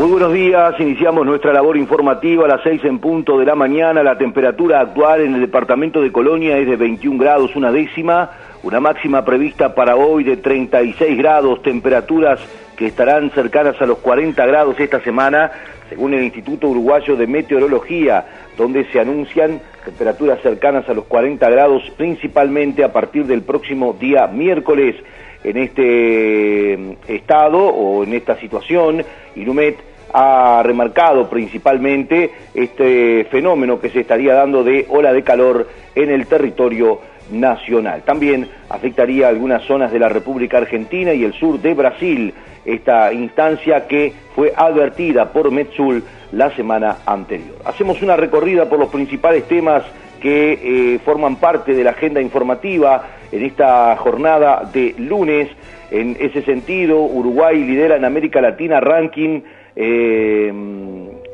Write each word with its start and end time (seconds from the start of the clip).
Muy 0.00 0.12
buenos 0.12 0.32
días, 0.32 0.80
iniciamos 0.80 1.26
nuestra 1.26 1.52
labor 1.52 1.76
informativa 1.76 2.46
a 2.46 2.48
las 2.48 2.62
seis 2.62 2.82
en 2.84 3.00
punto 3.00 3.38
de 3.38 3.44
la 3.44 3.54
mañana. 3.54 4.02
La 4.02 4.16
temperatura 4.16 4.80
actual 4.80 5.20
en 5.20 5.34
el 5.34 5.42
departamento 5.42 6.00
de 6.00 6.10
Colonia 6.10 6.56
es 6.56 6.66
de 6.66 6.76
21 6.76 7.18
grados, 7.18 7.54
una 7.54 7.70
décima, 7.70 8.30
una 8.62 8.80
máxima 8.80 9.26
prevista 9.26 9.74
para 9.74 9.96
hoy 9.96 10.24
de 10.24 10.38
36 10.38 11.18
grados, 11.18 11.60
temperaturas 11.60 12.40
que 12.78 12.86
estarán 12.86 13.30
cercanas 13.32 13.78
a 13.82 13.84
los 13.84 13.98
40 13.98 14.46
grados 14.46 14.80
esta 14.80 15.00
semana, 15.00 15.52
según 15.90 16.14
el 16.14 16.24
Instituto 16.24 16.68
Uruguayo 16.68 17.14
de 17.14 17.26
Meteorología, 17.26 18.24
donde 18.56 18.86
se 18.86 19.00
anuncian 19.00 19.60
temperaturas 19.84 20.40
cercanas 20.40 20.88
a 20.88 20.94
los 20.94 21.04
40 21.04 21.46
grados, 21.50 21.82
principalmente 21.98 22.84
a 22.84 22.90
partir 22.90 23.26
del 23.26 23.42
próximo 23.42 23.94
día 24.00 24.26
miércoles. 24.28 24.96
En 25.42 25.56
este 25.56 26.74
eh, 26.74 26.96
estado 27.08 27.58
o 27.58 28.04
en 28.04 28.12
esta 28.12 28.36
situación, 28.36 29.02
Inumet 29.36 29.89
ha 30.12 30.62
remarcado 30.64 31.28
principalmente 31.28 32.30
este 32.54 33.24
fenómeno 33.30 33.80
que 33.80 33.90
se 33.90 34.00
estaría 34.00 34.34
dando 34.34 34.64
de 34.64 34.86
ola 34.88 35.12
de 35.12 35.22
calor 35.22 35.68
en 35.94 36.10
el 36.10 36.26
territorio 36.26 37.00
nacional. 37.30 38.02
También 38.02 38.48
afectaría 38.68 39.28
algunas 39.28 39.62
zonas 39.64 39.92
de 39.92 39.98
la 39.98 40.08
República 40.08 40.58
Argentina 40.58 41.12
y 41.12 41.24
el 41.24 41.32
sur 41.34 41.60
de 41.60 41.74
Brasil, 41.74 42.34
esta 42.64 43.12
instancia 43.12 43.86
que 43.86 44.12
fue 44.34 44.52
advertida 44.54 45.32
por 45.32 45.50
Metsul 45.50 46.02
la 46.32 46.54
semana 46.54 46.98
anterior. 47.06 47.56
Hacemos 47.64 48.02
una 48.02 48.16
recorrida 48.16 48.68
por 48.68 48.78
los 48.78 48.88
principales 48.88 49.44
temas 49.44 49.82
que 50.20 50.94
eh, 50.94 50.98
forman 51.04 51.36
parte 51.36 51.74
de 51.74 51.82
la 51.82 51.90
agenda 51.90 52.20
informativa 52.20 53.02
en 53.32 53.44
esta 53.44 53.96
jornada 53.96 54.68
de 54.72 54.94
lunes. 54.98 55.48
En 55.90 56.16
ese 56.20 56.42
sentido, 56.42 57.00
Uruguay 57.00 57.64
lidera 57.64 57.96
en 57.96 58.04
América 58.04 58.40
Latina 58.40 58.80
ranking 58.80 59.40
eh, 59.76 60.52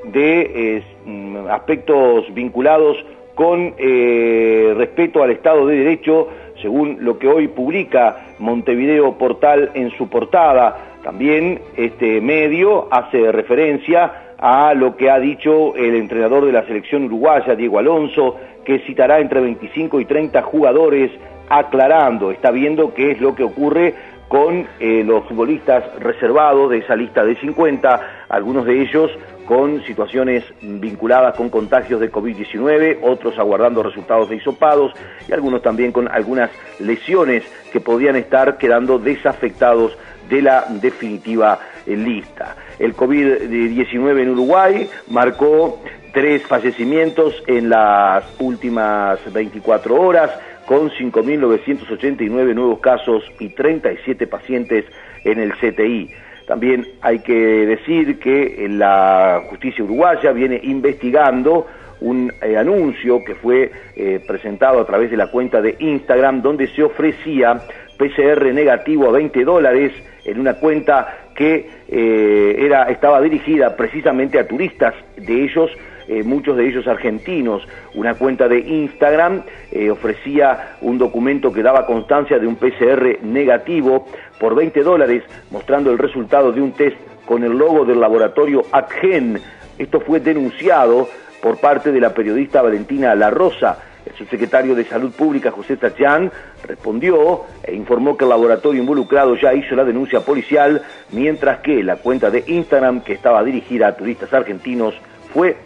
de 0.04 0.82
mm, 1.04 1.36
aspectos 1.48 2.32
vinculados 2.34 2.96
con 3.34 3.74
eh, 3.76 4.74
respeto 4.76 5.22
al 5.22 5.30
Estado 5.30 5.66
de 5.66 5.76
Derecho, 5.76 6.28
según 6.62 6.98
lo 7.00 7.18
que 7.18 7.28
hoy 7.28 7.48
publica 7.48 8.34
Montevideo 8.38 9.18
Portal 9.18 9.70
en 9.74 9.90
su 9.90 10.08
portada. 10.08 10.96
También 11.04 11.60
este 11.76 12.20
medio 12.22 12.88
hace 12.90 13.30
referencia 13.30 14.34
a 14.38 14.72
lo 14.74 14.96
que 14.96 15.10
ha 15.10 15.18
dicho 15.18 15.76
el 15.76 15.94
entrenador 15.96 16.46
de 16.46 16.52
la 16.52 16.66
selección 16.66 17.04
uruguaya, 17.04 17.54
Diego 17.54 17.78
Alonso, 17.78 18.36
que 18.64 18.80
citará 18.80 19.20
entre 19.20 19.40
25 19.40 20.00
y 20.00 20.06
30 20.06 20.42
jugadores 20.42 21.10
aclarando, 21.48 22.32
está 22.32 22.50
viendo 22.50 22.92
qué 22.94 23.12
es 23.12 23.20
lo 23.20 23.34
que 23.34 23.44
ocurre 23.44 23.94
con 24.28 24.66
eh, 24.80 25.04
los 25.04 25.24
futbolistas 25.26 25.84
reservados 26.00 26.70
de 26.70 26.78
esa 26.78 26.96
lista 26.96 27.24
de 27.24 27.36
50, 27.36 28.26
algunos 28.28 28.64
de 28.64 28.82
ellos 28.82 29.10
con 29.46 29.84
situaciones 29.84 30.44
vinculadas 30.60 31.36
con 31.36 31.48
contagios 31.48 32.00
de 32.00 32.10
COVID-19, 32.10 32.98
otros 33.02 33.38
aguardando 33.38 33.82
resultados 33.82 34.28
de 34.28 34.36
hisopados 34.36 34.92
y 35.28 35.32
algunos 35.32 35.62
también 35.62 35.92
con 35.92 36.08
algunas 36.08 36.50
lesiones 36.80 37.44
que 37.72 37.80
podían 37.80 38.16
estar 38.16 38.58
quedando 38.58 38.98
desafectados 38.98 39.96
de 40.28 40.42
la 40.42 40.66
definitiva 40.68 41.60
eh, 41.86 41.96
lista. 41.96 42.56
El 42.78 42.94
COVID-19 42.96 44.20
en 44.20 44.30
Uruguay 44.30 44.90
marcó 45.08 45.80
tres 46.12 46.42
fallecimientos 46.46 47.42
en 47.46 47.68
las 47.70 48.24
últimas 48.40 49.20
24 49.32 50.00
horas, 50.00 50.30
con 50.66 50.90
5.989 50.90 52.54
nuevos 52.54 52.80
casos 52.80 53.24
y 53.38 53.50
37 53.50 54.26
pacientes 54.26 54.84
en 55.24 55.38
el 55.38 55.52
CTI. 55.54 56.10
También 56.46 56.86
hay 57.00 57.20
que 57.20 57.34
decir 57.34 58.18
que 58.18 58.66
la 58.68 59.42
justicia 59.48 59.84
uruguaya 59.84 60.32
viene 60.32 60.60
investigando 60.62 61.66
un 62.00 62.32
eh, 62.42 62.56
anuncio 62.56 63.24
que 63.24 63.34
fue 63.34 63.70
eh, 63.96 64.20
presentado 64.26 64.80
a 64.80 64.86
través 64.86 65.10
de 65.10 65.16
la 65.16 65.28
cuenta 65.28 65.62
de 65.62 65.76
Instagram 65.78 66.42
donde 66.42 66.68
se 66.68 66.82
ofrecía 66.82 67.62
PCR 67.96 68.52
negativo 68.52 69.08
a 69.08 69.12
20 69.12 69.44
dólares 69.44 69.92
en 70.24 70.38
una 70.38 70.54
cuenta 70.54 71.30
que 71.34 71.68
eh, 71.88 72.56
era, 72.58 72.84
estaba 72.84 73.20
dirigida 73.20 73.76
precisamente 73.76 74.38
a 74.38 74.46
turistas, 74.46 74.94
de 75.16 75.44
ellos 75.44 75.70
eh, 76.08 76.22
muchos 76.22 76.56
de 76.56 76.68
ellos 76.68 76.86
argentinos. 76.86 77.66
Una 77.94 78.14
cuenta 78.14 78.48
de 78.48 78.60
Instagram 78.60 79.42
eh, 79.72 79.90
ofrecía 79.90 80.76
un 80.80 80.98
documento 80.98 81.52
que 81.52 81.62
daba 81.62 81.86
constancia 81.86 82.38
de 82.38 82.46
un 82.46 82.56
PCR 82.56 83.18
negativo 83.22 84.06
por 84.38 84.54
20 84.54 84.82
dólares, 84.82 85.24
mostrando 85.50 85.90
el 85.90 85.98
resultado 85.98 86.52
de 86.52 86.60
un 86.60 86.72
test 86.72 86.96
con 87.24 87.42
el 87.42 87.52
logo 87.52 87.84
del 87.84 88.00
laboratorio 88.00 88.62
Adgen. 88.70 89.40
Esto 89.78 90.00
fue 90.00 90.20
denunciado 90.20 91.08
por 91.42 91.58
parte 91.58 91.92
de 91.92 92.00
la 92.00 92.14
periodista 92.14 92.62
Valentina 92.62 93.14
La 93.14 93.30
Rosa. 93.30 93.78
El 94.06 94.14
subsecretario 94.14 94.76
de 94.76 94.84
Salud 94.84 95.12
Pública, 95.12 95.50
José 95.50 95.76
Tachán, 95.76 96.30
respondió 96.64 97.42
e 97.64 97.74
informó 97.74 98.16
que 98.16 98.24
el 98.24 98.30
laboratorio 98.30 98.80
involucrado 98.80 99.34
ya 99.34 99.52
hizo 99.52 99.74
la 99.74 99.84
denuncia 99.84 100.20
policial, 100.20 100.82
mientras 101.10 101.58
que 101.58 101.82
la 101.82 101.96
cuenta 101.96 102.30
de 102.30 102.44
Instagram, 102.46 103.00
que 103.00 103.14
estaba 103.14 103.42
dirigida 103.42 103.88
a 103.88 103.96
turistas 103.96 104.32
argentinos, 104.32 104.94
fue 105.34 105.56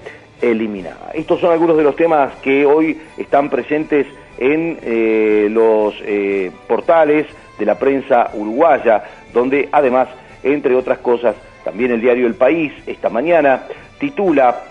eliminada. 0.40 1.10
Estos 1.14 1.40
son 1.40 1.52
algunos 1.52 1.76
de 1.76 1.82
los 1.82 1.96
temas 1.96 2.34
que 2.42 2.64
hoy 2.64 2.98
están 3.16 3.50
presentes 3.50 4.06
en 4.38 4.78
eh, 4.82 5.48
los 5.50 5.94
eh, 6.02 6.50
portales 6.66 7.26
de 7.58 7.66
la 7.66 7.78
prensa 7.78 8.30
uruguaya, 8.34 9.04
donde 9.32 9.68
además, 9.70 10.08
entre 10.42 10.74
otras 10.74 10.98
cosas, 10.98 11.36
también 11.64 11.90
el 11.92 12.00
diario 12.00 12.26
El 12.26 12.34
País 12.34 12.72
esta 12.86 13.10
mañana 13.10 13.64
titula 13.98 14.62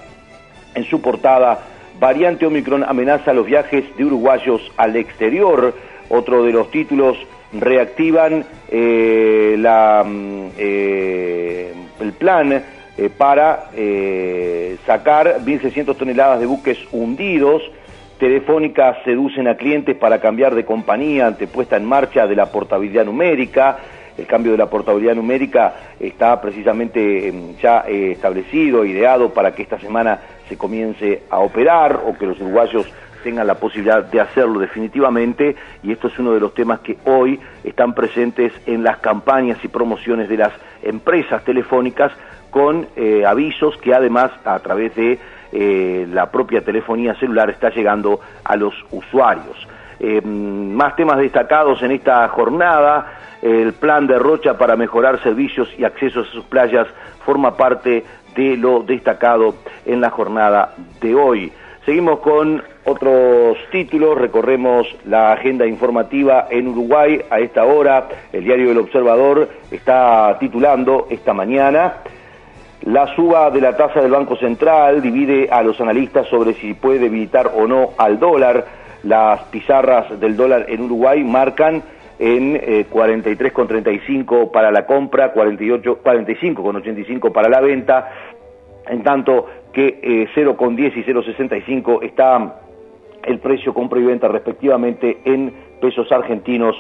en 0.74 0.84
su 0.86 1.02
portada 1.02 1.60
Variante 2.00 2.48
Omicron 2.48 2.84
amenaza 2.84 3.34
los 3.34 3.46
viajes 3.46 3.86
de 3.96 4.06
uruguayos 4.06 4.72
al 4.78 4.96
exterior. 4.96 5.74
Otro 6.10 6.44
de 6.44 6.52
los 6.52 6.72
títulos 6.72 7.18
reactivan 7.52 8.46
eh, 8.70 9.56
la, 9.60 10.04
mm, 10.08 10.50
el 10.58 12.14
plan 12.18 12.64
eh, 13.00 13.10
para 13.10 13.70
eh, 13.78 14.76
sacar 14.86 15.40
1.600 15.46 15.96
toneladas 15.96 16.42
de 16.42 16.46
buques 16.46 16.78
hundidos. 16.92 17.62
Telefónica 18.20 18.98
seducen 19.06 19.48
a 19.48 19.56
clientes 19.56 19.96
para 19.96 20.20
cambiar 20.20 20.54
de 20.54 20.66
compañía 20.66 21.26
ante 21.26 21.48
puesta 21.48 21.78
en 21.78 21.86
marcha 21.86 22.28
de 22.28 22.36
la 22.36 22.48
portabilidad 22.48 23.06
numérica. 23.06 23.78
El 24.18 24.28
cambio 24.28 24.52
de 24.52 24.58
la 24.58 24.70
portabilidad 24.70 25.16
numérica 25.16 25.76
está 25.98 26.42
precisamente 26.42 27.30
em, 27.30 27.56
ya 27.56 27.86
eh, 27.88 28.12
establecido, 28.12 28.84
ideado 28.84 29.34
para 29.34 29.56
que 29.56 29.62
esta 29.62 29.80
semana 29.80 30.20
se 30.50 30.58
comience 30.58 31.24
a 31.30 31.40
operar 31.40 32.02
o 32.06 32.18
que 32.18 32.26
los 32.26 32.42
uruguayos 32.42 32.86
tengan 33.24 33.48
la 33.48 33.56
posibilidad 33.56 34.04
de 34.04 34.20
hacerlo 34.20 34.60
definitivamente 34.60 35.56
y 35.84 35.94
esto 35.94 36.08
es 36.08 36.20
uno 36.20 36.34
de 36.34 36.40
los 36.42 36.54
temas 36.54 36.80
que 36.82 36.98
hoy 37.06 37.40
están 37.64 37.94
presentes 37.94 38.52
en 38.66 38.84
las 38.84 38.98
campañas 38.98 39.58
y 39.64 39.70
promociones 39.70 40.28
de 40.28 40.38
las 40.38 40.52
empresas 40.84 41.44
telefónicas 41.44 42.12
con 42.50 42.88
eh, 42.96 43.26
avisos 43.26 43.78
que 43.78 43.94
además 43.94 44.32
a 44.46 44.60
través 44.60 44.96
de 44.96 45.20
eh, 45.52 46.08
la 46.12 46.32
propia 46.32 46.62
telefonía 46.62 47.16
celular 47.16 47.50
está 47.50 47.70
llegando 47.70 48.20
a 48.44 48.56
los 48.56 48.74
usuarios. 48.92 49.68
Eh, 50.00 50.22
más 50.22 50.96
temas 50.96 51.18
destacados 51.18 51.82
en 51.82 51.92
esta 51.92 52.28
jornada, 52.30 53.18
el 53.42 53.74
plan 53.74 54.08
de 54.08 54.20
Rocha 54.20 54.58
para 54.58 54.76
mejorar 54.76 55.22
servicios 55.22 55.70
y 55.78 55.84
accesos 55.84 56.28
a 56.28 56.32
sus 56.32 56.46
playas 56.46 56.88
forma 57.26 57.58
parte 57.58 58.04
de 58.36 58.58
lo 58.58 58.82
destacado 58.84 59.56
en 59.86 60.02
la 60.02 60.10
jornada 60.10 60.74
de 61.02 61.16
hoy. 61.16 61.52
Seguimos 61.86 62.20
con 62.20 62.62
otros 62.86 63.58
títulos, 63.72 64.18
recorremos 64.18 64.88
la 65.06 65.34
agenda 65.34 65.66
informativa 65.66 66.48
en 66.50 66.68
Uruguay 66.68 67.22
a 67.30 67.40
esta 67.40 67.66
hora. 67.66 68.08
El 68.32 68.44
diario 68.44 68.72
El 68.72 68.78
Observador 68.78 69.50
está 69.72 70.38
titulando 70.40 71.08
esta 71.10 71.34
mañana 71.34 71.96
la 72.84 73.14
suba 73.14 73.52
de 73.52 73.60
la 73.60 73.76
tasa 73.76 74.02
del 74.02 74.12
Banco 74.12 74.38
Central 74.38 75.02
divide 75.02 75.50
a 75.52 75.62
los 75.64 75.80
analistas 75.82 76.28
sobre 76.28 76.54
si 76.54 76.74
puede 76.74 77.00
debilitar 77.00 77.52
o 77.54 77.68
no 77.68 77.90
al 77.98 78.20
dólar. 78.20 78.66
Las 79.04 79.44
pizarras 79.46 80.18
del 80.20 80.38
dólar 80.38 80.66
en 80.70 80.84
Uruguay 80.84 81.24
marcan 81.24 81.84
en 82.20 82.56
eh, 82.56 82.86
43,35 82.90 84.52
para 84.52 84.72
la 84.72 84.86
compra, 84.86 85.34
48, 85.34 86.00
45,85 86.04 87.32
para 87.34 87.50
la 87.50 87.60
venta, 87.60 88.12
en 88.88 89.04
tanto 89.04 89.46
que 89.74 90.00
eh, 90.02 90.28
0,10 90.34 90.98
y 90.98 91.04
0,65 91.04 92.04
está 92.04 92.62
el 93.24 93.40
precio 93.40 93.74
compra 93.74 94.00
y 94.00 94.04
venta 94.04 94.30
respectivamente 94.30 95.20
en 95.26 95.54
pesos 95.82 96.10
argentinos 96.12 96.76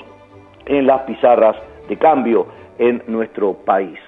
en 0.65 0.87
las 0.87 1.01
pizarras 1.01 1.57
de 1.89 1.97
cambio 1.97 2.47
en 2.77 3.03
nuestro 3.07 3.53
país 3.53 3.99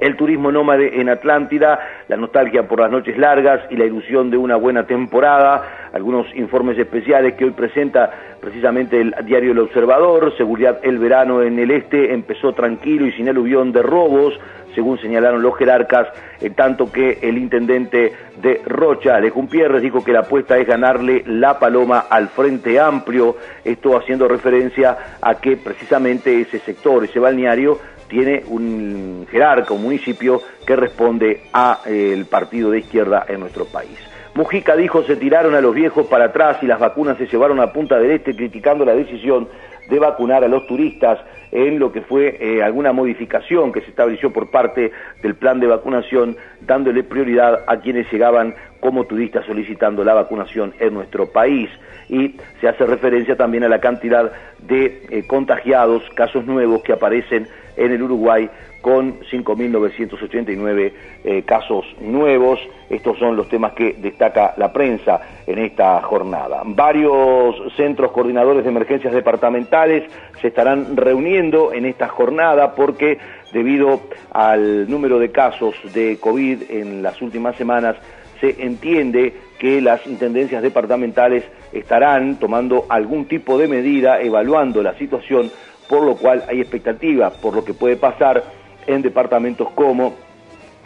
el 0.00 0.16
turismo 0.16 0.52
nómade 0.52 1.00
en 1.00 1.08
Atlántida, 1.08 1.78
la 2.08 2.16
nostalgia 2.16 2.66
por 2.66 2.80
las 2.80 2.90
noches 2.90 3.16
largas 3.18 3.60
y 3.70 3.76
la 3.76 3.84
ilusión 3.84 4.30
de 4.30 4.36
una 4.36 4.56
buena 4.56 4.86
temporada. 4.86 5.90
algunos 5.92 6.26
informes 6.36 6.78
especiales 6.78 7.34
que 7.34 7.46
hoy 7.46 7.50
presenta 7.52 8.10
precisamente 8.40 9.00
el 9.00 9.14
diario 9.24 9.52
El 9.52 9.58
Observador. 9.60 10.36
Seguridad 10.36 10.78
el 10.82 10.98
verano 10.98 11.42
en 11.42 11.58
el 11.58 11.70
este 11.70 12.12
empezó 12.12 12.52
tranquilo 12.52 13.06
y 13.06 13.12
sin 13.12 13.28
aluvión 13.28 13.72
de 13.72 13.82
robos 13.82 14.38
según 14.78 15.00
señalaron 15.00 15.42
los 15.42 15.56
jerarcas, 15.56 16.06
en 16.40 16.54
tanto 16.54 16.92
que 16.92 17.18
el 17.22 17.36
intendente 17.36 18.12
de 18.40 18.62
Rocha, 18.64 19.16
Alejo 19.16 19.44
Pierres, 19.48 19.82
dijo 19.82 20.04
que 20.04 20.12
la 20.12 20.20
apuesta 20.20 20.56
es 20.56 20.68
ganarle 20.68 21.24
la 21.26 21.58
paloma 21.58 22.04
al 22.08 22.28
Frente 22.28 22.78
Amplio, 22.78 23.36
esto 23.64 23.96
haciendo 23.96 24.28
referencia 24.28 25.16
a 25.20 25.34
que 25.40 25.56
precisamente 25.56 26.40
ese 26.40 26.60
sector, 26.60 27.02
ese 27.02 27.18
balneario, 27.18 27.78
tiene 28.08 28.42
un 28.48 29.26
jerarca, 29.30 29.74
un 29.74 29.82
municipio 29.82 30.42
que 30.66 30.76
responde 30.76 31.42
al 31.52 31.78
eh, 31.86 32.24
partido 32.28 32.70
de 32.70 32.80
izquierda 32.80 33.24
en 33.28 33.40
nuestro 33.40 33.64
país. 33.66 33.98
Mujica 34.34 34.76
dijo 34.76 35.02
se 35.02 35.16
tiraron 35.16 35.54
a 35.54 35.60
los 35.60 35.74
viejos 35.74 36.06
para 36.06 36.26
atrás 36.26 36.58
y 36.62 36.66
las 36.66 36.78
vacunas 36.78 37.18
se 37.18 37.26
llevaron 37.26 37.60
a 37.60 37.72
punta 37.72 37.98
del 37.98 38.12
este 38.12 38.36
criticando 38.36 38.84
la 38.84 38.94
decisión 38.94 39.48
de 39.88 39.98
vacunar 39.98 40.44
a 40.44 40.48
los 40.48 40.66
turistas 40.66 41.18
en 41.50 41.78
lo 41.78 41.90
que 41.92 42.02
fue 42.02 42.36
eh, 42.38 42.62
alguna 42.62 42.92
modificación 42.92 43.72
que 43.72 43.80
se 43.80 43.88
estableció 43.88 44.32
por 44.32 44.50
parte 44.50 44.92
del 45.22 45.34
plan 45.34 45.60
de 45.60 45.66
vacunación, 45.66 46.36
dándole 46.60 47.02
prioridad 47.02 47.64
a 47.66 47.80
quienes 47.80 48.10
llegaban 48.12 48.54
como 48.80 49.04
turistas 49.04 49.46
solicitando 49.46 50.04
la 50.04 50.14
vacunación 50.14 50.74
en 50.78 50.94
nuestro 50.94 51.32
país. 51.32 51.70
Y 52.08 52.36
se 52.60 52.68
hace 52.68 52.86
referencia 52.86 53.36
también 53.36 53.64
a 53.64 53.68
la 53.68 53.80
cantidad 53.80 54.30
de 54.60 55.02
eh, 55.10 55.26
contagiados, 55.26 56.02
casos 56.14 56.44
nuevos 56.46 56.82
que 56.82 56.92
aparecen 56.92 57.48
en 57.78 57.92
el 57.92 58.02
Uruguay 58.02 58.50
con 58.80 59.20
5.989 59.20 60.92
eh, 61.24 61.42
casos 61.42 61.84
nuevos. 62.00 62.60
Estos 62.90 63.18
son 63.18 63.36
los 63.36 63.48
temas 63.48 63.72
que 63.72 63.94
destaca 63.98 64.54
la 64.56 64.72
prensa 64.72 65.20
en 65.46 65.58
esta 65.58 66.00
jornada. 66.02 66.62
Varios 66.64 67.56
centros 67.76 68.12
coordinadores 68.12 68.64
de 68.64 68.70
emergencias 68.70 69.12
departamentales 69.12 70.04
se 70.40 70.48
estarán 70.48 70.96
reuniendo 70.96 71.72
en 71.72 71.86
esta 71.86 72.08
jornada 72.08 72.74
porque 72.74 73.18
debido 73.52 74.00
al 74.32 74.88
número 74.88 75.18
de 75.18 75.30
casos 75.30 75.74
de 75.92 76.18
COVID 76.20 76.70
en 76.70 77.02
las 77.02 77.20
últimas 77.22 77.56
semanas, 77.56 77.96
se 78.40 78.62
entiende 78.62 79.34
que 79.58 79.80
las 79.80 80.06
intendencias 80.06 80.62
departamentales 80.62 81.44
estarán 81.72 82.38
tomando 82.38 82.86
algún 82.88 83.26
tipo 83.26 83.58
de 83.58 83.68
medida, 83.68 84.20
evaluando 84.20 84.82
la 84.82 84.94
situación, 84.94 85.50
por 85.88 86.02
lo 86.02 86.16
cual 86.16 86.44
hay 86.48 86.60
expectativa 86.60 87.30
por 87.30 87.54
lo 87.54 87.64
que 87.64 87.74
puede 87.74 87.96
pasar 87.96 88.44
en 88.86 89.02
departamentos 89.02 89.68
como 89.74 90.14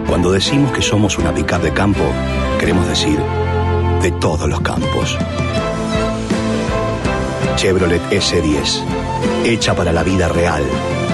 Cuando 0.06 0.32
decimos 0.32 0.72
que 0.72 0.80
somos 0.80 1.18
una 1.18 1.34
pickup 1.34 1.60
de 1.60 1.74
campo, 1.74 2.10
queremos 2.58 2.88
decir 2.88 3.18
de 4.00 4.10
todos 4.12 4.48
los 4.48 4.62
campos. 4.62 5.18
Chevrolet 7.56 8.00
S10, 8.10 8.84
hecha 9.44 9.76
para 9.76 9.92
la 9.92 10.02
vida 10.02 10.28
real, 10.28 10.64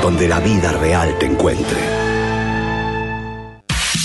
donde 0.01 0.29
la 0.29 0.39
vida 0.39 0.71
real 0.71 1.19
te 1.19 1.27
encuentre. 1.27 2.04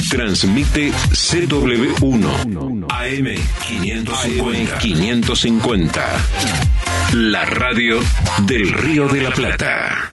Transmite 0.09 0.89
CW1 0.89 2.87
AM550. 2.87 4.79
550. 4.79 6.01
La 7.13 7.45
radio 7.45 7.99
del 8.47 8.73
Río 8.73 9.07
de 9.07 9.21
la 9.21 9.29
Plata. 9.29 10.11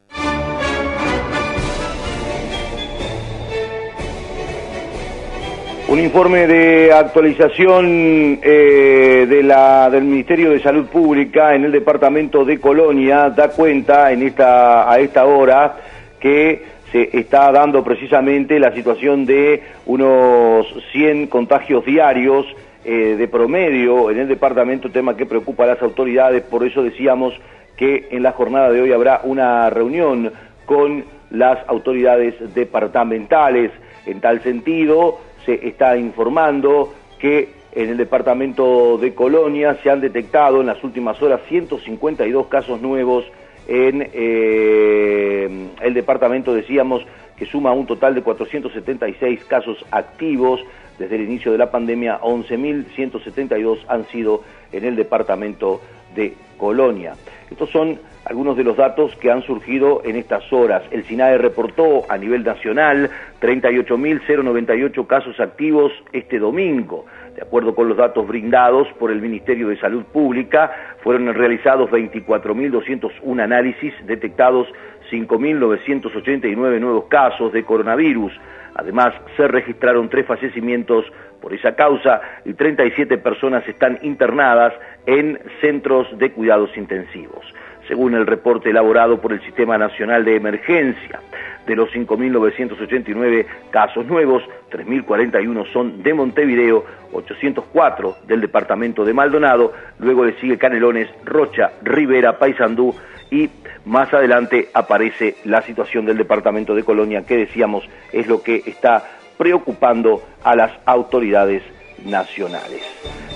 Un 5.88 5.98
informe 5.98 6.46
de 6.46 6.93
actualización 6.93 8.38
eh, 8.43 9.26
de 9.26 9.43
la, 9.43 9.88
del 9.88 10.04
Ministerio 10.04 10.50
de 10.50 10.60
Salud 10.60 10.84
Pública 10.88 11.54
en 11.54 11.64
el 11.64 11.72
departamento 11.72 12.44
de 12.44 12.60
Colonia 12.60 13.31
da 13.31 13.48
cuenta 13.48 14.12
en 14.12 14.25
esta, 14.25 14.93
a 14.93 14.98
esta 14.98 15.25
hora 15.25 15.76
que 16.20 16.75
está 17.05 17.50
dando 17.53 17.82
precisamente 17.82 18.58
la 18.58 18.72
situación 18.72 19.26
de 19.26 19.62
unos 19.86 20.67
100 20.93 21.26
contagios 21.29 21.84
diarios 21.84 22.46
eh, 22.84 23.17
de 23.19 23.29
promedio 23.29 24.10
en 24.10 24.19
el 24.19 24.29
departamento, 24.29 24.91
tema 24.91 25.17
que 25.17 25.26
preocupa 25.26 25.65
a 25.65 25.69
las 25.69 25.82
autoridades, 25.82 26.43
por 26.43 26.65
eso 26.65 26.82
decíamos 26.82 27.34
que 27.76 28.08
en 28.10 28.22
la 28.22 28.32
jornada 28.32 28.70
de 28.70 28.81
hoy 28.81 28.93
habrá 28.93 29.20
una 29.24 29.69
reunión 29.70 30.32
con 30.65 31.05
las 31.31 31.58
autoridades 31.69 32.34
departamentales. 32.55 33.70
En 34.06 34.20
tal 34.20 34.43
sentido, 34.43 35.19
se 35.44 35.67
está 35.67 35.96
informando 35.96 36.94
que 37.19 37.48
en 37.72 37.91
el 37.91 37.96
departamento 37.96 38.96
de 38.98 39.15
Colonia 39.15 39.76
se 39.82 39.91
han 39.91 40.00
detectado 40.00 40.60
en 40.60 40.67
las 40.67 40.82
últimas 40.82 41.20
horas 41.20 41.41
152 41.48 42.46
casos 42.46 42.81
nuevos 42.81 43.24
en 43.69 44.08
eh, 44.13 45.69
el 45.82 45.94
departamento 45.94 46.55
decíamos 46.55 47.05
que 47.37 47.46
suma 47.46 47.73
un 47.73 47.87
total 47.87 48.15
de 48.15 48.23
476 48.23 49.44
casos 49.44 49.85
activos 49.91 50.61
desde 50.99 51.17
el 51.17 51.23
inicio 51.23 51.53
de 51.53 51.58
la 51.58 51.70
pandemia, 51.70 52.20
11.172 52.20 53.81
han 53.89 54.06
sido 54.06 54.43
en 54.73 54.85
el 54.85 54.96
departamento 54.96 55.81
de 56.15 56.35
Colonia. 56.56 57.15
Estos 57.50 57.70
son 57.70 57.98
algunos 58.24 58.56
de 58.56 58.65
los 58.65 58.76
datos 58.76 59.15
que 59.17 59.31
han 59.31 59.43
surgido 59.43 60.03
en 60.05 60.17
estas 60.17 60.53
horas. 60.53 60.82
El 60.91 61.05
SINAE 61.05 61.38
reportó 61.38 62.03
a 62.08 62.19
nivel 62.19 62.43
nacional 62.43 63.08
38.098 63.41 65.06
casos 65.06 65.38
activos 65.38 65.93
este 66.12 66.38
domingo. 66.38 67.06
De 67.36 67.43
acuerdo 67.43 67.74
con 67.74 67.88
los 67.88 67.96
datos 67.96 68.26
brindados 68.26 68.88
por 68.98 69.10
el 69.10 69.20
Ministerio 69.20 69.69
de 69.69 69.79
Salud 69.79 70.05
Pública, 70.05 70.72
fueron 71.03 71.32
realizados 71.34 71.91
24.201 71.91 73.43
análisis, 73.43 73.94
detectados 74.06 74.67
5.989 75.10 76.81
nuevos 76.81 77.05
casos 77.05 77.53
de 77.53 77.62
coronavirus. 77.62 78.32
Además, 78.74 79.15
se 79.36 79.46
registraron 79.48 80.08
tres 80.08 80.26
fallecimientos 80.26 81.05
por 81.40 81.55
esa 81.55 81.74
causa 81.74 82.20
y 82.44 82.55
37 82.55 83.19
personas 83.19 83.66
están 83.69 83.98
internadas 84.02 84.72
en 85.06 85.38
centros 85.60 86.06
de 86.19 86.32
cuidados 86.32 86.76
intensivos. 86.76 87.44
según 87.88 88.14
el 88.14 88.26
reporte 88.26 88.70
elaborado 88.70 89.20
por 89.20 89.32
el 89.32 89.40
Sistema 89.43 89.78
Nacional 89.78 90.24
de 90.24 90.34
Emergencia. 90.34 91.20
De 91.66 91.76
los 91.76 91.88
5.989 91.90 93.46
casos 93.70 94.06
nuevos, 94.06 94.43
3.041 94.70 95.72
son 95.72 96.02
de 96.02 96.14
Montevideo, 96.14 96.84
804 97.12 98.16
del 98.26 98.40
departamento 98.40 99.05
de 99.05 99.14
Maldonado, 99.14 99.72
luego 99.98 100.24
le 100.24 100.32
sigue 100.40 100.58
Canelones, 100.58 101.08
Rocha, 101.24 101.70
Rivera, 101.82 102.38
Paysandú 102.38 102.94
y 103.31 103.50
más 103.84 104.12
adelante 104.12 104.69
aparece 104.74 105.36
la 105.44 105.62
situación 105.62 106.06
del 106.06 106.16
departamento 106.16 106.74
de 106.74 106.84
Colonia, 106.84 107.24
que 107.24 107.36
decíamos 107.36 107.88
es 108.12 108.26
lo 108.28 108.43
que 108.43 108.62
está 108.66 109.16
preocupando 109.36 110.22
a 110.43 110.56
las 110.56 110.72
autoridades 110.84 111.62
nacionales. 112.05 112.82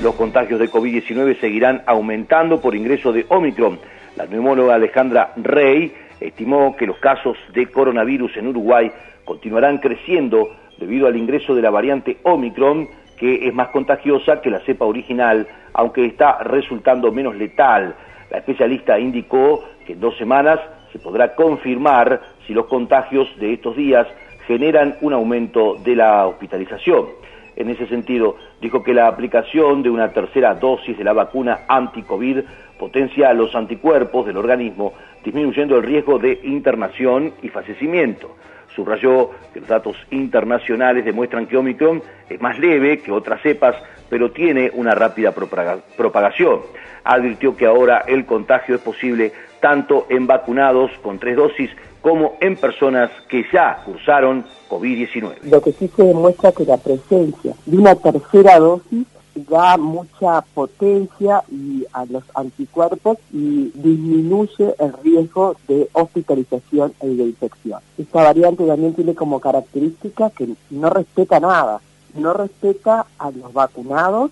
Los 0.02 0.14
contagios 0.14 0.61
de 0.61 0.71
COVID-19 0.71 1.40
seguirán 1.40 1.83
aumentando 1.87 2.61
por 2.61 2.75
ingreso 2.75 3.12
de 3.12 3.26
Omicron. 3.28 3.78
La 4.16 4.26
neumóloga 4.26 4.75
Alejandra 4.75 5.33
Rey 5.37 5.92
estimó 6.21 6.76
que 6.76 6.87
los 6.87 6.99
casos 6.99 7.37
de 7.52 7.66
coronavirus 7.66 8.37
en 8.37 8.49
Uruguay 8.49 8.90
continuarán 9.25 9.78
creciendo 9.78 10.50
debido 10.78 11.07
al 11.07 11.16
ingreso 11.16 11.54
de 11.54 11.62
la 11.62 11.71
variante 11.71 12.19
Omicron, 12.23 12.88
que 13.19 13.47
es 13.47 13.54
más 13.54 13.69
contagiosa 13.69 14.40
que 14.40 14.50
la 14.50 14.61
cepa 14.61 14.87
original, 14.87 15.47
aunque 15.75 16.07
está 16.07 16.38
resultando 16.42 17.12
menos 17.12 17.37
letal. 17.37 17.95
La 18.30 18.38
especialista 18.38 18.99
indicó 18.99 19.64
que 19.87 19.92
en 19.92 20.00
dos 20.00 20.16
semanas 20.16 20.59
se 20.92 20.99
podrá 20.99 21.35
confirmar 21.35 22.21
si 22.47 22.54
los 22.54 22.66
contagios 22.66 23.28
de 23.38 23.52
estos 23.52 23.76
días 23.76 24.07
generan 24.50 24.97
un 25.00 25.12
aumento 25.12 25.76
de 25.76 25.95
la 25.95 26.26
hospitalización. 26.26 27.07
En 27.54 27.71
ese 27.71 27.87
sentido, 27.87 28.35
dijo 28.61 28.83
que 28.83 28.92
la 28.92 29.07
aplicación 29.07 29.80
de 29.80 29.90
una 29.90 30.09
tercera 30.09 30.54
dosis 30.54 30.99
de 30.99 31.04
la 31.04 31.12
vacuna 31.12 31.61
anti-COVID 31.69 32.38
potencia 32.76 33.33
los 33.33 33.54
anticuerpos 33.54 34.26
del 34.26 34.38
organismo, 34.38 34.92
disminuyendo 35.25 35.76
el 35.76 35.85
riesgo 35.85 36.19
de 36.19 36.40
internación 36.42 37.33
y 37.42 37.49
fallecimiento. 37.49 38.35
Subrayó 38.75 39.30
que 39.54 39.61
los 39.61 39.69
datos 39.69 39.97
internacionales 40.11 41.04
demuestran 41.04 41.47
que 41.47 41.57
Omicron 41.57 42.02
es 42.28 42.40
más 42.40 42.59
leve 42.59 42.99
que 42.99 43.12
otras 43.12 43.40
cepas, 43.42 43.76
pero 44.09 44.33
tiene 44.33 44.73
una 44.75 44.97
rápida 44.97 45.33
propagación. 45.33 46.62
Advirtió 47.04 47.57
que 47.57 47.66
ahora 47.66 48.02
el 48.04 48.26
contagio 48.26 48.75
es 48.75 48.80
posible 48.80 49.30
tanto 49.61 50.07
en 50.09 50.26
vacunados 50.26 50.90
con 51.02 51.21
tres 51.21 51.37
dosis 51.37 51.71
como 52.02 52.35
en 52.40 52.57
personas 52.57 53.11
que 53.28 53.45
ya 53.52 53.83
cursaron 53.85 54.45
COVID-19. 54.69 55.42
Lo 55.45 55.61
que 55.61 55.73
sí 55.73 55.90
se 55.95 56.04
demuestra 56.04 56.52
que 56.52 56.64
la 56.64 56.76
presencia 56.76 57.54
de 57.66 57.76
una 57.76 57.95
tercera 57.95 58.59
dosis 58.59 59.07
da 59.49 59.76
mucha 59.76 60.42
potencia 60.54 61.42
y 61.50 61.85
a 61.92 62.04
los 62.07 62.25
anticuerpos 62.35 63.19
y 63.33 63.71
disminuye 63.75 64.75
el 64.78 64.92
riesgo 65.02 65.57
de 65.69 65.88
hospitalización 65.92 66.92
y 67.02 67.16
de 67.16 67.25
infección. 67.25 67.80
Esta 67.97 68.23
variante 68.23 68.66
también 68.66 68.95
tiene 68.95 69.14
como 69.14 69.40
característica 69.40 70.30
que 70.30 70.49
no 70.71 70.90
respeta 70.90 71.40
nada, 71.40 71.80
no 72.14 72.33
respeta 72.33 73.07
a 73.19 73.30
los 73.30 73.52
vacunados 73.52 74.30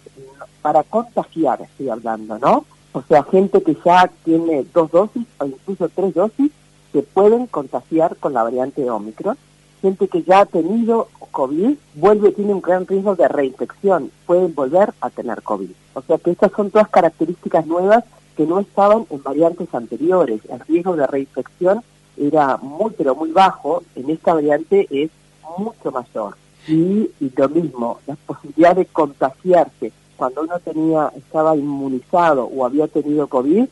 para 0.62 0.82
contagiar, 0.82 1.62
estoy 1.62 1.88
hablando, 1.88 2.38
¿no? 2.38 2.64
O 2.92 3.02
sea, 3.02 3.22
gente 3.22 3.62
que 3.62 3.76
ya 3.84 4.10
tiene 4.25 4.64
dos 4.75 4.90
dosis 4.90 5.26
o 5.38 5.46
incluso 5.46 5.88
tres 5.88 6.14
dosis 6.14 6.50
se 6.92 7.02
pueden 7.02 7.47
contagiar 7.47 8.16
con 8.16 8.33
la 8.33 8.42
variante 8.42 8.88
Omicron 8.90 9.37
gente 9.80 10.09
que 10.09 10.23
ya 10.23 10.40
ha 10.40 10.47
tenido 10.47 11.09
COVID 11.30 11.76
vuelve, 11.95 12.33
tiene 12.33 12.54
un 12.54 12.61
gran 12.61 12.87
riesgo 12.87 13.14
de 13.14 13.28
reinfección, 13.28 14.11
pueden 14.26 14.54
volver 14.54 14.92
a 15.00 15.11
tener 15.11 15.42
COVID. 15.42 15.71
O 15.95 16.02
sea 16.02 16.18
que 16.18 16.33
estas 16.33 16.52
son 16.52 16.71
todas 16.71 16.88
características 16.88 17.66
nuevas 17.66 18.04
que 18.37 18.47
no 18.47 18.61
estaban 18.61 19.07
en 19.11 19.23
variantes 19.23 19.73
anteriores. 19.75 20.40
El 20.49 20.61
riesgo 20.61 20.97
de 20.97 21.07
reinfección 21.07 21.83
era 22.16 22.57
muy, 22.57 22.92
pero 22.97 23.14
muy 23.14 23.30
bajo, 23.30 23.83
en 23.95 24.11
esta 24.11 24.35
variante 24.35 24.87
es 24.90 25.11
mucho 25.59 25.90
mayor. 25.92 26.37
Y, 26.66 27.11
y 27.21 27.33
lo 27.37 27.49
mismo, 27.49 28.00
la 28.07 28.16
posibilidad 28.16 28.76
de 28.76 28.87
contagiarse 28.87 29.92
cuando 30.16 30.42
uno 30.42 30.59
tenía, 30.59 31.12
estaba 31.16 31.57
inmunizado 31.57 32.45
o 32.45 32.66
había 32.66 32.88
tenido 32.88 33.28
COVID 33.28 33.66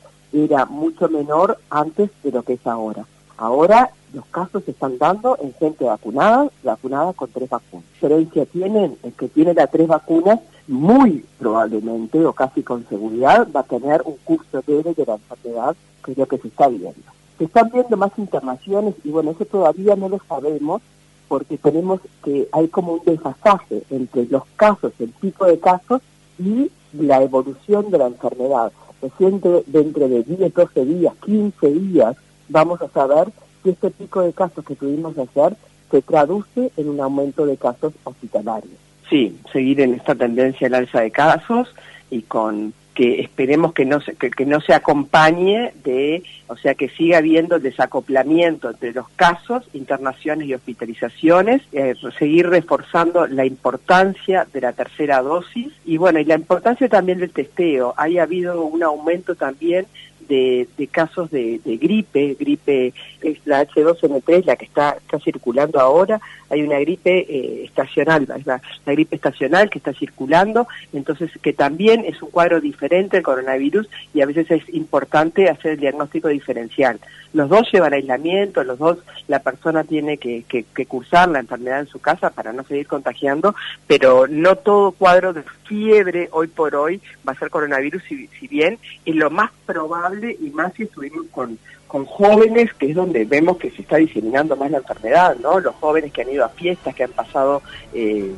era 0.44 0.66
mucho 0.66 1.08
menor 1.08 1.58
antes 1.70 2.10
de 2.22 2.32
lo 2.32 2.42
que 2.42 2.54
es 2.54 2.66
ahora. 2.66 3.04
Ahora 3.38 3.90
los 4.12 4.24
casos 4.26 4.64
se 4.64 4.70
están 4.70 4.98
dando 4.98 5.36
en 5.40 5.52
gente 5.54 5.84
vacunada, 5.84 6.48
vacunada 6.62 7.12
con 7.12 7.30
tres 7.30 7.50
vacunas. 7.50 7.86
Diferencia 7.94 8.46
tienen 8.46 8.96
el 9.02 9.12
que 9.12 9.28
tiene 9.28 9.54
las 9.54 9.70
tres 9.70 9.88
vacunas, 9.88 10.40
muy 10.68 11.24
probablemente 11.38 12.24
o 12.24 12.32
casi 12.32 12.62
con 12.62 12.86
seguridad 12.88 13.46
va 13.54 13.60
a 13.60 13.64
tener 13.64 14.02
un 14.04 14.16
curso 14.24 14.62
leve 14.66 14.94
de 14.94 15.06
la 15.06 15.14
enfermedad, 15.14 15.76
que 16.04 16.12
es 16.12 16.18
lo 16.18 16.26
que 16.26 16.38
se 16.38 16.48
está 16.48 16.68
viendo. 16.68 16.94
Se 17.38 17.44
están 17.44 17.70
viendo 17.70 17.96
más 17.96 18.12
internaciones 18.16 18.94
y 19.04 19.10
bueno, 19.10 19.32
eso 19.32 19.44
todavía 19.44 19.96
no 19.96 20.08
lo 20.08 20.18
sabemos 20.28 20.80
porque 21.28 21.58
tenemos 21.58 22.00
que 22.24 22.48
hay 22.52 22.68
como 22.68 22.94
un 22.94 23.04
desfasaje 23.04 23.82
entre 23.90 24.26
los 24.26 24.44
casos, 24.56 24.92
el 24.98 25.12
tipo 25.12 25.44
de 25.44 25.58
casos 25.58 26.00
y 26.38 26.70
la 26.92 27.22
evolución 27.22 27.90
de 27.90 27.98
la 27.98 28.06
enfermedad. 28.06 28.72
Recién 29.02 29.40
dentro 29.66 30.08
de 30.08 30.22
10, 30.22 30.54
12 30.54 30.84
días, 30.84 31.14
15 31.24 31.72
días, 31.72 32.16
vamos 32.48 32.80
a 32.80 32.88
saber 32.88 33.28
si 33.62 33.70
este 33.70 33.90
pico 33.90 34.22
de 34.22 34.32
casos 34.32 34.64
que 34.64 34.74
tuvimos 34.74 35.16
ayer 35.18 35.56
se 35.90 36.02
traduce 36.02 36.72
en 36.76 36.88
un 36.88 37.00
aumento 37.00 37.46
de 37.46 37.56
casos 37.56 37.92
hospitalarios. 38.04 38.74
Sí, 39.08 39.38
seguir 39.52 39.80
en 39.80 39.94
esta 39.94 40.14
tendencia 40.14 40.66
al 40.66 40.74
alza 40.74 41.00
de 41.00 41.10
casos 41.10 41.72
y 42.10 42.22
con 42.22 42.72
que 42.96 43.20
esperemos 43.20 43.74
que 43.74 43.84
no 43.84 44.00
se, 44.00 44.14
que, 44.14 44.46
no 44.46 44.60
se 44.62 44.72
acompañe 44.72 45.74
de, 45.84 46.22
o 46.46 46.56
sea, 46.56 46.74
que 46.74 46.88
siga 46.88 47.18
habiendo 47.18 47.58
desacoplamiento 47.58 48.70
entre 48.70 48.94
los 48.94 49.06
casos, 49.10 49.68
internaciones 49.74 50.48
y 50.48 50.54
hospitalizaciones, 50.54 51.60
eh, 51.72 51.94
seguir 52.18 52.48
reforzando 52.48 53.26
la 53.26 53.44
importancia 53.44 54.46
de 54.50 54.62
la 54.62 54.72
tercera 54.72 55.20
dosis 55.20 55.74
y 55.84 55.98
bueno, 55.98 56.20
y 56.20 56.24
la 56.24 56.36
importancia 56.36 56.88
también 56.88 57.18
del 57.18 57.30
testeo. 57.30 57.92
Ha 57.98 58.04
habido 58.22 58.64
un 58.64 58.82
aumento 58.82 59.34
también 59.34 59.86
de, 60.28 60.68
casos 60.90 61.30
de, 61.30 61.60
gripe, 61.64 62.36
gripe 62.38 62.92
es 63.20 63.38
la 63.44 63.66
H2N3, 63.66 64.44
la 64.44 64.56
que 64.56 64.64
está, 64.64 64.96
está 64.98 65.18
circulando 65.18 65.80
ahora, 65.80 66.20
hay 66.50 66.62
una 66.62 66.78
gripe 66.78 67.26
eh, 67.28 67.64
estacional, 67.64 68.26
la, 68.26 68.60
la, 68.84 68.92
gripe 68.92 69.16
estacional 69.16 69.68
que 69.70 69.78
está 69.78 69.92
circulando, 69.92 70.66
entonces 70.92 71.30
que 71.42 71.52
también 71.52 72.04
es 72.04 72.22
un 72.22 72.30
cuadro 72.30 72.60
diferente 72.60 73.16
al 73.16 73.22
coronavirus 73.22 73.88
y 74.14 74.20
a 74.20 74.26
veces 74.26 74.50
es 74.50 74.74
importante 74.74 75.48
hacer 75.48 75.72
el 75.72 75.80
diagnóstico 75.80 76.28
diferencial. 76.28 77.00
Los 77.32 77.50
dos 77.50 77.68
llevan 77.70 77.92
aislamiento, 77.92 78.64
los 78.64 78.78
dos 78.78 78.98
la 79.28 79.40
persona 79.40 79.84
tiene 79.84 80.16
que, 80.16 80.44
que, 80.44 80.86
cursar 80.86 81.28
la 81.28 81.40
enfermedad 81.40 81.80
en 81.80 81.86
su 81.86 81.98
casa 82.00 82.30
para 82.30 82.52
no 82.52 82.64
seguir 82.64 82.86
contagiando, 82.86 83.54
pero 83.86 84.26
no 84.26 84.56
todo 84.56 84.92
cuadro 84.92 85.34
de 85.34 85.42
fiebre 85.64 86.28
hoy 86.32 86.46
por 86.46 86.74
hoy 86.74 87.00
va 87.28 87.32
a 87.32 87.38
ser 87.38 87.50
coronavirus, 87.50 88.02
si, 88.04 88.26
si 88.28 88.48
bien 88.48 88.78
es 89.04 89.14
lo 89.14 89.30
más 89.30 89.50
probable 89.66 90.15
y 90.24 90.50
más 90.50 90.72
si 90.74 90.84
estuvimos 90.84 91.26
con 91.30 91.58
con 91.86 92.04
jóvenes, 92.04 92.72
que 92.74 92.90
es 92.90 92.94
donde 92.94 93.24
vemos 93.24 93.56
que 93.58 93.70
se 93.70 93.82
está 93.82 93.96
diseminando 93.96 94.56
más 94.56 94.70
la 94.70 94.78
enfermedad, 94.78 95.36
¿no? 95.40 95.60
Los 95.60 95.74
jóvenes 95.76 96.12
que 96.12 96.22
han 96.22 96.30
ido 96.30 96.44
a 96.44 96.48
fiestas, 96.48 96.94
que 96.94 97.04
han 97.04 97.12
pasado, 97.12 97.62
eh, 97.94 98.32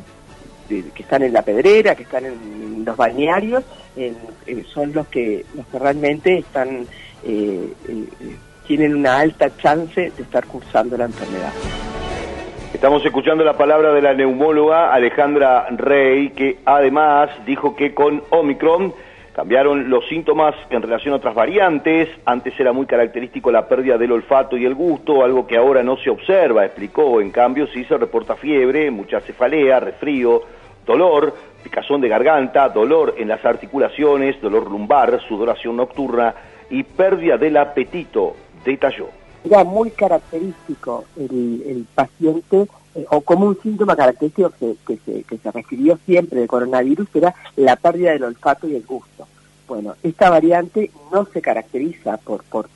que 0.68 1.02
están 1.02 1.22
en 1.22 1.32
la 1.32 1.42
pedrera, 1.42 1.94
que 1.94 2.02
están 2.02 2.26
en 2.26 2.84
los 2.84 2.96
balnearios, 2.96 3.64
eh, 3.96 4.14
son 4.72 4.92
los 4.92 5.08
que, 5.08 5.44
los 5.54 5.66
que 5.66 5.78
realmente 5.78 6.38
están, 6.38 6.86
eh, 7.24 7.72
tienen 8.66 8.94
una 8.94 9.18
alta 9.18 9.56
chance 9.56 10.12
de 10.14 10.22
estar 10.22 10.46
cursando 10.46 10.96
la 10.96 11.06
enfermedad. 11.06 11.52
Estamos 12.74 13.02
escuchando 13.04 13.42
la 13.44 13.56
palabra 13.56 13.94
de 13.94 14.02
la 14.02 14.12
neumóloga 14.12 14.92
Alejandra 14.92 15.66
Rey, 15.70 16.30
que 16.30 16.58
además 16.66 17.30
dijo 17.46 17.74
que 17.74 17.94
con 17.94 18.22
Omicron 18.28 18.92
Cambiaron 19.38 19.88
los 19.88 20.04
síntomas 20.08 20.56
en 20.68 20.82
relación 20.82 21.14
a 21.14 21.18
otras 21.18 21.32
variantes. 21.32 22.08
Antes 22.24 22.58
era 22.58 22.72
muy 22.72 22.86
característico 22.86 23.52
la 23.52 23.68
pérdida 23.68 23.96
del 23.96 24.10
olfato 24.10 24.56
y 24.56 24.64
el 24.64 24.74
gusto, 24.74 25.22
algo 25.22 25.46
que 25.46 25.56
ahora 25.56 25.80
no 25.84 25.96
se 25.96 26.10
observa, 26.10 26.64
explicó. 26.64 27.20
En 27.20 27.30
cambio, 27.30 27.68
sí 27.68 27.84
se 27.84 27.96
reporta 27.96 28.34
fiebre, 28.34 28.90
mucha 28.90 29.20
cefalea, 29.20 29.78
resfrío, 29.78 30.42
dolor, 30.84 31.32
picazón 31.62 32.00
de 32.00 32.08
garganta, 32.08 32.68
dolor 32.68 33.14
en 33.16 33.28
las 33.28 33.44
articulaciones, 33.44 34.42
dolor 34.42 34.68
lumbar, 34.68 35.20
sudoración 35.28 35.76
nocturna 35.76 36.34
y 36.68 36.82
pérdida 36.82 37.38
del 37.38 37.58
apetito, 37.58 38.34
detalló. 38.64 39.06
Era 39.44 39.62
muy 39.62 39.92
característico 39.92 41.04
el, 41.16 41.86
paciente, 41.94 42.66
eh, 42.98 43.06
o 43.10 43.20
como 43.20 43.46
un 43.46 43.58
síntoma 43.62 43.94
característico 43.94 44.50
que, 44.58 44.98
se, 45.04 45.22
que 45.22 45.38
se 45.38 45.50
refirió 45.52 45.98
siempre 46.04 46.40
del 46.40 46.48
coronavirus, 46.48 47.08
era 47.14 47.34
la 47.56 47.76
pérdida 47.76 48.10
del 48.10 48.24
olfato 48.24 48.66
y 48.66 48.74
el 48.74 48.84
gusto. 48.84 49.26
Bueno, 49.68 49.94
esta 50.02 50.30
variante 50.30 50.90
no 51.12 51.26
se 51.26 51.40
caracteriza 51.40 52.16
por, 52.16 52.42
por, 52.44 52.68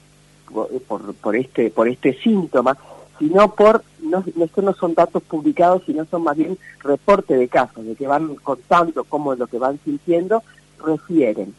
por, 1.20 1.36
este, 1.36 1.70
por 1.70 1.88
este 1.88 2.14
síntoma, 2.14 2.76
sino 3.18 3.54
por, 3.54 3.82
no, 4.00 4.24
no 4.56 4.72
son 4.74 4.94
datos 4.94 5.22
publicados, 5.22 5.82
sino 5.86 6.04
son 6.04 6.22
más 6.22 6.36
bien 6.36 6.58
reportes 6.82 7.38
de 7.38 7.48
casos, 7.48 7.84
de 7.84 7.94
que 7.94 8.06
van 8.06 8.34
contando 8.36 9.04
cómo 9.04 9.32
es 9.32 9.38
lo 9.38 9.46
que 9.46 9.58
van 9.58 9.80
sintiendo, 9.84 10.42
refieren 10.84 11.54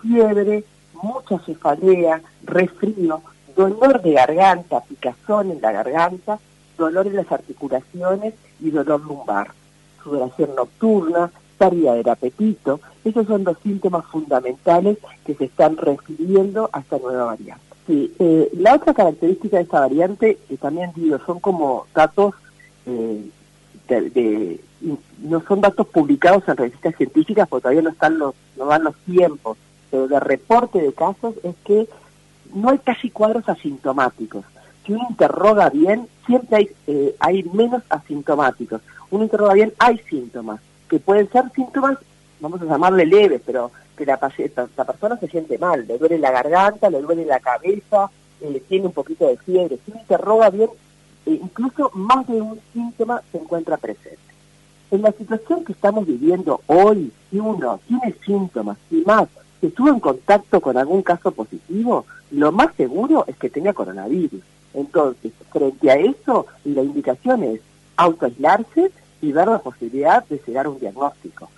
fiebre, 0.00 0.64
mucha 1.02 1.38
cefalea, 1.40 2.22
resfrío, 2.44 3.22
dolor 3.56 4.02
de 4.02 4.12
garganta, 4.12 4.80
picazón 4.82 5.50
en 5.50 5.60
la 5.60 5.72
garganta, 5.72 6.38
dolor 6.76 7.06
en 7.06 7.16
las 7.16 7.30
articulaciones 7.30 8.34
y 8.60 8.70
dolor 8.70 9.00
lumbar, 9.00 9.52
sudoración 10.02 10.54
nocturna, 10.54 11.30
pérdida 11.58 11.94
del 11.94 12.08
apetito. 12.08 12.80
Esos 13.04 13.26
son 13.26 13.44
los 13.44 13.58
síntomas 13.58 14.04
fundamentales 14.06 14.98
que 15.24 15.34
se 15.34 15.44
están 15.44 15.76
refiriendo 15.76 16.70
a 16.72 16.80
esta 16.80 16.98
nueva 16.98 17.24
variante. 17.24 17.64
Sí, 17.86 18.12
eh, 18.18 18.50
la 18.58 18.74
otra 18.74 18.94
característica 18.94 19.58
de 19.58 19.62
esta 19.62 19.80
variante, 19.80 20.38
que 20.48 20.56
también 20.56 20.90
digo, 20.94 21.18
son 21.24 21.38
como 21.38 21.86
datos 21.94 22.34
eh, 22.84 23.30
de, 23.88 24.60
no 25.18 25.42
son 25.46 25.60
datos 25.60 25.86
publicados 25.88 26.42
en 26.48 26.56
revistas 26.56 26.96
científicas 26.96 27.48
porque 27.48 27.62
todavía 27.62 27.82
no 27.82 27.90
están 27.90 28.18
los, 28.18 28.34
no 28.56 28.66
van 28.66 28.84
los 28.84 28.96
tiempos, 28.96 29.56
pero 29.90 30.08
de 30.08 30.20
reporte 30.20 30.80
de 30.80 30.92
casos 30.92 31.34
es 31.42 31.54
que 31.64 31.88
no 32.54 32.70
hay 32.70 32.78
casi 32.78 33.10
cuadros 33.10 33.48
asintomáticos. 33.48 34.44
Si 34.84 34.92
uno 34.92 35.06
interroga 35.10 35.70
bien, 35.70 36.08
siempre 36.26 36.56
hay, 36.56 36.70
eh, 36.86 37.14
hay 37.18 37.42
menos 37.44 37.82
asintomáticos. 37.88 38.80
Uno 39.10 39.24
interroga 39.24 39.54
bien, 39.54 39.72
hay 39.78 39.98
síntomas, 40.10 40.60
que 40.88 40.98
pueden 40.98 41.30
ser 41.30 41.44
síntomas, 41.54 41.98
vamos 42.40 42.60
a 42.60 42.66
llamarle 42.66 43.06
leves, 43.06 43.40
pero 43.44 43.70
que 43.96 44.04
la, 44.04 44.18
persona 44.18 45.16
se 45.18 45.28
siente 45.28 45.58
mal, 45.58 45.86
le 45.86 45.98
duele 45.98 46.18
la 46.18 46.30
garganta, 46.30 46.90
le 46.90 47.00
duele 47.00 47.24
la 47.24 47.40
cabeza, 47.40 48.10
eh, 48.40 48.62
tiene 48.68 48.86
un 48.86 48.92
poquito 48.92 49.26
de 49.26 49.38
fiebre. 49.38 49.78
Si 49.84 49.90
uno 49.90 50.00
interroga 50.00 50.50
bien, 50.50 50.70
eh, 51.24 51.40
incluso 51.42 51.90
más 51.94 52.26
de 52.26 52.40
un 52.40 52.60
síntoma 52.72 53.22
se 53.32 53.38
encuentra 53.38 53.76
presente. 53.76 54.18
En 54.90 55.02
la 55.02 55.12
situación 55.12 55.64
que 55.64 55.72
estamos 55.72 56.06
viviendo 56.06 56.60
hoy, 56.66 57.10
si 57.30 57.40
uno 57.40 57.80
tiene 57.88 58.14
síntomas 58.24 58.76
y 58.90 59.02
más 59.06 59.28
estuvo 59.60 59.88
en 59.88 60.00
contacto 60.00 60.60
con 60.60 60.76
algún 60.76 61.02
caso 61.02 61.32
positivo, 61.32 62.04
lo 62.30 62.52
más 62.52 62.74
seguro 62.76 63.24
es 63.26 63.36
que 63.36 63.50
tenga 63.50 63.72
coronavirus. 63.72 64.42
Entonces, 64.76 65.32
frente 65.50 65.90
a 65.90 65.96
eso, 65.96 66.46
la 66.64 66.82
indicación 66.82 67.42
es 67.42 67.60
autoaislarse 67.96 68.92
y 69.22 69.32
ver 69.32 69.48
la 69.48 69.58
posibilidad 69.58 70.24
de 70.26 70.40
llegar 70.46 70.66
a 70.66 70.70
un 70.70 70.78
diagnóstico. 70.78 71.48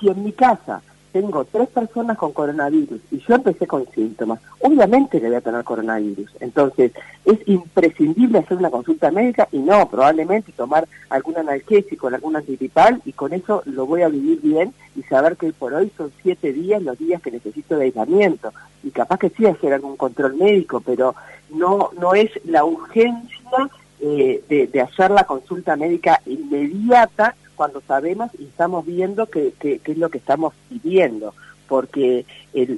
Si 0.00 0.08
en 0.08 0.24
mi 0.24 0.32
casa 0.32 0.80
tengo 1.12 1.44
tres 1.44 1.68
personas 1.68 2.16
con 2.16 2.32
coronavirus 2.32 3.00
y 3.10 3.18
yo 3.18 3.34
empecé 3.34 3.66
con 3.66 3.86
síntomas, 3.94 4.40
obviamente 4.60 5.20
le 5.20 5.28
voy 5.28 5.36
a 5.36 5.40
tener 5.42 5.62
coronavirus. 5.62 6.30
Entonces, 6.40 6.92
es 7.26 7.38
imprescindible 7.46 8.38
hacer 8.38 8.56
una 8.56 8.70
consulta 8.70 9.10
médica 9.10 9.46
y 9.52 9.58
no, 9.58 9.86
probablemente 9.90 10.52
tomar 10.52 10.88
algún 11.10 11.36
analgésico, 11.36 12.08
algún 12.08 12.36
antigripal 12.36 13.02
y 13.04 13.12
con 13.12 13.34
eso 13.34 13.62
lo 13.66 13.84
voy 13.84 14.00
a 14.00 14.08
vivir 14.08 14.40
bien 14.40 14.72
y 14.96 15.02
saber 15.02 15.36
que 15.36 15.52
por 15.52 15.74
hoy 15.74 15.92
son 15.96 16.10
siete 16.22 16.54
días 16.54 16.82
los 16.82 16.98
días 16.98 17.20
que 17.20 17.30
necesito 17.30 17.76
de 17.76 17.84
aislamiento. 17.84 18.50
Y 18.82 18.90
capaz 18.90 19.18
que 19.18 19.28
sí 19.28 19.46
hacer 19.46 19.74
algún 19.74 19.96
control 19.96 20.34
médico, 20.36 20.80
pero 20.80 21.14
no, 21.52 21.90
no 21.98 22.14
es 22.14 22.30
la 22.44 22.64
urgencia 22.64 23.70
eh, 24.00 24.42
de, 24.48 24.66
de 24.66 24.80
hacer 24.80 25.10
la 25.10 25.24
consulta 25.24 25.76
médica 25.76 26.20
inmediata 26.26 27.34
cuando 27.54 27.80
sabemos 27.86 28.30
y 28.38 28.44
estamos 28.44 28.84
viendo 28.84 29.26
qué 29.26 29.52
es 29.62 29.98
lo 29.98 30.10
que 30.10 30.18
estamos 30.18 30.54
viviendo. 30.68 31.34
Porque 31.68 32.26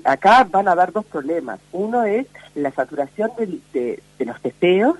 acá 0.04 0.46
van 0.50 0.68
a 0.68 0.72
haber 0.72 0.92
dos 0.92 1.04
problemas. 1.06 1.58
Uno 1.72 2.04
es 2.04 2.26
la 2.54 2.70
saturación 2.70 3.30
de, 3.38 4.02
los 4.18 4.40
testeos, 4.40 4.96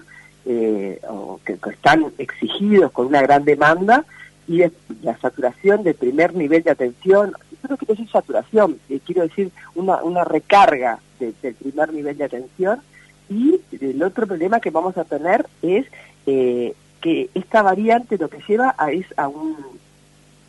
eh, 0.46 1.00
que, 1.44 1.58
están 1.70 2.06
exigidos 2.18 2.90
con 2.92 3.06
una 3.06 3.20
gran 3.20 3.44
demanda, 3.44 4.04
y 4.48 4.62
la 5.02 5.16
saturación 5.18 5.82
del 5.82 5.94
primer 5.94 6.34
nivel 6.34 6.62
de 6.62 6.70
atención. 6.70 7.34
Yo 7.62 7.68
no 7.68 7.76
quiero 7.76 7.94
decir 7.94 8.10
saturación, 8.10 8.78
quiero 9.04 9.22
decir 9.22 9.50
una, 9.74 10.02
una 10.02 10.24
recarga 10.24 10.98
del 11.18 11.54
primer 11.54 11.92
nivel 11.92 12.16
de 12.16 12.24
atención. 12.24 12.80
Y 13.28 13.60
el 13.80 14.02
otro 14.02 14.26
problema 14.26 14.60
que 14.60 14.70
vamos 14.70 14.96
a 14.98 15.04
tener 15.04 15.46
es 15.62 15.86
eh, 16.26 16.74
que 17.00 17.30
esta 17.34 17.62
variante 17.62 18.18
lo 18.18 18.28
que 18.28 18.42
lleva 18.46 18.74
a, 18.76 18.90
es 18.90 19.06
a 19.16 19.28
un, 19.28 19.56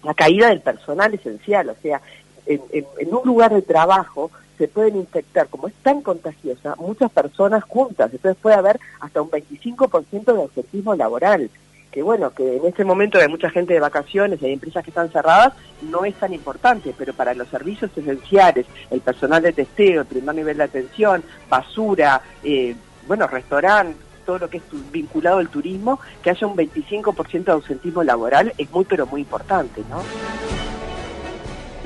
una 0.03 0.13
caída 0.13 0.49
del 0.49 0.61
personal 0.61 1.13
esencial, 1.13 1.69
o 1.69 1.75
sea, 1.81 2.01
en, 2.45 3.13
un 3.13 3.21
lugar 3.25 3.53
de 3.53 3.61
trabajo 3.61 4.31
se 4.57 4.67
pueden 4.67 4.95
infectar, 4.95 5.47
como 5.47 5.67
es 5.67 5.73
tan 5.83 6.01
contagiosa, 6.01 6.75
muchas 6.77 7.11
personas 7.11 7.63
juntas, 7.63 8.11
entonces 8.13 8.41
puede 8.41 8.55
haber 8.55 8.79
hasta 8.99 9.21
un 9.21 9.29
25% 9.29 10.33
de 10.33 10.41
ausentismo 10.41 10.95
laboral, 10.95 11.49
que 11.95 12.03
bueno, 12.03 12.31
que 12.31 12.57
en 12.57 12.65
este 12.65 12.83
momento 12.83 13.17
hay 13.17 13.29
mucha 13.29 13.49
gente 13.49 13.73
de 13.73 13.79
vacaciones, 13.79 14.43
hay 14.43 14.51
empresas 14.51 14.83
que 14.83 14.89
están 14.89 15.09
cerradas, 15.09 15.53
no 15.81 16.03
es 16.03 16.13
tan 16.15 16.33
importante, 16.33 16.93
pero 16.97 17.13
para 17.13 17.33
los 17.33 17.47
servicios 17.47 17.89
esenciales, 17.95 18.65
el 18.91 18.99
personal 18.99 19.41
de 19.41 19.53
testeo, 19.53 20.01
el 20.01 20.07
primer 20.07 20.35
nivel 20.35 20.57
de 20.57 20.63
atención, 20.65 21.23
basura, 21.49 22.21
eh, 22.43 22.75
bueno, 23.07 23.27
restaurante, 23.27 23.97
todo 24.25 24.39
lo 24.39 24.49
que 24.49 24.57
es 24.57 24.63
vinculado 24.91 25.37
al 25.37 25.47
turismo, 25.47 26.01
que 26.21 26.31
haya 26.31 26.45
un 26.45 26.57
25% 26.57 27.45
de 27.45 27.51
ausentismo 27.53 28.03
laboral 28.03 28.51
es 28.57 28.69
muy 28.71 28.83
pero 28.83 29.05
muy 29.05 29.21
importante, 29.21 29.81
¿no? 29.89 30.03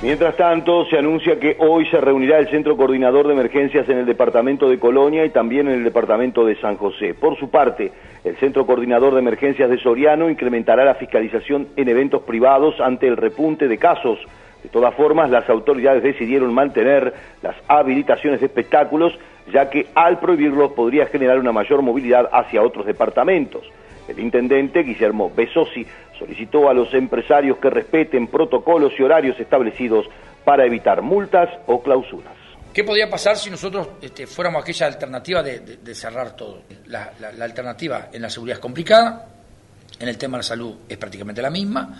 Mientras 0.01 0.38
tanto, 0.38 0.85
se 0.85 0.97
anuncia 0.97 1.38
que 1.38 1.57
hoy 1.59 1.85
se 1.88 1.99
reunirá 1.99 2.39
el 2.39 2.47
Centro 2.47 2.77
Coordinador 2.77 3.27
de 3.27 3.33
Emergencias 3.33 3.89
en 3.89 3.97
el 3.97 4.05
Departamento 4.05 4.69
de 4.69 4.79
Colonia 4.79 5.25
y 5.25 5.29
también 5.29 5.67
en 5.67 5.73
el 5.73 5.83
Departamento 5.83 6.45
de 6.45 6.55
San 6.55 6.77
José. 6.77 7.13
Por 7.13 7.38
su 7.38 7.49
parte, 7.49 7.91
el 8.23 8.38
Centro 8.38 8.65
Coordinador 8.65 9.13
de 9.13 9.19
Emergencias 9.19 9.69
de 9.69 9.77
Soriano 9.77 10.29
incrementará 10.29 10.85
la 10.85 10.95
fiscalización 10.95 11.67
en 11.75 11.89
eventos 11.89 12.21
privados 12.23 12.79
ante 12.79 13.07
el 13.07 13.17
repunte 13.17 13.67
de 13.67 13.77
casos. 13.77 14.19
De 14.63 14.69
todas 14.69 14.95
formas, 14.95 15.29
las 15.31 15.49
autoridades 15.49 16.01
decidieron 16.01 16.53
mantener 16.53 17.13
las 17.41 17.57
habilitaciones 17.67 18.39
de 18.39 18.45
espectáculos 18.45 19.19
ya 19.51 19.69
que 19.69 19.88
al 19.95 20.19
prohibirlos 20.19 20.71
podría 20.71 21.07
generar 21.07 21.39
una 21.39 21.51
mayor 21.51 21.81
movilidad 21.81 22.29
hacia 22.31 22.62
otros 22.62 22.85
departamentos. 22.85 23.69
El 24.07 24.19
intendente 24.19 24.81
Guillermo 24.83 25.31
Besosi 25.35 25.85
solicitó 26.19 26.69
a 26.69 26.73
los 26.73 26.93
empresarios 26.93 27.58
que 27.58 27.69
respeten 27.69 28.27
protocolos 28.27 28.93
y 28.99 29.03
horarios 29.03 29.39
establecidos 29.39 30.05
para 30.43 30.65
evitar 30.65 31.01
multas 31.01 31.49
o 31.67 31.82
clausuras. 31.82 32.34
¿Qué 32.73 32.84
podría 32.84 33.10
pasar 33.10 33.36
si 33.36 33.49
nosotros 33.49 33.89
este, 34.01 34.27
fuéramos 34.27 34.62
aquella 34.62 34.86
alternativa 34.88 35.41
de, 35.41 35.95
cerrar 35.95 36.36
todo? 36.36 36.63
La, 36.86 37.13
alternativa 37.41 38.10
en 38.12 38.21
la 38.21 38.29
seguridad 38.29 38.58
es 38.58 38.62
complicada, 38.62 39.27
en 39.99 40.08
el 40.08 40.17
tema 40.17 40.38
de 40.38 40.43
la 40.43 40.47
salud 40.47 40.75
es 40.88 40.97
prácticamente 40.97 41.41
la 41.41 41.49
misma. 41.49 41.97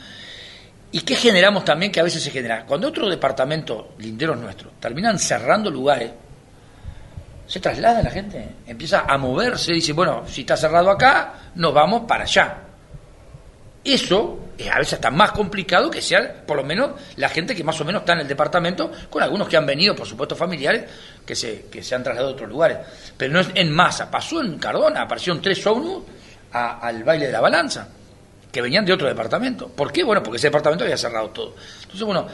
¿Y 0.92 1.02
qué 1.02 1.16
generamos 1.16 1.66
también 1.66 1.92
que 1.92 2.00
a 2.00 2.04
veces 2.04 2.22
se 2.22 2.32
genera? 2.32 2.66
Cuando 2.66 2.88
otros 2.88 3.10
departamentos 3.10 3.88
linderos 3.98 4.40
nuestros 4.40 4.74
terminan 4.80 5.18
cerrando 5.18 5.72
lugares 5.72 6.12
se 7.50 7.60
traslada 7.60 8.04
la 8.04 8.12
gente, 8.12 8.58
empieza 8.68 9.06
a 9.08 9.18
moverse, 9.18 9.74
dice, 9.74 9.92
bueno, 9.94 10.24
si 10.28 10.42
está 10.42 10.56
cerrado 10.56 10.92
acá, 10.92 11.34
nos 11.56 11.74
vamos 11.74 12.04
para 12.08 12.24
allá. 12.24 12.69
Eso 13.94 14.40
es 14.56 14.70
a 14.70 14.78
veces 14.78 14.94
está 14.94 15.10
más 15.10 15.32
complicado 15.32 15.90
que 15.90 16.02
sea, 16.02 16.46
por 16.46 16.58
lo 16.58 16.64
menos, 16.64 16.92
la 17.16 17.30
gente 17.30 17.56
que 17.56 17.64
más 17.64 17.80
o 17.82 17.86
menos 17.86 18.02
está 18.02 18.14
en 18.14 18.20
el 18.20 18.28
departamento, 18.28 18.92
con 19.10 19.24
algunos 19.24 19.48
que 19.48 19.58
han 19.58 19.66
venido, 19.66 19.96
por 19.96 20.06
supuesto, 20.06 20.36
familiares, 20.36 20.84
que 21.26 21.36
se, 21.36 21.66
que 21.72 21.82
se 21.82 21.96
han 21.96 22.04
trasladado 22.04 22.32
a 22.32 22.34
otros 22.34 22.50
lugares. 22.50 22.78
Pero 23.18 23.34
no 23.34 23.40
es 23.40 23.48
en 23.56 23.72
masa. 23.72 24.12
Pasó 24.12 24.42
en 24.42 24.60
Cardona, 24.60 25.04
aparecieron 25.04 25.42
tres 25.42 25.66
ONU 25.66 26.06
al 26.52 27.04
baile 27.04 27.28
de 27.28 27.32
la 27.32 27.42
balanza, 27.42 27.88
que 28.52 28.62
venían 28.62 28.86
de 28.86 28.94
otro 28.94 29.08
departamento. 29.08 29.70
¿Por 29.70 29.92
qué? 29.92 30.04
Bueno, 30.04 30.22
porque 30.22 30.38
ese 30.38 30.48
departamento 30.48 30.84
había 30.84 30.98
cerrado 30.98 31.30
todo. 31.30 31.56
Entonces, 31.82 32.04
bueno, 32.04 32.28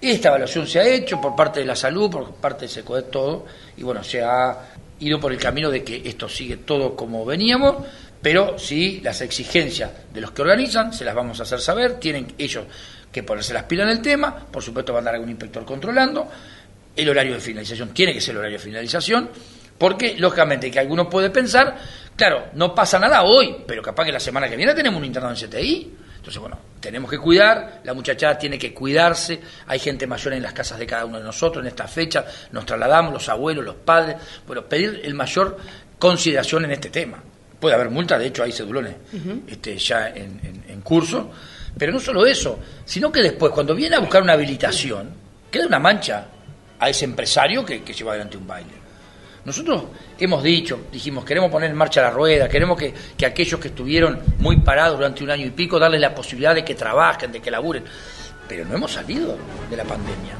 esta 0.00 0.28
evaluación 0.28 0.66
se 0.66 0.80
ha 0.80 0.86
hecho 0.86 1.20
por 1.20 1.34
parte 1.34 1.60
de 1.60 1.66
la 1.66 1.76
salud, 1.76 2.10
por 2.10 2.34
parte 2.34 2.66
de 2.66 2.68
SECODET, 2.68 3.10
todo, 3.10 3.46
y 3.76 3.82
bueno, 3.82 4.04
se 4.04 4.22
ha 4.22 4.56
ido 5.00 5.18
por 5.18 5.32
el 5.32 5.38
camino 5.38 5.70
de 5.70 5.82
que 5.82 6.02
esto 6.04 6.28
sigue 6.28 6.58
todo 6.58 6.94
como 6.94 7.24
veníamos, 7.24 7.86
pero 8.22 8.58
sí 8.58 9.00
las 9.02 9.20
exigencias 9.20 9.90
de 10.12 10.20
los 10.20 10.32
que 10.32 10.42
organizan 10.42 10.92
se 10.92 11.04
las 11.04 11.14
vamos 11.14 11.40
a 11.40 11.44
hacer 11.44 11.60
saber, 11.60 11.98
tienen 11.98 12.34
ellos 12.38 12.64
que 13.10 13.22
ponerse 13.22 13.52
las 13.54 13.64
pilas 13.64 13.86
en 13.86 13.96
el 13.96 14.02
tema, 14.02 14.46
por 14.50 14.62
supuesto 14.62 14.92
va 14.92 14.98
a 14.98 15.00
andar 15.00 15.14
algún 15.14 15.30
inspector 15.30 15.64
controlando, 15.64 16.28
el 16.94 17.08
horario 17.08 17.34
de 17.34 17.40
finalización 17.40 17.90
tiene 17.94 18.12
que 18.12 18.20
ser 18.20 18.32
el 18.32 18.38
horario 18.38 18.58
de 18.58 18.64
finalización, 18.64 19.30
porque 19.78 20.16
lógicamente 20.18 20.70
que 20.70 20.78
alguno 20.78 21.08
puede 21.08 21.30
pensar, 21.30 21.76
claro, 22.14 22.48
no 22.54 22.74
pasa 22.74 22.98
nada 22.98 23.22
hoy, 23.22 23.56
pero 23.66 23.82
capaz 23.82 24.04
que 24.04 24.12
la 24.12 24.20
semana 24.20 24.48
que 24.48 24.56
viene 24.56 24.74
tenemos 24.74 24.98
un 24.98 25.06
internado 25.06 25.34
en 25.34 25.48
CTI, 25.48 25.94
entonces, 26.20 26.38
bueno, 26.38 26.58
tenemos 26.80 27.10
que 27.10 27.16
cuidar, 27.16 27.80
la 27.82 27.94
muchachada 27.94 28.36
tiene 28.36 28.58
que 28.58 28.74
cuidarse, 28.74 29.40
hay 29.66 29.78
gente 29.78 30.06
mayor 30.06 30.34
en 30.34 30.42
las 30.42 30.52
casas 30.52 30.78
de 30.78 30.86
cada 30.86 31.06
uno 31.06 31.16
de 31.16 31.24
nosotros 31.24 31.64
en 31.64 31.68
esta 31.68 31.88
fecha, 31.88 32.26
nos 32.52 32.66
trasladamos, 32.66 33.14
los 33.14 33.26
abuelos, 33.30 33.64
los 33.64 33.76
padres, 33.76 34.16
bueno, 34.46 34.66
pedir 34.66 35.00
el 35.02 35.14
mayor 35.14 35.56
consideración 35.98 36.66
en 36.66 36.72
este 36.72 36.90
tema. 36.90 37.22
Puede 37.60 37.74
haber 37.74 37.90
multa, 37.90 38.18
de 38.18 38.26
hecho 38.26 38.42
hay 38.42 38.52
cedulones 38.52 38.94
este, 39.46 39.76
ya 39.76 40.08
en, 40.08 40.80
curso, 40.82 41.30
pero 41.76 41.92
no 41.92 42.00
solo 42.00 42.26
eso, 42.26 42.58
sino 42.84 43.12
que 43.12 43.20
después, 43.20 43.52
cuando 43.52 43.74
viene 43.74 43.96
a 43.96 44.00
buscar 44.00 44.22
una 44.22 44.32
habilitación, 44.32 45.10
queda 45.50 45.66
una 45.66 45.78
mancha 45.78 46.26
a 46.78 46.88
ese 46.88 47.04
empresario 47.04 47.64
que, 47.64 47.82
que 47.82 47.92
lleva 47.92 48.12
adelante 48.12 48.38
un 48.38 48.46
baile. 48.46 48.80
Nosotros 49.44 49.84
hemos 50.18 50.42
dicho, 50.42 50.80
dijimos, 50.92 51.24
queremos 51.24 51.50
poner 51.50 51.70
en 51.70 51.76
marcha 51.76 52.02
la 52.02 52.10
rueda, 52.10 52.48
queremos 52.48 52.78
que, 52.78 52.92
aquellos 53.24 53.58
que 53.58 53.68
estuvieron 53.68 54.18
muy 54.38 54.58
parados 54.58 54.98
durante 54.98 55.24
un 55.24 55.30
año 55.30 55.46
y 55.46 55.50
pico, 55.50 55.78
darles 55.78 56.00
la 56.00 56.14
posibilidad 56.14 56.54
de 56.54 56.64
que 56.64 56.74
trabajen, 56.74 57.32
de 57.32 57.40
que 57.40 57.50
laburen, 57.50 57.82
pero 58.46 58.64
no 58.66 58.74
hemos 58.74 58.92
salido 58.92 59.36
de 59.70 59.76
la 59.76 59.84
pandemia. 59.84 60.34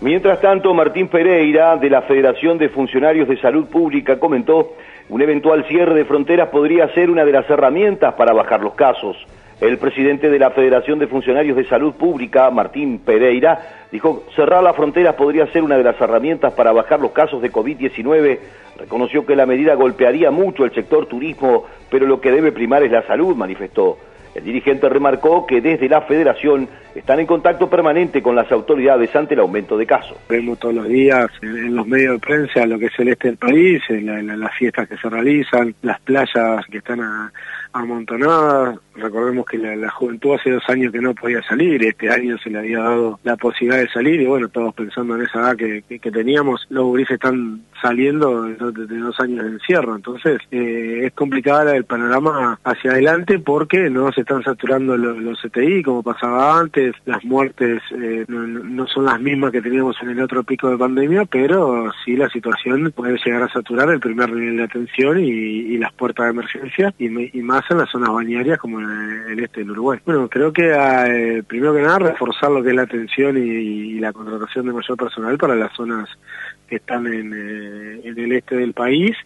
Mientras 0.00 0.40
tanto, 0.40 0.72
Martín 0.72 1.08
Pereira, 1.08 1.76
de 1.76 1.90
la 1.90 2.02
Federación 2.02 2.56
de 2.56 2.70
Funcionarios 2.70 3.28
de 3.28 3.38
Salud 3.40 3.66
Pública, 3.66 4.18
comentó 4.18 4.76
un 5.08 5.22
eventual 5.22 5.64
cierre 5.66 5.94
de 5.94 6.04
fronteras 6.04 6.48
podría 6.48 6.92
ser 6.94 7.10
una 7.10 7.24
de 7.24 7.32
las 7.32 7.48
herramientas 7.48 8.14
para 8.14 8.32
bajar 8.32 8.60
los 8.60 8.74
casos. 8.74 9.16
El 9.60 9.78
presidente 9.78 10.30
de 10.30 10.38
la 10.38 10.50
Federación 10.50 11.00
de 11.00 11.08
Funcionarios 11.08 11.56
de 11.56 11.64
Salud 11.64 11.94
Pública, 11.94 12.48
Martín 12.50 13.00
Pereira, 13.00 13.86
dijo 13.90 14.24
cerrar 14.36 14.62
las 14.62 14.76
fronteras 14.76 15.16
podría 15.16 15.46
ser 15.48 15.62
una 15.62 15.76
de 15.76 15.82
las 15.82 16.00
herramientas 16.00 16.52
para 16.52 16.70
bajar 16.70 17.00
los 17.00 17.10
casos 17.10 17.42
de 17.42 17.50
COVID-19. 17.50 18.38
Reconoció 18.78 19.26
que 19.26 19.34
la 19.34 19.46
medida 19.46 19.74
golpearía 19.74 20.30
mucho 20.30 20.64
el 20.64 20.72
sector 20.72 21.06
turismo, 21.06 21.64
pero 21.90 22.06
lo 22.06 22.20
que 22.20 22.30
debe 22.30 22.52
primar 22.52 22.84
es 22.84 22.92
la 22.92 23.02
salud, 23.02 23.34
manifestó. 23.34 23.98
El 24.38 24.44
dirigente 24.44 24.88
remarcó 24.88 25.44
que 25.44 25.60
desde 25.60 25.88
la 25.88 26.02
federación 26.02 26.68
están 26.94 27.18
en 27.18 27.26
contacto 27.26 27.68
permanente 27.68 28.22
con 28.22 28.36
las 28.36 28.50
autoridades 28.52 29.14
ante 29.16 29.34
el 29.34 29.40
aumento 29.40 29.76
de 29.76 29.84
casos. 29.84 30.16
Vemos 30.28 30.60
todos 30.60 30.76
los 30.76 30.86
días 30.86 31.26
en 31.42 31.74
los 31.74 31.88
medios 31.88 32.12
de 32.14 32.18
prensa 32.20 32.64
lo 32.64 32.78
que 32.78 32.86
es 32.86 32.98
el 32.98 33.08
este 33.08 33.28
del 33.28 33.36
país, 33.36 33.82
en 33.88 34.40
las 34.40 34.54
fiestas 34.54 34.88
que 34.88 34.96
se 34.96 35.10
realizan, 35.10 35.74
las 35.82 36.00
playas 36.02 36.64
que 36.70 36.78
están 36.78 37.00
amontonadas. 37.72 38.78
Recordemos 38.94 39.46
que 39.46 39.58
la, 39.58 39.90
juventud 39.90 40.34
hace 40.34 40.50
dos 40.50 40.68
años 40.68 40.92
que 40.92 41.00
no 41.00 41.14
podía 41.14 41.42
salir, 41.42 41.84
este 41.84 42.10
año 42.10 42.36
se 42.38 42.50
le 42.50 42.58
había 42.58 42.80
dado 42.80 43.20
la 43.22 43.36
posibilidad 43.36 43.80
de 43.80 43.88
salir 43.88 44.20
y 44.20 44.26
bueno, 44.26 44.48
todos 44.48 44.74
pensando 44.74 45.14
en 45.16 45.22
esa 45.22 45.40
edad 45.40 45.56
que, 45.56 46.10
teníamos, 46.10 46.66
los 46.68 46.84
gurises 46.84 47.14
están 47.14 47.62
saliendo 47.80 48.42
de, 48.42 48.56
dos 48.56 49.20
años 49.20 49.44
de 49.44 49.52
encierro, 49.52 49.94
entonces 49.94 50.40
eh, 50.50 51.02
es 51.04 51.12
complicada 51.12 51.76
el 51.76 51.84
panorama 51.84 52.58
hacia 52.64 52.92
adelante 52.92 53.38
porque 53.38 53.88
no 53.88 54.10
se 54.12 54.22
están 54.22 54.42
saturando 54.42 54.96
los, 54.96 55.38
CTI 55.40 55.82
como 55.82 56.02
pasaba 56.02 56.58
antes, 56.58 56.94
las 57.04 57.24
muertes 57.24 57.80
eh, 57.92 58.24
no, 58.28 58.86
son 58.88 59.04
las 59.04 59.20
mismas 59.20 59.52
que 59.52 59.62
teníamos 59.62 59.96
en 60.02 60.10
el 60.10 60.20
otro 60.20 60.42
pico 60.42 60.70
de 60.70 60.78
pandemia, 60.78 61.24
pero 61.26 61.92
sí 62.04 62.16
la 62.16 62.28
situación 62.28 62.92
puede 62.94 63.18
llegar 63.24 63.42
a 63.42 63.52
saturar 63.52 63.90
el 63.90 64.00
primer 64.00 64.32
nivel 64.32 64.56
de 64.56 64.64
atención 64.64 65.22
y, 65.22 65.78
las 65.78 65.92
puertas 65.92 66.26
de 66.26 66.30
emergencia 66.30 66.94
y, 66.98 67.08
más 67.40 67.57
en 67.70 67.78
las 67.78 67.90
zonas 67.90 68.10
bañarias 68.10 68.58
como 68.58 68.80
el, 68.80 69.38
este 69.38 69.60
del 69.60 69.72
Uruguay. 69.72 70.00
Bueno, 70.04 70.28
creo 70.28 70.52
que 70.52 70.72
eh, 70.72 71.42
primero 71.46 71.74
que 71.74 71.82
nada 71.82 71.98
reforzar 71.98 72.50
lo 72.50 72.62
que 72.62 72.70
es 72.70 72.76
la 72.76 72.82
atención 72.82 73.36
y 73.36 73.98
la 73.98 74.12
contratación 74.12 74.66
de 74.66 74.72
mayor 74.72 74.96
personal 74.96 75.36
para 75.38 75.54
las 75.54 75.72
zonas 75.74 76.08
que 76.68 76.76
están 76.76 77.06
en, 77.06 77.32
eh, 77.32 78.00
en, 78.04 78.18
el 78.18 78.32
este 78.32 78.56
del 78.56 78.74
país 78.74 79.16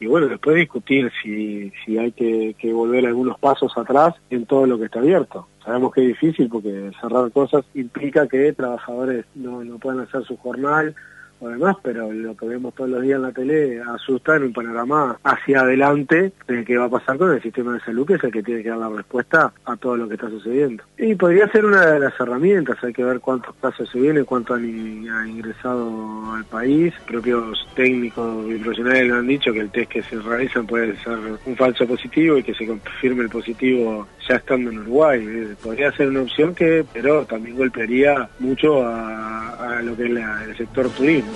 y 0.00 0.06
bueno, 0.06 0.28
después 0.28 0.56
discutir 0.56 1.10
si, 1.22 1.72
si 1.84 1.98
hay 1.98 2.12
que, 2.12 2.54
que, 2.58 2.72
volver 2.72 3.06
algunos 3.06 3.38
pasos 3.38 3.72
atrás 3.76 4.14
en 4.30 4.46
todo 4.46 4.66
lo 4.66 4.78
que 4.78 4.86
está 4.86 5.00
abierto. 5.00 5.48
Sabemos 5.64 5.92
que 5.92 6.02
es 6.02 6.08
difícil 6.08 6.48
porque 6.48 6.90
cerrar 7.00 7.30
cosas 7.30 7.64
implica 7.74 8.26
que 8.26 8.52
trabajadores 8.52 9.26
no, 9.34 9.62
no 9.62 9.78
puedan 9.78 10.00
hacer 10.00 10.24
su 10.24 10.36
jornal, 10.36 10.94
o 11.42 11.48
demás, 11.48 11.76
pero 11.82 12.12
lo 12.12 12.36
que 12.36 12.46
vemos 12.46 12.74
todos 12.74 12.90
los 12.90 13.02
días 13.02 13.16
en 13.16 13.22
la 13.22 13.32
tele 13.32 13.80
asusta 13.80 14.36
en 14.36 14.44
un 14.44 14.52
panorama 14.52 15.18
hacia 15.24 15.60
adelante 15.60 16.32
de 16.46 16.64
qué 16.64 16.78
va 16.78 16.84
a 16.84 16.90
pasar 16.90 17.18
con 17.18 17.32
el 17.32 17.42
sistema 17.42 17.74
de 17.74 17.80
salud, 17.80 18.06
que 18.06 18.14
es 18.14 18.24
el 18.24 18.30
que 18.30 18.42
tiene 18.42 18.62
que 18.62 18.68
dar 18.68 18.78
la 18.78 18.88
respuesta 18.88 19.52
a 19.64 19.76
todo 19.76 19.96
lo 19.96 20.08
que 20.08 20.14
está 20.14 20.28
sucediendo. 20.28 20.84
Y 20.98 21.14
podría 21.16 21.48
ser 21.48 21.64
una 21.64 21.84
de 21.86 21.98
las 21.98 22.18
herramientas, 22.20 22.82
hay 22.82 22.92
que 22.92 23.04
ver 23.04 23.18
cuántos 23.20 23.54
casos 23.56 23.90
se 23.90 23.98
vienen, 23.98 24.24
cuánto 24.24 24.54
han, 24.54 24.62
ingresado 24.64 26.32
al 26.32 26.44
país. 26.44 26.94
Propios 27.06 27.68
técnicos 27.74 28.46
y 28.48 28.54
profesionales 28.58 29.08
lo 29.08 29.16
han 29.16 29.26
dicho 29.26 29.52
que 29.52 29.60
el 29.60 29.70
test 29.70 29.90
que 29.90 30.02
se 30.02 30.20
realizan 30.20 30.66
puede 30.66 30.96
ser 30.98 31.18
un 31.44 31.56
falso 31.56 31.86
positivo 31.86 32.38
y 32.38 32.42
que 32.42 32.54
se 32.54 32.66
confirme 32.66 33.24
el 33.24 33.28
positivo 33.28 34.06
ya 34.28 34.36
estando 34.36 34.70
en 34.70 34.78
Uruguay. 34.78 35.24
Eh, 35.26 35.54
podría 35.62 35.92
ser 35.92 36.08
una 36.08 36.22
opción 36.22 36.54
que, 36.54 36.84
pero 36.92 37.24
también 37.24 37.56
golpearía 37.56 38.28
mucho 38.38 38.86
a, 38.86 39.80
lo 39.82 39.96
que 39.96 40.04
es 40.04 40.48
el 40.48 40.56
sector 40.56 40.88
turismo. 40.90 41.31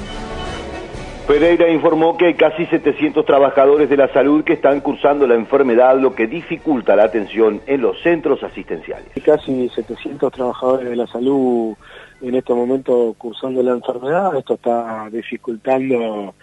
Pereira 1.26 1.68
informó 1.68 2.16
que 2.16 2.26
hay 2.26 2.34
casi 2.34 2.66
700 2.66 3.26
trabajadores 3.26 3.90
de 3.90 3.96
la 3.96 4.06
salud 4.12 4.44
que 4.44 4.52
están 4.52 4.80
cursando 4.80 5.26
la 5.26 5.34
enfermedad, 5.34 5.98
lo 5.98 6.14
que 6.14 6.28
dificulta 6.28 6.94
la 6.94 7.02
atención 7.02 7.60
en 7.66 7.80
los 7.80 8.00
centros 8.00 8.44
asistenciales. 8.44 9.08
Hay 9.16 9.22
casi 9.22 9.68
700 9.70 10.32
trabajadores 10.32 10.88
de 10.88 10.94
la 10.94 11.08
salud 11.08 11.74
en 12.22 12.34
este 12.36 12.54
momento 12.54 13.16
cursando 13.18 13.60
la 13.60 13.72
enfermedad. 13.72 14.36
Esto 14.36 14.54
está 14.54 15.08
dificultando 15.10 16.36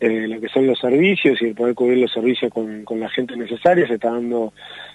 eh, 0.00 0.26
lo 0.26 0.40
que 0.40 0.48
son 0.48 0.66
los 0.66 0.80
servicios 0.80 1.40
y 1.40 1.46
el 1.46 1.54
poder 1.54 1.76
cubrir 1.76 1.98
los 1.98 2.12
servicios 2.12 2.52
con, 2.52 2.84
la 2.98 3.08
gente 3.10 3.36
necesaria. 3.36 3.86
Se 3.86 3.94
está 3.94 4.10
dando 4.10 4.52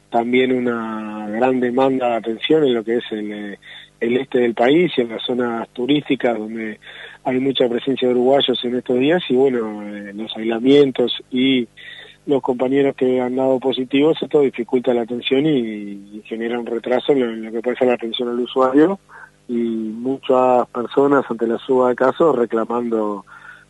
también 0.09 0.51
una 0.51 1.29
gran 1.29 1.61
demanda 1.61 2.09
de 2.09 2.15
atención 2.15 2.65
en 2.65 2.73
lo 2.73 2.83
que 2.83 2.97
es 2.97 3.05
el, 3.11 3.31
eh, 3.31 3.59
el 3.99 4.17
este 4.17 4.39
del 4.39 4.53
país 4.53 4.91
y 4.97 5.01
en 5.01 5.09
las 5.09 5.23
zonas 5.23 5.67
turísticas 5.69 6.37
donde 6.37 6.79
hay 7.23 7.39
mucha 7.39 7.67
presencia 7.67 8.07
de 8.07 8.13
uruguayos 8.13 8.63
en 8.63 8.75
estos 8.75 8.99
días 8.99 9.21
y 9.29 9.35
bueno, 9.35 9.83
eh, 9.83 10.13
los 10.13 10.35
aislamientos 10.35 11.13
y 11.31 11.67
los 12.25 12.41
compañeros 12.41 12.95
que 12.95 13.19
han 13.19 13.35
dado 13.35 13.59
positivos, 13.59 14.17
esto 14.21 14.41
dificulta 14.41 14.93
la 14.93 15.01
atención 15.01 15.45
y, 15.45 16.21
genera 16.25 16.59
un 16.59 16.65
retraso 16.65 17.11
en 17.13 17.43
lo, 17.43 17.51
que 17.51 17.61
puede 17.61 17.77
ser 17.77 17.87
la 17.87 17.95
atención 17.95 18.29
al 18.29 18.39
usuario 18.39 18.99
y 19.47 19.53
muchas 19.53 20.67
personas 20.67 21.25
ante 21.27 21.47
la 21.47 21.57
suba 21.57 21.89
de 21.89 21.95
casos 21.95 22.35
reclamando 22.35 23.25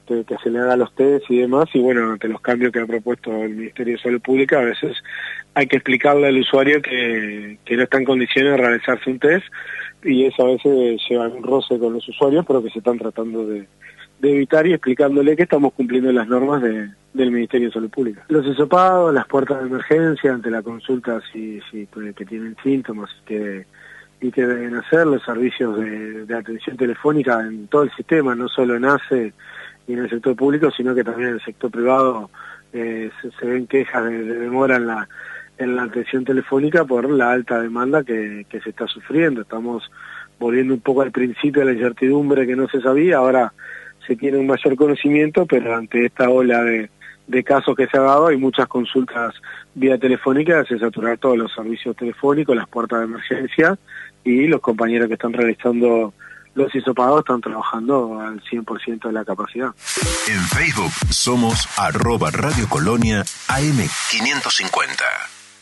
que, 0.05 0.25
se 0.43 0.49
le 0.49 0.59
haga 0.59 0.75
los 0.75 0.93
test 0.93 1.29
y 1.29 1.37
demás 1.37 1.67
y 1.73 1.79
bueno, 1.79 2.11
ante 2.11 2.27
los 2.27 2.41
cambios 2.41 2.73
que 2.73 2.79
ha 2.79 2.85
propuesto 2.85 3.31
el 3.31 3.55
Ministerio 3.55 3.93
de 3.93 4.01
Salud 4.01 4.21
Pública 4.21 4.59
a 4.59 4.63
veces 4.63 4.97
hay 5.53 5.67
que 5.67 5.77
explicarle 5.77 6.27
al 6.27 6.39
usuario 6.39 6.81
que, 6.81 7.59
que 7.63 7.77
no 7.77 7.83
está 7.83 7.97
en 7.97 8.05
condiciones 8.05 8.51
de 8.51 8.57
realizarse 8.57 9.09
un 9.09 9.19
test 9.19 9.45
y 10.03 10.25
eso 10.25 10.43
a 10.43 10.51
veces 10.51 11.01
lleva 11.09 11.27
un 11.27 11.43
roce 11.43 11.77
con 11.77 11.93
los 11.93 12.07
usuarios, 12.07 12.45
pero 12.45 12.63
que 12.63 12.69
se 12.69 12.79
están 12.79 12.97
tratando 12.97 13.45
de, 13.45 13.67
evitar 14.21 14.67
y 14.67 14.73
explicándole 14.73 15.35
que 15.35 15.43
estamos 15.43 15.73
cumpliendo 15.73 16.11
las 16.11 16.27
normas 16.27 16.61
de, 16.61 16.89
del 17.13 17.31
Ministerio 17.31 17.67
de 17.67 17.73
Salud 17.73 17.89
Pública. 17.89 18.25
Los 18.27 18.45
hisopados, 18.45 19.13
las 19.13 19.27
puertas 19.27 19.61
de 19.61 19.67
emergencia 19.67 20.33
ante 20.33 20.51
la 20.51 20.61
consulta 20.61 21.21
si, 21.31 21.59
si 21.71 21.85
pues, 21.85 22.15
que 22.15 22.25
tienen 22.25 22.55
síntomas 22.63 23.09
que, 23.25 23.65
y 24.21 24.31
que 24.31 24.45
deben 24.45 24.75
hacer, 24.75 25.07
los 25.07 25.23
servicios 25.23 25.77
de, 25.79 26.35
atención 26.35 26.75
telefónica 26.77 27.41
en 27.41 27.67
todo 27.67 27.83
el 27.83 27.91
sistema, 27.91 28.35
no 28.35 28.47
solo 28.49 28.75
en 28.75 28.85
ACE 28.85 29.33
y 29.87 29.93
en 29.93 29.99
el 29.99 30.09
sector 30.09 30.35
público, 30.35 30.69
sino 30.71 30.93
que 30.93 31.03
también 31.03 31.29
en 31.29 31.35
el 31.35 31.43
sector 31.43 31.71
privado 31.71 32.29
eh, 32.73 33.09
se, 33.39 33.45
ven 33.45 33.67
quejas 33.67 34.03
de 34.05 34.23
demora 34.23 34.75
en 34.75 34.87
la 34.87 35.07
en 35.59 35.75
la 35.75 35.83
atención 35.83 36.23
telefónica 36.23 36.85
por 36.85 37.09
la 37.09 37.31
alta 37.31 37.61
demanda 37.61 38.03
que, 38.03 38.45
se 38.49 38.69
está 38.69 38.87
sufriendo. 38.87 39.41
Estamos 39.41 39.91
volviendo 40.39 40.73
un 40.73 40.79
poco 40.79 41.01
al 41.01 41.11
principio 41.11 41.61
de 41.61 41.67
la 41.67 41.73
incertidumbre 41.73 42.47
que 42.47 42.55
no 42.55 42.67
se 42.69 42.81
sabía, 42.81 43.17
ahora 43.17 43.53
se 44.07 44.15
tiene 44.15 44.37
un 44.37 44.47
mayor 44.47 44.75
conocimiento, 44.77 45.45
pero 45.45 45.75
ante 45.75 46.05
esta 46.05 46.29
ola 46.29 46.63
de, 46.63 46.89
casos 47.43 47.75
que 47.75 47.87
se 47.87 47.97
ha 47.97 48.01
dado 48.01 48.27
hay 48.27 48.37
muchas 48.37 48.67
consultas 48.67 49.35
vía 49.75 49.97
telefónica, 49.97 50.63
se 50.65 50.79
saturar 50.79 51.17
todos 51.17 51.37
los 51.37 51.53
servicios 51.53 51.95
telefónicos, 51.95 52.55
las 52.55 52.67
puertas 52.67 52.99
de 52.99 53.05
emergencia 53.05 53.77
y 54.23 54.47
los 54.47 54.61
compañeros 54.61 55.07
que 55.09 55.13
están 55.13 55.33
realizando 55.33 56.13
los 56.55 56.73
hisopados 56.73 57.19
están 57.19 57.41
trabajando 57.41 58.19
al 58.19 58.41
100% 58.43 59.07
de 59.07 59.13
la 59.13 59.23
capacidad. 59.23 59.67
En 60.27 60.39
Facebook 60.39 60.91
somos 61.11 61.67
arroba 61.77 62.31
Radio 62.31 62.67
Colonia 62.67 63.23
AM550. 63.47 65.38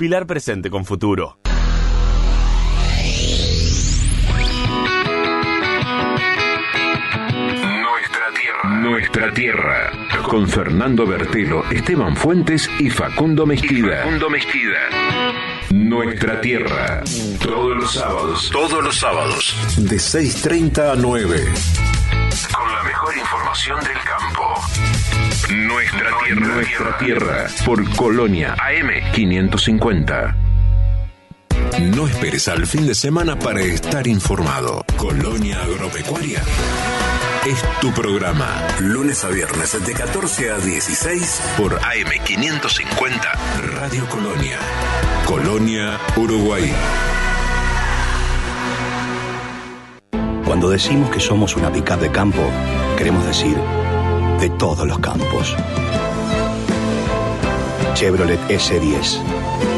Pilar 0.00 0.26
presente 0.26 0.70
con 0.70 0.86
futuro. 0.86 1.36
Nuestra 7.82 8.32
tierra. 8.34 8.80
Nuestra 8.80 9.34
tierra. 9.34 9.90
Con 10.22 10.48
Fernando 10.48 11.06
Bertelo, 11.06 11.70
Esteban 11.70 12.16
Fuentes 12.16 12.66
y 12.78 12.88
Facundo 12.88 13.44
Mezquida. 13.44 13.98
Facundo 13.98 14.30
Mezquida. 14.30 14.78
Nuestra 15.70 16.40
tierra. 16.40 17.02
Todos 17.42 17.76
los 17.76 17.92
sábados. 17.92 18.50
Todos 18.50 18.82
los 18.82 18.96
sábados. 18.96 19.54
De 19.76 19.96
6.30 19.96 20.92
a 20.92 20.96
9. 20.96 21.99
Con 22.54 22.72
la 22.72 22.82
mejor 22.82 23.16
información 23.16 23.78
del 23.80 23.98
campo. 24.04 24.54
Nuestra 25.52 26.10
tierra. 26.24 26.54
Nuestra 26.54 26.98
tierra. 26.98 27.46
Por 27.64 27.96
Colonia 27.96 28.54
AM550. 28.56 30.34
No 31.94 32.06
esperes 32.06 32.48
al 32.48 32.66
fin 32.66 32.86
de 32.86 32.94
semana 32.94 33.38
para 33.38 33.60
estar 33.62 34.06
informado. 34.06 34.84
Colonia 34.96 35.62
Agropecuaria. 35.62 36.42
es 37.46 37.64
tu 37.80 37.92
programa. 37.92 38.66
Lunes 38.80 39.24
a 39.24 39.28
viernes 39.28 39.84
de 39.84 39.92
14 39.92 40.50
a 40.50 40.58
16 40.58 41.40
por 41.56 41.80
AM550 41.80 43.20
Radio 43.80 44.06
Colonia. 44.08 44.58
Colonia, 45.26 45.98
Uruguay. 46.16 46.72
Cuando 50.60 50.72
decimos 50.72 51.08
que 51.08 51.20
somos 51.20 51.56
una 51.56 51.72
pickup 51.72 52.00
de 52.00 52.10
campo, 52.12 52.42
queremos 52.98 53.24
decir 53.24 53.56
de 54.38 54.50
todos 54.58 54.86
los 54.86 54.98
campos. 54.98 55.56
Chevrolet 57.94 58.38
S10, 58.46 59.22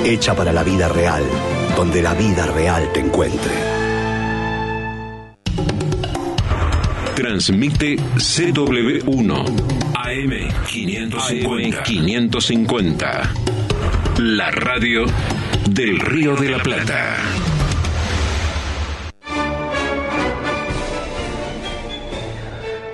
hecha 0.05 0.35
para 0.35 0.53
la 0.53 0.65
vida 0.65 0.89
real, 0.89 1.23
donde 1.77 2.03
la 2.03 2.15
vida 2.15 2.47
real 2.47 2.91
te 2.93 2.99
encuentre. 2.99 3.53
Transmite 7.15 7.99
CW1 8.17 9.45
AM550. 9.95 11.83
550. 11.85 13.33
La 14.19 14.51
radio 14.51 15.07
del 15.71 16.01
Río 16.01 16.35
de 16.35 16.51
la 16.51 16.59
Plata. 16.61 17.52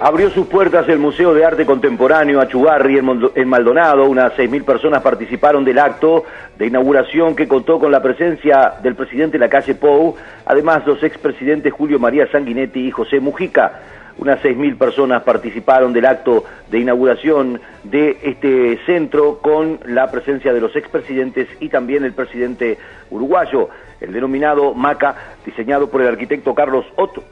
Abrió 0.00 0.30
sus 0.30 0.46
puertas 0.46 0.88
el 0.88 1.00
Museo 1.00 1.34
de 1.34 1.44
Arte 1.44 1.66
Contemporáneo 1.66 2.40
Achugarri 2.40 2.98
en 2.98 3.48
Maldonado. 3.48 4.08
Unas 4.08 4.32
6.000 4.34 4.64
personas 4.64 5.02
participaron 5.02 5.64
del 5.64 5.80
acto 5.80 6.24
de 6.56 6.68
inauguración 6.68 7.34
que 7.34 7.48
contó 7.48 7.80
con 7.80 7.90
la 7.90 8.00
presencia 8.00 8.74
del 8.80 8.94
presidente 8.94 9.38
de 9.38 9.44
la 9.44 9.48
calle 9.48 9.74
Pou, 9.74 10.14
además 10.46 10.86
los 10.86 11.02
expresidentes 11.02 11.72
Julio 11.72 11.98
María 11.98 12.30
Sanguinetti 12.30 12.86
y 12.86 12.90
José 12.92 13.18
Mujica. 13.18 13.72
Unas 14.18 14.40
6.000 14.40 14.78
personas 14.78 15.24
participaron 15.24 15.92
del 15.92 16.06
acto 16.06 16.44
de 16.70 16.78
inauguración 16.78 17.60
de 17.82 18.18
este 18.22 18.78
centro 18.86 19.40
con 19.42 19.80
la 19.84 20.12
presencia 20.12 20.52
de 20.52 20.60
los 20.60 20.76
expresidentes 20.76 21.48
y 21.58 21.70
también 21.70 22.04
el 22.04 22.12
presidente 22.12 22.78
uruguayo, 23.10 23.68
el 24.00 24.12
denominado 24.12 24.74
MACA, 24.74 25.16
diseñado 25.44 25.90
por 25.90 26.02
el 26.02 26.06
arquitecto 26.06 26.54
Carlos 26.54 26.84
Otto. 26.94 27.24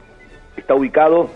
Está 0.57 0.75
ubicado 0.75 1.31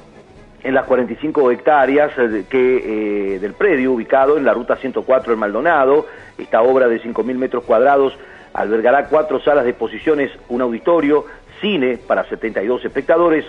en 0.62 0.74
las 0.74 0.84
45 0.84 1.50
hectáreas 1.50 2.12
eh, 2.18 2.44
que, 2.48 3.34
eh, 3.34 3.38
del 3.38 3.54
predio 3.54 3.92
ubicado 3.92 4.36
en 4.36 4.44
la 4.44 4.52
ruta 4.52 4.76
104 4.76 5.32
en 5.32 5.38
Maldonado. 5.38 6.06
Esta 6.38 6.62
obra 6.62 6.88
de 6.88 7.00
5.000 7.00 7.34
metros 7.36 7.64
cuadrados 7.64 8.16
albergará 8.52 9.06
cuatro 9.06 9.40
salas 9.40 9.64
de 9.64 9.70
exposiciones, 9.70 10.30
un 10.48 10.60
auditorio, 10.60 11.24
cine 11.60 11.98
para 11.98 12.24
72 12.24 12.84
espectadores, 12.84 13.44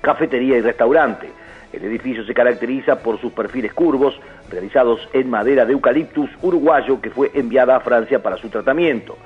cafetería 0.00 0.58
y 0.58 0.60
restaurante. 0.60 1.30
El 1.72 1.84
edificio 1.84 2.24
se 2.24 2.34
caracteriza 2.34 2.98
por 2.98 3.20
sus 3.20 3.32
perfiles 3.32 3.72
curvos, 3.72 4.18
realizados 4.50 5.08
en 5.12 5.30
madera 5.30 5.64
de 5.64 5.72
eucaliptus 5.72 6.28
uruguayo 6.42 7.00
que 7.00 7.10
fue 7.10 7.30
enviada 7.34 7.76
a 7.76 7.80
Francia 7.80 8.20
para 8.20 8.36
su 8.36 8.48
tratamiento. 8.48 9.16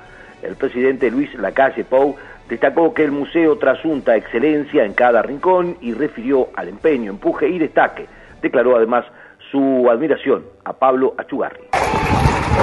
El 0.41 0.55
presidente 0.55 1.09
Luis 1.09 1.33
Lacalle 1.35 1.83
Pou 1.83 2.15
destacó 2.49 2.93
que 2.93 3.03
el 3.03 3.11
museo 3.11 3.57
trasunta 3.57 4.15
excelencia 4.15 4.85
en 4.85 4.93
cada 4.93 5.21
rincón 5.21 5.77
y 5.81 5.93
refirió 5.93 6.49
al 6.55 6.69
empeño, 6.69 7.11
empuje 7.11 7.49
y 7.49 7.59
destaque. 7.59 8.07
Declaró 8.41 8.75
además 8.75 9.05
su 9.51 9.89
admiración 9.89 10.45
a 10.63 10.73
Pablo 10.73 11.13
Achugarri. 11.17 11.63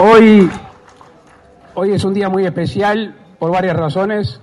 Hoy, 0.00 0.48
hoy 1.74 1.92
es 1.92 2.04
un 2.04 2.14
día 2.14 2.28
muy 2.28 2.44
especial 2.46 3.14
por 3.38 3.50
varias 3.50 3.76
razones. 3.76 4.40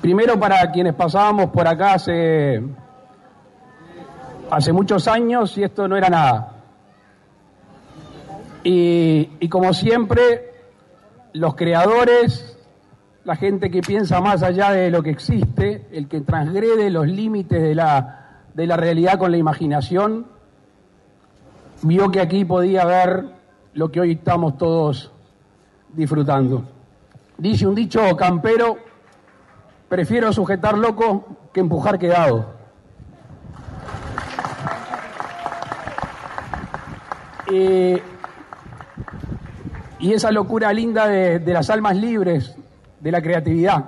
Primero 0.00 0.38
para 0.38 0.70
quienes 0.70 0.94
pasábamos 0.94 1.50
por 1.50 1.66
acá 1.66 1.94
hace, 1.94 2.62
hace 4.50 4.72
muchos 4.72 5.08
años 5.08 5.58
y 5.58 5.64
esto 5.64 5.88
no 5.88 5.96
era 5.96 6.08
nada. 6.08 6.52
Y, 8.62 9.30
y 9.40 9.48
como 9.48 9.72
siempre, 9.72 10.47
los 11.32 11.54
creadores, 11.54 12.58
la 13.24 13.36
gente 13.36 13.70
que 13.70 13.80
piensa 13.80 14.20
más 14.20 14.42
allá 14.42 14.70
de 14.70 14.90
lo 14.90 15.02
que 15.02 15.10
existe, 15.10 15.86
el 15.92 16.08
que 16.08 16.20
transgrede 16.20 16.90
los 16.90 17.06
límites 17.06 17.62
de 17.62 17.74
la, 17.74 18.42
de 18.54 18.66
la 18.66 18.76
realidad 18.76 19.18
con 19.18 19.30
la 19.30 19.36
imaginación, 19.36 20.26
vio 21.82 22.10
que 22.10 22.20
aquí 22.20 22.44
podía 22.44 22.84
ver 22.84 23.26
lo 23.74 23.90
que 23.90 24.00
hoy 24.00 24.12
estamos 24.12 24.56
todos 24.58 25.12
disfrutando. 25.92 26.64
Dice 27.36 27.66
un 27.66 27.74
dicho 27.74 28.16
campero, 28.16 28.78
prefiero 29.88 30.32
sujetar 30.32 30.76
loco 30.76 31.24
que 31.52 31.60
empujar 31.60 31.98
quedado. 31.98 32.58
Eh, 37.50 38.02
y 39.98 40.12
esa 40.12 40.30
locura 40.30 40.72
linda 40.72 41.06
de, 41.06 41.38
de, 41.38 41.52
las 41.52 41.70
almas 41.70 41.96
libres, 41.96 42.56
de 43.00 43.12
la 43.12 43.20
creatividad, 43.20 43.84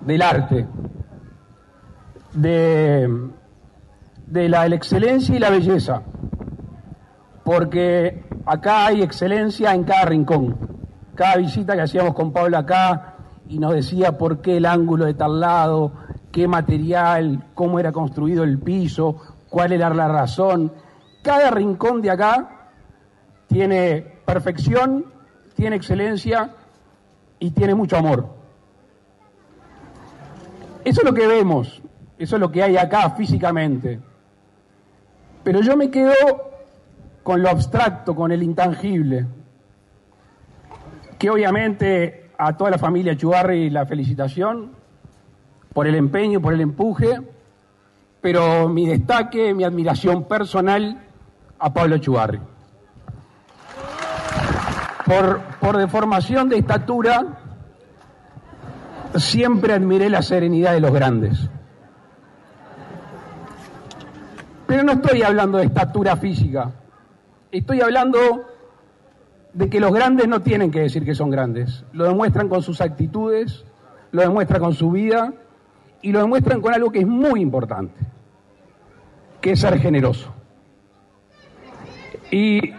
del 0.00 0.22
arte, 0.22 0.66
de, 2.34 3.30
de 4.26 4.48
la 4.48 4.66
excelencia 4.66 5.34
y 5.34 5.38
la 5.38 5.50
belleza, 5.50 6.02
porque 7.44 8.24
acá 8.44 8.86
hay 8.86 9.02
excelencia 9.02 9.74
en 9.74 9.84
cada 9.84 10.04
rincón. 10.04 10.56
Cada 11.14 11.36
visita 11.36 11.74
que 11.74 11.82
hacíamos 11.82 12.14
con 12.14 12.32
Pablo 12.32 12.58
acá 12.58 13.14
y 13.48 13.58
nos 13.58 13.72
decía 13.72 14.18
por 14.18 14.40
qué 14.40 14.58
el 14.58 14.66
ángulo 14.66 15.06
de 15.06 15.14
tal 15.14 15.40
lado, 15.40 15.92
qué 16.30 16.46
material, 16.46 17.46
cómo 17.54 17.80
era 17.80 17.92
construido 17.92 18.44
el 18.44 18.58
piso, 18.58 19.16
cuál 19.48 19.72
era 19.72 19.88
la 19.90 20.08
razón. 20.08 20.72
Cada 21.22 21.50
rincón 21.50 22.02
de 22.02 22.10
acá 22.10 22.70
tiene 23.46 24.15
perfección, 24.26 25.06
tiene 25.54 25.76
excelencia 25.76 26.50
y 27.38 27.52
tiene 27.52 27.74
mucho 27.74 27.96
amor. 27.96 28.28
Eso 30.84 31.00
es 31.00 31.04
lo 31.06 31.14
que 31.14 31.26
vemos, 31.26 31.80
eso 32.18 32.36
es 32.36 32.40
lo 32.40 32.50
que 32.50 32.62
hay 32.62 32.76
acá 32.76 33.10
físicamente. 33.10 34.00
Pero 35.42 35.60
yo 35.60 35.76
me 35.76 35.90
quedo 35.90 36.12
con 37.22 37.42
lo 37.42 37.48
abstracto, 37.48 38.14
con 38.14 38.32
el 38.32 38.42
intangible, 38.42 39.26
que 41.18 41.30
obviamente 41.30 42.30
a 42.36 42.56
toda 42.56 42.70
la 42.70 42.78
familia 42.78 43.16
Chubarri 43.16 43.70
la 43.70 43.86
felicitación 43.86 44.72
por 45.72 45.86
el 45.86 45.94
empeño, 45.94 46.40
por 46.40 46.52
el 46.52 46.60
empuje, 46.60 47.20
pero 48.20 48.68
mi 48.68 48.86
destaque, 48.86 49.54
mi 49.54 49.64
admiración 49.64 50.24
personal 50.24 51.00
a 51.58 51.72
Pablo 51.72 51.98
Chubarri 51.98 52.40
por, 55.06 55.40
por 55.60 55.76
deformación 55.76 56.48
de 56.48 56.58
estatura, 56.58 57.38
siempre 59.14 59.72
admiré 59.72 60.10
la 60.10 60.20
serenidad 60.20 60.72
de 60.72 60.80
los 60.80 60.92
grandes. 60.92 61.48
Pero 64.66 64.82
no 64.82 64.92
estoy 64.92 65.22
hablando 65.22 65.58
de 65.58 65.66
estatura 65.66 66.16
física, 66.16 66.72
estoy 67.52 67.80
hablando 67.80 68.46
de 69.52 69.70
que 69.70 69.78
los 69.78 69.92
grandes 69.92 70.26
no 70.26 70.42
tienen 70.42 70.72
que 70.72 70.80
decir 70.80 71.04
que 71.04 71.14
son 71.14 71.30
grandes, 71.30 71.84
lo 71.92 72.04
demuestran 72.04 72.48
con 72.48 72.62
sus 72.62 72.80
actitudes, 72.80 73.64
lo 74.10 74.22
demuestran 74.22 74.60
con 74.60 74.74
su 74.74 74.90
vida 74.90 75.32
y 76.02 76.10
lo 76.10 76.18
demuestran 76.18 76.60
con 76.60 76.74
algo 76.74 76.90
que 76.90 76.98
es 77.00 77.06
muy 77.06 77.40
importante, 77.40 78.00
que 79.40 79.52
es 79.52 79.60
ser 79.60 79.78
generoso. 79.78 80.34
Y 82.32 82.72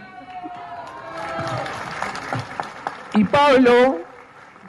Y 3.18 3.24
Pablo, 3.24 3.98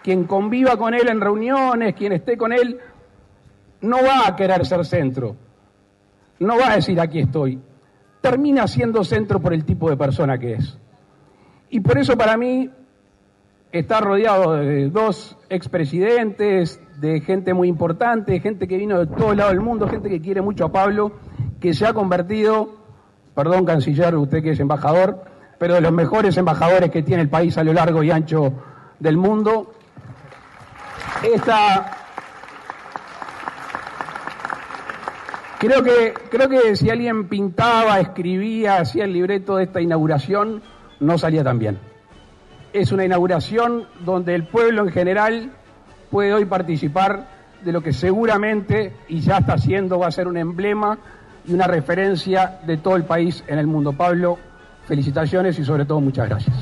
quien 0.01 0.23
conviva 0.23 0.75
con 0.75 0.95
él 0.95 1.07
en 1.07 1.21
reuniones, 1.21 1.93
quien 1.93 2.13
esté 2.13 2.35
con 2.35 2.51
él, 2.51 2.79
no 3.81 3.97
va 3.97 4.27
a 4.27 4.35
querer 4.35 4.65
ser 4.65 4.83
centro. 4.87 5.35
No 6.39 6.57
va 6.57 6.71
a 6.71 6.75
decir 6.77 6.99
aquí 6.99 7.19
estoy. 7.19 7.61
Termina 8.21 8.65
siendo 8.65 9.03
centro 9.03 9.39
por 9.39 9.53
el 9.53 9.65
tipo 9.65 9.87
de 9.87 9.97
persona 9.97 10.39
que 10.39 10.53
es. 10.53 10.79
Y 11.69 11.81
por 11.81 11.99
eso 11.99 12.17
para 12.17 12.37
mí 12.37 12.71
está 13.71 14.01
rodeado 14.01 14.55
de 14.55 14.89
dos 14.89 15.37
expresidentes, 15.49 16.81
de 16.99 17.21
gente 17.21 17.53
muy 17.53 17.67
importante, 17.67 18.31
de 18.31 18.39
gente 18.39 18.67
que 18.67 18.77
vino 18.77 18.97
de 18.97 19.15
todo 19.15 19.35
lado 19.35 19.51
del 19.51 19.61
mundo, 19.61 19.87
gente 19.87 20.09
que 20.09 20.21
quiere 20.21 20.41
mucho 20.41 20.65
a 20.65 20.71
Pablo, 20.71 21.11
que 21.59 21.75
se 21.75 21.85
ha 21.85 21.93
convertido, 21.93 22.77
perdón 23.35 23.63
canciller, 23.63 24.15
usted 24.15 24.41
que 24.41 24.53
es 24.53 24.59
embajador, 24.59 25.23
pero 25.59 25.75
de 25.75 25.81
los 25.81 25.91
mejores 25.91 26.37
embajadores 26.37 26.89
que 26.89 27.03
tiene 27.03 27.21
el 27.21 27.29
país 27.29 27.57
a 27.57 27.63
lo 27.63 27.73
largo 27.73 28.01
y 28.01 28.09
ancho 28.09 28.53
del 28.99 29.17
mundo. 29.17 29.73
Esta, 31.21 31.91
creo 35.59 35.83
que, 35.83 36.13
creo 36.31 36.47
que 36.47 36.75
si 36.77 36.89
alguien 36.89 37.27
pintaba, 37.27 37.99
escribía, 37.99 38.77
hacía 38.77 39.03
el 39.03 39.13
libreto 39.13 39.57
de 39.57 39.65
esta 39.65 39.81
inauguración, 39.81 40.63
no 41.01 41.17
salía 41.17 41.43
tan 41.43 41.59
bien. 41.59 41.77
Es 42.71 42.91
una 42.91 43.03
inauguración 43.03 43.85
donde 43.99 44.35
el 44.35 44.47
pueblo 44.47 44.83
en 44.83 44.91
general 44.91 45.51
puede 46.09 46.33
hoy 46.33 46.45
participar 46.45 47.27
de 47.63 47.73
lo 47.73 47.81
que 47.81 47.91
seguramente, 47.91 48.93
y 49.09 49.19
ya 49.19 49.39
está 49.39 49.53
haciendo, 49.53 49.99
va 49.99 50.07
a 50.07 50.11
ser 50.11 50.27
un 50.27 50.37
emblema 50.37 50.97
y 51.45 51.53
una 51.53 51.67
referencia 51.67 52.59
de 52.65 52.77
todo 52.77 52.95
el 52.95 53.03
país 53.03 53.43
en 53.47 53.59
el 53.59 53.67
mundo. 53.67 53.91
Pablo, 53.93 54.37
felicitaciones 54.89 55.57
y 55.59 55.63
sobre 55.63 55.85
todo 55.85 56.01
muchas 56.01 56.27
gracias. 56.27 56.55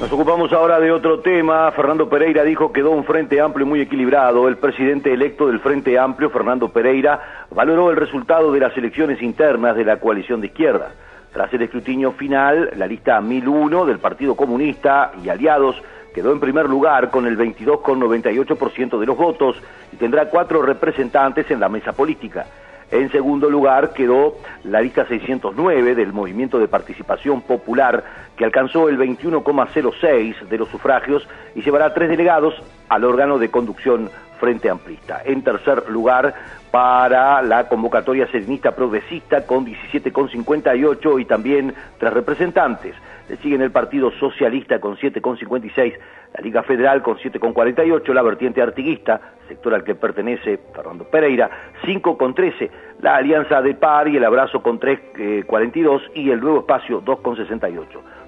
Nos 0.00 0.12
ocupamos 0.12 0.52
ahora 0.52 0.78
de 0.78 0.92
otro 0.92 1.20
tema. 1.20 1.70
Fernando 1.70 2.10
Pereira 2.10 2.42
dijo 2.42 2.70
que 2.70 2.80
quedó 2.80 2.90
un 2.90 3.04
frente 3.04 3.40
amplio 3.40 3.64
y 3.64 3.68
muy 3.68 3.80
equilibrado. 3.80 4.46
El 4.46 4.58
presidente 4.58 5.14
electo 5.14 5.46
del 5.46 5.60
Frente 5.60 5.98
Amplio, 5.98 6.28
Fernando 6.28 6.68
Pereira, 6.68 7.46
valoró 7.50 7.90
el 7.90 7.96
resultado 7.96 8.52
de 8.52 8.60
las 8.60 8.76
elecciones 8.76 9.22
internas 9.22 9.74
de 9.74 9.86
la 9.86 9.98
coalición 9.98 10.42
de 10.42 10.48
izquierda. 10.48 10.90
Tras 11.32 11.50
el 11.54 11.62
escrutinio 11.62 12.12
final, 12.12 12.72
la 12.76 12.86
lista 12.86 13.20
1001 13.20 13.86
del 13.86 13.98
Partido 13.98 14.34
Comunista 14.34 15.12
y 15.24 15.30
aliados 15.30 15.80
quedó 16.14 16.32
en 16.32 16.40
primer 16.40 16.68
lugar 16.68 17.10
con 17.10 17.26
el 17.26 17.38
22,98% 17.38 18.98
de 18.98 19.06
los 19.06 19.16
votos 19.16 19.56
y 19.92 19.96
tendrá 19.96 20.28
cuatro 20.28 20.60
representantes 20.60 21.50
en 21.50 21.60
la 21.60 21.68
mesa 21.68 21.92
política. 21.92 22.46
En 22.90 23.10
segundo 23.10 23.50
lugar 23.50 23.92
quedó 23.92 24.36
la 24.64 24.80
lista 24.80 25.06
609 25.06 25.94
del 25.94 26.12
Movimiento 26.12 26.58
de 26.58 26.68
Participación 26.68 27.42
Popular, 27.42 28.04
que 28.36 28.44
alcanzó 28.44 28.88
el 28.88 28.96
21,06 28.98 30.48
de 30.48 30.58
los 30.58 30.68
sufragios 30.68 31.26
y 31.54 31.62
llevará 31.62 31.92
tres 31.94 32.08
delegados 32.08 32.54
al 32.88 33.04
órgano 33.04 33.38
de 33.38 33.50
conducción 33.50 34.10
Frente 34.38 34.70
Amplista. 34.70 35.22
En 35.24 35.42
tercer 35.42 35.88
lugar, 35.88 36.34
para 36.70 37.40
la 37.42 37.68
convocatoria 37.68 38.26
serenista 38.26 38.74
progresista 38.74 39.46
con 39.46 39.64
17,58 39.64 41.20
y 41.20 41.24
también 41.24 41.74
tres 41.98 42.12
representantes. 42.12 42.94
Le 43.28 43.36
siguen 43.38 43.62
el 43.62 43.70
Partido 43.70 44.10
Socialista 44.12 44.78
con 44.78 44.96
7,56, 44.96 45.98
la 46.34 46.40
Liga 46.42 46.62
Federal 46.62 47.02
con 47.02 47.16
7,48, 47.16 48.12
la 48.12 48.22
vertiente 48.22 48.62
artiguista, 48.62 49.20
sector 49.48 49.74
al 49.74 49.84
que 49.84 49.94
pertenece 49.94 50.60
Fernando 50.74 51.04
Pereira, 51.04 51.50
5,13, 51.82 52.70
la 53.00 53.16
Alianza 53.16 53.62
de 53.62 53.74
Par 53.74 54.08
y 54.08 54.16
el 54.16 54.24
Abrazo 54.24 54.62
con 54.62 54.78
3,42 54.78 56.02
y 56.14 56.30
el 56.30 56.40
Nuevo 56.40 56.60
Espacio 56.60 57.02
2,68. 57.02 57.86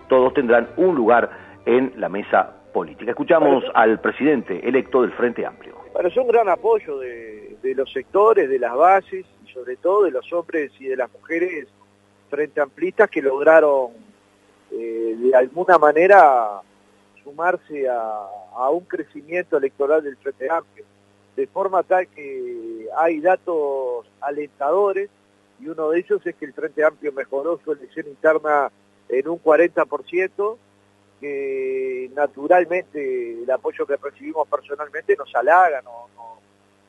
Todos 0.08 0.34
tendrán 0.34 0.68
un 0.76 0.96
lugar 0.96 1.30
en 1.66 1.92
la 1.96 2.08
mesa 2.08 2.57
política. 2.78 3.10
Escuchamos 3.10 3.64
al 3.74 4.00
presidente 4.00 4.66
electo 4.66 5.02
del 5.02 5.12
Frente 5.12 5.44
Amplio. 5.44 5.76
Es 6.04 6.16
un 6.16 6.28
gran 6.28 6.48
apoyo 6.48 6.98
de, 6.98 7.56
de 7.60 7.74
los 7.74 7.92
sectores, 7.92 8.48
de 8.48 8.58
las 8.58 8.74
bases 8.76 9.26
y 9.44 9.52
sobre 9.52 9.76
todo 9.76 10.04
de 10.04 10.12
los 10.12 10.32
hombres 10.32 10.70
y 10.78 10.86
de 10.86 10.96
las 10.96 11.12
mujeres 11.12 11.66
frente 12.28 12.60
amplistas 12.60 13.10
que 13.10 13.20
lograron 13.20 13.88
eh, 14.70 15.16
de 15.18 15.34
alguna 15.34 15.78
manera 15.78 16.60
sumarse 17.24 17.88
a, 17.88 18.28
un 18.70 18.84
crecimiento 18.84 19.56
electoral 19.56 20.02
del 20.02 20.16
Frente 20.16 20.50
Amplio, 20.50 20.84
de 21.36 21.46
forma 21.46 21.84
tal 21.84 22.08
que 22.08 22.88
hay 22.96 23.20
datos 23.20 24.04
alentadores 24.20 25.08
y 25.60 25.68
uno 25.68 25.90
de 25.90 26.00
ellos 26.00 26.20
es 26.26 26.34
que 26.34 26.44
el 26.44 26.52
Frente 26.52 26.84
Amplio 26.84 27.12
mejoró 27.12 27.60
su 27.64 27.72
elección 27.72 28.08
interna 28.08 28.70
en 29.08 29.28
un 29.28 29.40
40%, 29.40 30.56
que 31.20 32.10
naturalmente 32.14 33.42
el 33.42 33.50
apoyo 33.50 33.86
que 33.86 33.96
recibimos 33.96 34.46
personalmente 34.48 35.16
nos 35.16 35.34
halaga, 35.34 35.82
no, 35.82 36.08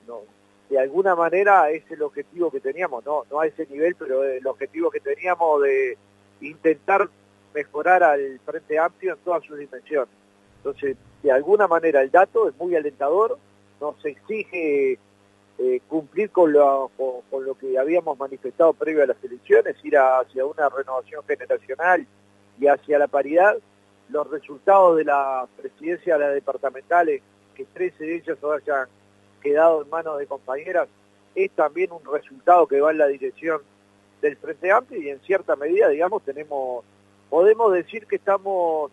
no, 0.08 0.22
de 0.70 0.80
alguna 0.80 1.16
manera 1.16 1.72
es 1.72 1.90
el 1.90 2.04
objetivo 2.04 2.52
que 2.52 2.60
teníamos, 2.60 3.04
no, 3.06 3.24
no 3.30 3.40
a 3.40 3.48
ese 3.48 3.66
nivel, 3.68 3.96
pero 3.96 4.24
el 4.24 4.46
objetivo 4.46 4.92
que 4.92 5.00
teníamos 5.00 5.64
de 5.64 5.98
intentar 6.42 7.10
mejorar 7.54 8.04
al 8.04 8.40
Frente 8.46 8.78
Amplio 8.78 9.14
en 9.14 9.20
todas 9.20 9.44
sus 9.44 9.58
dimensiones. 9.58 10.10
Entonces, 10.58 10.96
de 11.24 11.32
alguna 11.32 11.68
manera 11.68 12.02
el 12.02 12.12
dato 12.12 12.48
es 12.50 12.56
muy 12.58 12.76
alentador, 12.76 13.38
nos 13.82 14.04
exige 14.06 15.00
eh, 15.58 15.82
cumplir 15.88 16.30
con 16.30 16.54
lo, 16.54 16.92
con, 17.30 17.46
lo 17.46 17.56
que 17.56 17.78
habíamos 17.78 18.18
manifestado 18.18 18.74
previo 18.74 19.04
a 19.04 19.08
las 19.08 19.24
elecciones, 19.24 19.76
ir 19.84 19.98
hacia 19.98 20.46
una 20.46 20.70
renovación 20.70 21.24
generacional 21.26 22.06
y 22.60 22.68
hacia 22.68 23.00
la 23.00 23.08
paridad. 23.08 23.58
Los 24.10 24.30
resultados 24.30 24.98
de 24.98 25.06
la 25.06 25.48
presidencia 25.58 26.18
de 26.18 26.26
las 26.26 26.34
departamentales, 26.34 27.22
que 27.56 27.66
13 27.66 28.04
de 28.04 28.16
ellas 28.16 28.38
hayan 28.44 28.88
quedado 29.42 29.84
en 29.84 29.90
manos 29.90 30.18
de 30.18 30.28
compañeras, 30.28 30.88
es 31.36 31.52
también 31.52 31.92
un 31.92 32.04
resultado 32.12 32.68
que 32.68 32.82
va 32.82 32.92
en 32.92 32.98
la 32.98 33.08
dirección 33.08 33.62
del 34.22 34.36
Frente 34.38 34.72
Amplio 34.72 35.02
y 35.02 35.10
en 35.10 35.20
cierta 35.22 35.56
medida, 35.56 35.88
digamos, 35.90 36.24
tenemos 36.24 36.84
podemos 37.30 37.72
decir 37.74 38.06
que 38.08 38.16
estamos 38.16 38.92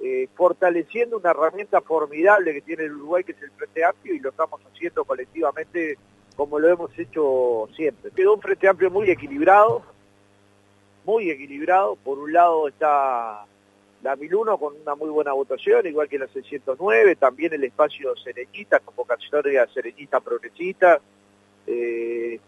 eh, 0.00 0.28
fortaleciendo 0.34 1.18
una 1.18 1.30
herramienta 1.30 1.80
formidable 1.80 2.52
que 2.52 2.62
tiene 2.62 2.84
el 2.84 2.92
Uruguay, 2.92 3.24
que 3.24 3.32
es 3.32 3.42
el 3.42 3.50
Frente 3.52 3.84
Amplio, 3.84 4.14
y 4.14 4.20
lo 4.20 4.30
estamos 4.30 4.60
haciendo 4.72 5.04
colectivamente 5.04 5.98
como 6.36 6.58
lo 6.58 6.68
hemos 6.68 6.98
hecho 6.98 7.68
siempre. 7.76 8.10
Quedó 8.10 8.34
un 8.34 8.40
Frente 8.40 8.66
Amplio 8.66 8.90
muy 8.90 9.10
equilibrado, 9.10 9.82
muy 11.04 11.30
equilibrado. 11.30 11.96
Por 11.96 12.18
un 12.18 12.32
lado 12.32 12.68
está 12.68 13.46
la 14.04 14.16
1001 14.16 14.58
con 14.58 14.74
una 14.76 14.94
muy 14.94 15.08
buena 15.08 15.32
votación, 15.32 15.86
igual 15.86 16.10
que 16.10 16.18
la 16.18 16.28
609, 16.28 17.16
también 17.16 17.54
el 17.54 17.64
espacio 17.64 18.14
Sereñita, 18.16 18.78
convocatoria 18.80 19.66
Sereñita 19.72 20.20
Progresista. 20.20 21.00
Eh, 21.66 22.38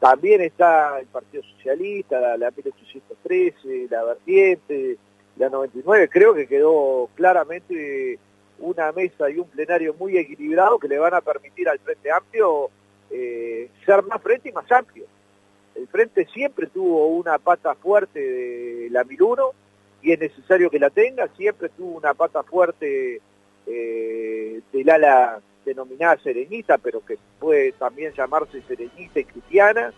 también 0.00 0.40
está 0.40 0.98
el 0.98 1.06
Partido 1.06 1.44
Socialista, 1.44 2.20
la, 2.20 2.36
la 2.36 2.50
1813, 2.50 3.86
la 3.88 4.02
Vertiente, 4.02 4.98
la 5.36 5.48
99. 5.50 6.08
Creo 6.08 6.34
que 6.34 6.48
quedó 6.48 7.08
claramente 7.14 8.18
una 8.58 8.90
mesa 8.90 9.30
y 9.30 9.38
un 9.38 9.46
plenario 9.46 9.94
muy 9.94 10.18
equilibrado 10.18 10.80
que 10.80 10.88
le 10.88 10.98
van 10.98 11.14
a 11.14 11.20
permitir 11.20 11.68
al 11.68 11.78
Frente 11.78 12.10
Amplio 12.10 12.70
eh, 13.10 13.70
ser 13.86 14.02
más 14.02 14.20
frente 14.20 14.48
y 14.48 14.52
más 14.52 14.70
amplio. 14.72 15.04
El 15.76 15.86
Frente 15.86 16.26
siempre 16.34 16.66
tuvo 16.66 17.06
una 17.06 17.38
pata 17.38 17.76
fuerte 17.76 18.18
de 18.18 18.90
la 18.90 19.04
1001 19.04 19.52
y 20.04 20.12
es 20.12 20.20
necesario 20.20 20.70
que 20.70 20.78
la 20.78 20.90
tenga, 20.90 21.26
siempre 21.28 21.70
tuvo 21.70 21.96
una 21.96 22.12
pata 22.12 22.42
fuerte 22.42 23.22
eh, 23.66 24.60
del 24.70 24.90
ala 24.90 25.40
denominada 25.64 26.18
serenita, 26.18 26.76
pero 26.76 27.02
que 27.02 27.16
puede 27.40 27.72
también 27.72 28.12
llamarse 28.12 28.60
serenita 28.68 29.20
y 29.20 29.24
cristiana, 29.24 29.94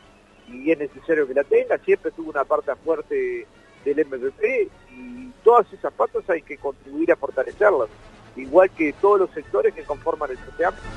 y 0.48 0.70
es 0.70 0.78
necesario 0.78 1.26
que 1.26 1.34
la 1.34 1.42
tenga, 1.42 1.76
siempre 1.78 2.12
tuvo 2.12 2.30
una 2.30 2.44
parte 2.44 2.72
fuerte 2.84 3.48
del 3.84 4.06
MVP, 4.06 4.68
y 4.96 5.28
todas 5.42 5.70
esas 5.72 5.92
patas 5.92 6.22
hay 6.30 6.42
que 6.42 6.56
contribuir 6.56 7.10
a 7.10 7.16
fortalecerlas, 7.16 7.88
igual 8.36 8.70
que 8.70 8.92
todos 9.00 9.18
los 9.18 9.30
sectores 9.32 9.74
que 9.74 9.82
conforman 9.82 10.30
el 10.30 10.38
Frente 10.38 10.66
Amplio. 10.66 10.90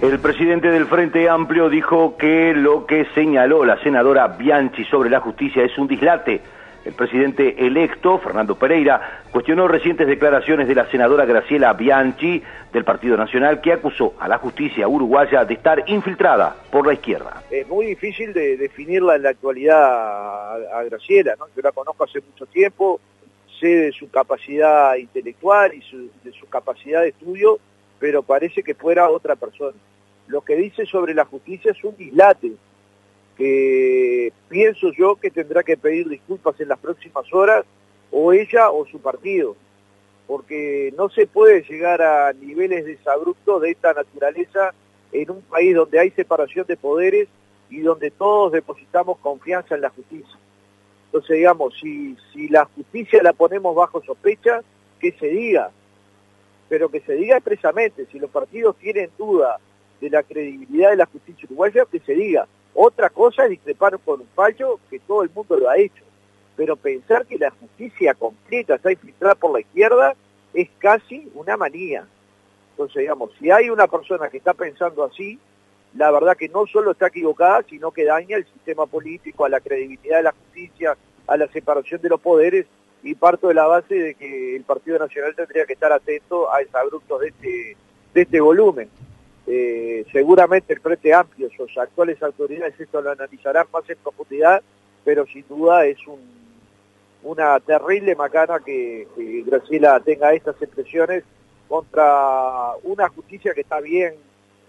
El 0.00 0.20
presidente 0.20 0.68
del 0.68 0.86
Frente 0.86 1.28
Amplio 1.28 1.68
dijo 1.68 2.16
que 2.16 2.54
lo 2.54 2.86
que 2.86 3.04
señaló 3.16 3.64
la 3.64 3.82
senadora 3.82 4.28
Bianchi 4.28 4.84
sobre 4.84 5.10
la 5.10 5.18
justicia 5.18 5.64
es 5.64 5.76
un 5.76 5.88
dislate 5.88 6.40
el 6.86 6.94
presidente 6.94 7.66
electo, 7.66 8.18
Fernando 8.20 8.54
Pereira, 8.54 9.24
cuestionó 9.32 9.66
recientes 9.66 10.06
declaraciones 10.06 10.68
de 10.68 10.74
la 10.76 10.88
senadora 10.88 11.24
Graciela 11.24 11.72
Bianchi 11.72 12.40
del 12.72 12.84
Partido 12.84 13.16
Nacional 13.16 13.60
que 13.60 13.72
acusó 13.72 14.14
a 14.20 14.28
la 14.28 14.38
justicia 14.38 14.86
uruguaya 14.86 15.44
de 15.44 15.54
estar 15.54 15.82
infiltrada 15.88 16.54
por 16.70 16.86
la 16.86 16.92
izquierda. 16.92 17.42
Es 17.50 17.66
muy 17.66 17.86
difícil 17.86 18.32
de 18.32 18.56
definirla 18.56 19.16
en 19.16 19.24
la 19.24 19.30
actualidad 19.30 20.78
a, 20.78 20.84
Graciela, 20.84 21.34
yo 21.56 21.62
la 21.62 21.72
conozco 21.72 22.04
hace 22.04 22.20
mucho 22.20 22.46
tiempo, 22.46 23.00
sé 23.58 23.66
de 23.66 23.92
su 23.92 24.08
capacidad 24.08 24.94
intelectual 24.94 25.72
y 25.74 25.80
de 26.22 26.32
su 26.32 26.46
capacidad 26.46 27.02
de 27.02 27.08
estudio, 27.08 27.58
pero 27.98 28.22
parece 28.22 28.62
que 28.62 28.74
fuera 28.74 29.10
otra 29.10 29.34
persona. 29.34 29.76
Lo 30.28 30.42
que 30.42 30.54
dice 30.54 30.86
sobre 30.86 31.14
la 31.14 31.24
justicia 31.24 31.72
es 31.72 31.82
un 31.82 31.96
dislate, 31.96 32.52
que 33.36 34.32
pienso 34.48 34.92
yo 34.92 35.16
que 35.16 35.30
tendrá 35.30 35.62
que 35.62 35.76
pedir 35.76 36.08
disculpas 36.08 36.58
en 36.60 36.68
las 36.68 36.78
próximas 36.78 37.32
horas, 37.32 37.64
o 38.10 38.32
ella 38.32 38.70
o 38.70 38.86
su 38.86 39.00
partido, 39.00 39.56
porque 40.26 40.92
no 40.96 41.08
se 41.10 41.26
puede 41.26 41.62
llegar 41.62 42.02
a 42.02 42.32
niveles 42.32 42.84
desabruptos 42.84 43.62
de 43.62 43.70
esta 43.70 43.92
naturaleza 43.92 44.72
en 45.12 45.30
un 45.30 45.42
país 45.42 45.74
donde 45.74 45.98
hay 45.98 46.10
separación 46.10 46.66
de 46.66 46.76
poderes 46.76 47.28
y 47.68 47.80
donde 47.80 48.10
todos 48.10 48.52
depositamos 48.52 49.18
confianza 49.18 49.74
en 49.74 49.82
la 49.82 49.90
justicia. 49.90 50.38
Entonces, 51.06 51.36
digamos, 51.36 51.74
si, 51.80 52.16
si 52.32 52.48
la 52.48 52.64
justicia 52.64 53.22
la 53.22 53.32
ponemos 53.32 53.74
bajo 53.74 54.02
sospecha, 54.02 54.62
que 55.00 55.12
se 55.12 55.26
diga, 55.28 55.70
pero 56.68 56.88
que 56.88 57.00
se 57.00 57.14
diga 57.14 57.36
expresamente, 57.36 58.06
si 58.10 58.18
los 58.18 58.30
partidos 58.30 58.76
tienen 58.76 59.10
duda 59.16 59.58
de 60.00 60.10
la 60.10 60.22
credibilidad 60.22 60.90
de 60.90 60.96
la 60.96 61.06
justicia 61.06 61.46
uruguaya, 61.46 61.86
que 61.90 62.00
se 62.00 62.14
diga, 62.14 62.46
otra 62.78 63.08
cosa 63.08 63.44
es 63.44 63.50
discrepar 63.50 63.98
con 63.98 64.20
un 64.20 64.28
fallo 64.34 64.78
que 64.90 64.98
todo 65.00 65.22
el 65.22 65.30
mundo 65.34 65.56
lo 65.56 65.70
ha 65.70 65.78
hecho. 65.78 66.04
Pero 66.56 66.76
pensar 66.76 67.26
que 67.26 67.38
la 67.38 67.50
justicia 67.50 68.12
completa 68.14 68.74
está 68.74 68.92
infiltrada 68.92 69.34
por 69.34 69.52
la 69.52 69.60
izquierda 69.60 70.14
es 70.52 70.68
casi 70.78 71.30
una 71.34 71.56
manía. 71.56 72.06
Entonces, 72.72 73.00
digamos, 73.00 73.30
si 73.38 73.50
hay 73.50 73.70
una 73.70 73.86
persona 73.86 74.28
que 74.28 74.36
está 74.36 74.52
pensando 74.52 75.04
así, 75.04 75.38
la 75.94 76.10
verdad 76.10 76.36
que 76.36 76.50
no 76.50 76.66
solo 76.66 76.90
está 76.90 77.06
equivocada, 77.06 77.64
sino 77.68 77.90
que 77.90 78.04
daña 78.04 78.36
el 78.36 78.44
sistema 78.44 78.84
político, 78.84 79.46
a 79.46 79.48
la 79.48 79.60
credibilidad 79.60 80.18
de 80.18 80.22
la 80.24 80.32
justicia, 80.32 80.96
a 81.26 81.36
la 81.38 81.48
separación 81.48 82.02
de 82.02 82.10
los 82.10 82.20
poderes, 82.20 82.66
y 83.02 83.14
parto 83.14 83.48
de 83.48 83.54
la 83.54 83.66
base 83.66 83.94
de 83.94 84.14
que 84.14 84.56
el 84.56 84.64
Partido 84.64 84.98
Nacional 84.98 85.34
tendría 85.34 85.64
que 85.64 85.72
estar 85.72 85.92
atento 85.92 86.52
a 86.52 86.58
desabruptos 86.58 87.20
de 87.20 87.28
este, 87.28 87.76
de 88.12 88.22
este 88.22 88.40
volumen. 88.40 88.90
Eh, 89.46 90.04
seguramente 90.12 90.72
el 90.72 90.80
Frente 90.80 91.14
Amplio, 91.14 91.48
sus 91.56 91.76
actuales 91.78 92.22
autoridades, 92.22 92.78
esto 92.78 93.00
lo 93.00 93.10
analizarán 93.10 93.66
más 93.72 93.88
en 93.88 93.96
profundidad, 93.98 94.62
pero 95.04 95.26
sin 95.26 95.44
duda 95.48 95.86
es 95.86 95.98
un, 96.06 96.20
una 97.22 97.58
terrible 97.60 98.16
macana 98.16 98.58
que, 98.58 99.06
que 99.14 99.42
Graciela 99.46 100.00
tenga 100.00 100.32
estas 100.34 100.60
expresiones 100.60 101.24
contra 101.68 102.72
una 102.82 103.08
justicia 103.08 103.54
que 103.54 103.60
está 103.60 103.80
bien 103.80 104.14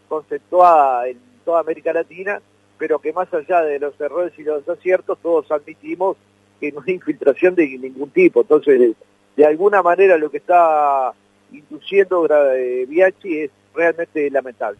conceptuada 0.07 1.07
en 1.07 1.19
toda 1.43 1.59
América 1.59 1.93
Latina, 1.93 2.41
pero 2.78 2.99
que 2.99 3.13
más 3.13 3.34
allá 3.34 3.61
de 3.61 3.80
los 3.80 3.99
errores 3.99 4.34
y 4.38 4.43
los 4.43 4.67
aciertos, 4.67 5.17
todos 5.21 5.51
admitimos 5.51 6.17
que 6.59 6.71
no 6.71 6.84
hay 6.86 6.93
infiltración 6.95 7.55
de 7.55 7.67
ningún 7.67 8.09
tipo. 8.11 8.41
Entonces, 8.41 8.95
de 9.36 9.45
alguna 9.45 9.82
manera 9.82 10.17
lo 10.17 10.30
que 10.30 10.38
está 10.38 11.13
induciendo 11.51 12.27
eh, 12.55 12.85
Biachi 12.87 13.41
es 13.41 13.51
realmente 13.73 14.29
lamentable. 14.29 14.79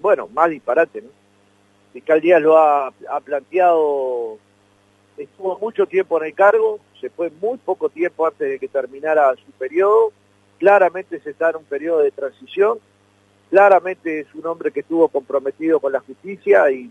Bueno, 0.00 0.28
más 0.28 0.50
disparate, 0.50 1.02
¿no? 1.02 1.08
Fiscal 1.92 2.20
Díaz 2.20 2.42
lo 2.42 2.58
ha, 2.58 2.88
ha 2.88 3.20
planteado, 3.20 4.38
estuvo 5.16 5.58
mucho 5.58 5.86
tiempo 5.86 6.18
en 6.18 6.26
el 6.26 6.34
cargo, 6.34 6.78
se 7.00 7.08
fue 7.08 7.30
muy 7.40 7.56
poco 7.58 7.88
tiempo 7.88 8.26
antes 8.26 8.48
de 8.48 8.58
que 8.58 8.68
terminara 8.68 9.34
su 9.36 9.50
periodo, 9.52 10.12
claramente 10.58 11.20
se 11.20 11.30
está 11.30 11.50
en 11.50 11.56
un 11.56 11.64
periodo 11.64 12.00
de 12.00 12.10
transición, 12.10 12.78
claramente 13.50 14.20
es 14.20 14.34
un 14.34 14.46
hombre 14.46 14.70
que 14.70 14.80
estuvo 14.80 15.08
comprometido 15.08 15.80
con 15.80 15.92
la 15.92 16.00
justicia 16.00 16.70
y, 16.70 16.90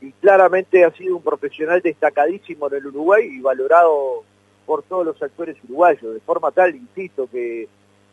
y 0.00 0.12
claramente 0.12 0.84
ha 0.84 0.90
sido 0.90 1.16
un 1.16 1.22
profesional 1.22 1.80
destacadísimo 1.80 2.66
en 2.68 2.74
el 2.74 2.86
Uruguay 2.86 3.28
y 3.30 3.40
valorado 3.40 4.24
por 4.66 4.82
todos 4.82 5.06
los 5.06 5.22
actores 5.22 5.56
uruguayos, 5.64 6.14
de 6.14 6.20
forma 6.20 6.50
tal, 6.50 6.74
insisto, 6.74 7.28
que, 7.30 7.68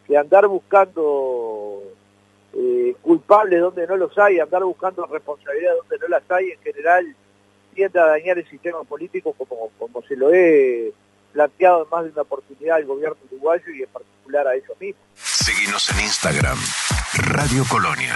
que 0.07 0.17
andar 0.17 0.47
buscando 0.47 1.81
eh, 2.53 2.95
culpables 3.01 3.61
donde 3.61 3.87
no 3.87 3.97
los 3.97 4.17
hay, 4.17 4.39
andar 4.39 4.63
buscando 4.63 5.05
responsabilidad 5.05 5.73
donde 5.77 5.97
no 5.99 6.07
las 6.07 6.23
hay, 6.29 6.51
en 6.51 6.59
general 6.59 7.15
tiende 7.73 7.99
a 7.99 8.05
dañar 8.05 8.37
el 8.37 8.47
sistema 8.49 8.83
político 8.83 9.33
como, 9.33 9.69
como 9.79 10.01
se 10.03 10.15
lo 10.15 10.31
he 10.33 10.93
planteado 11.31 11.83
en 11.83 11.89
más 11.89 12.05
de 12.05 12.11
una 12.11 12.21
oportunidad 12.21 12.77
al 12.77 12.85
gobierno 12.85 13.17
uruguayo 13.31 13.73
y 13.73 13.81
en 13.81 13.89
particular 13.89 14.47
a 14.47 14.55
ellos 14.55 14.79
mismos. 14.79 15.03
Seguimos 15.15 15.89
en 15.89 15.99
Instagram, 16.01 16.57
Radio 17.31 17.63
Colonia. 17.69 18.15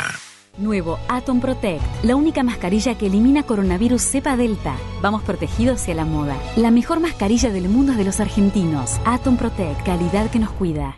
Nuevo 0.57 0.97
Atom 1.07 1.39
Protect, 1.39 1.83
la 2.03 2.15
única 2.15 2.41
mascarilla 2.41 2.97
que 2.97 3.07
elimina 3.07 3.43
coronavirus 3.43 4.01
cepa 4.01 4.35
delta. 4.35 4.75
Vamos 5.01 5.21
protegidos 5.21 5.81
hacia 5.81 5.93
la 5.93 6.05
moda. 6.05 6.35
La 6.55 6.71
mejor 6.71 6.99
mascarilla 6.99 7.51
del 7.51 7.69
mundo 7.69 7.91
es 7.91 7.97
de 7.99 8.05
los 8.05 8.19
argentinos. 8.19 8.99
Atom 9.05 9.37
Protect, 9.37 9.85
calidad 9.85 10.31
que 10.31 10.39
nos 10.39 10.49
cuida. 10.51 10.97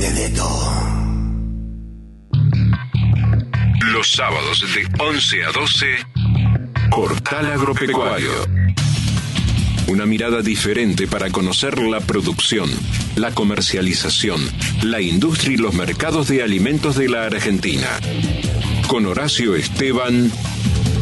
Benedetto? 0.00 0.48
Los 3.92 4.12
sábados 4.12 4.64
de 4.74 4.88
11 4.98 5.44
a 5.44 5.52
12, 5.52 5.86
Portal 6.90 7.52
Agropecuario. 7.52 8.30
Una 9.88 10.06
mirada 10.06 10.40
diferente 10.40 11.06
para 11.06 11.28
conocer 11.28 11.78
la 11.80 12.00
producción, 12.00 12.70
la 13.16 13.32
comercialización, 13.32 14.40
la 14.84 15.02
industria 15.02 15.52
y 15.52 15.58
los 15.58 15.74
mercados 15.74 16.28
de 16.28 16.42
alimentos 16.42 16.96
de 16.96 17.10
la 17.10 17.26
Argentina. 17.26 17.88
Con 18.88 19.04
Horacio 19.04 19.54
Esteban, 19.54 20.32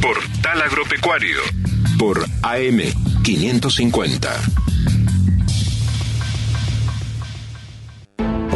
Portal 0.03 0.61
Agropecuario, 0.61 1.39
por 1.99 2.27
AM 2.43 2.81
550. 3.23 4.68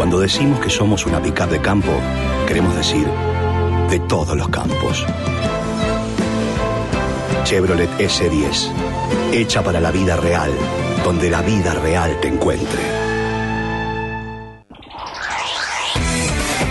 Cuando 0.03 0.19
decimos 0.19 0.59
que 0.59 0.69
somos 0.69 1.07
una 1.07 1.23
pickup 1.23 1.49
de 1.49 1.61
campo, 1.61 1.93
queremos 2.49 2.75
decir 2.75 3.07
de 3.89 4.01
todos 4.01 4.37
los 4.37 4.49
campos. 4.49 5.07
Chevrolet 7.45 7.89
S10, 8.01 8.73
hecha 9.33 9.63
para 9.63 9.79
la 9.79 9.93
vida 9.93 10.17
real, 10.17 10.51
donde 11.05 11.31
la 11.31 11.41
vida 11.43 11.75
real 11.75 12.19
te 12.21 12.27
encuentre. 12.27 12.81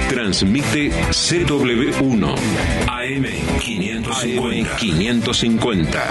Transmite 0.09 0.91
CW1 0.91 2.35
AM 2.89 3.25
550. 3.61 4.75
550. 4.75 6.03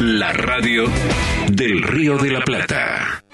La 0.00 0.34
radio 0.34 0.84
del 1.50 1.82
Río 1.82 2.18
de 2.18 2.30
la 2.30 2.42
Plata. 2.42 3.24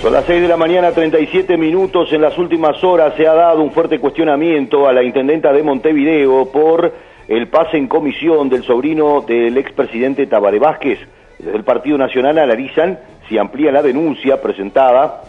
Son 0.00 0.14
las 0.14 0.24
6 0.24 0.40
de 0.40 0.48
la 0.48 0.56
mañana, 0.56 0.92
37 0.92 1.58
minutos. 1.58 2.10
En 2.14 2.22
las 2.22 2.38
últimas 2.38 2.82
horas 2.82 3.12
se 3.18 3.28
ha 3.28 3.34
dado 3.34 3.60
un 3.60 3.70
fuerte 3.70 3.98
cuestionamiento 3.98 4.88
a 4.88 4.94
la 4.94 5.02
intendenta 5.02 5.52
de 5.52 5.62
Montevideo 5.62 6.50
por 6.50 6.90
el 7.28 7.48
pase 7.48 7.76
en 7.76 7.86
comisión 7.86 8.48
del 8.48 8.62
sobrino 8.62 9.20
del 9.20 9.58
expresidente 9.58 10.26
Tabaré 10.26 10.58
Vázquez. 10.58 11.00
Desde 11.38 11.54
el 11.54 11.64
Partido 11.64 11.98
Nacional 11.98 12.38
analizan 12.38 12.98
si 13.28 13.36
amplía 13.36 13.70
la 13.72 13.82
denuncia 13.82 14.40
presentada 14.40 15.20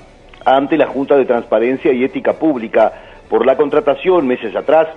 ante 0.45 0.77
la 0.77 0.87
Junta 0.87 1.17
de 1.17 1.25
Transparencia 1.25 1.91
y 1.91 2.05
Ética 2.05 2.39
Pública 2.39 2.93
por 3.29 3.45
la 3.45 3.57
contratación 3.57 4.25
meses 4.25 4.55
atrás 4.55 4.87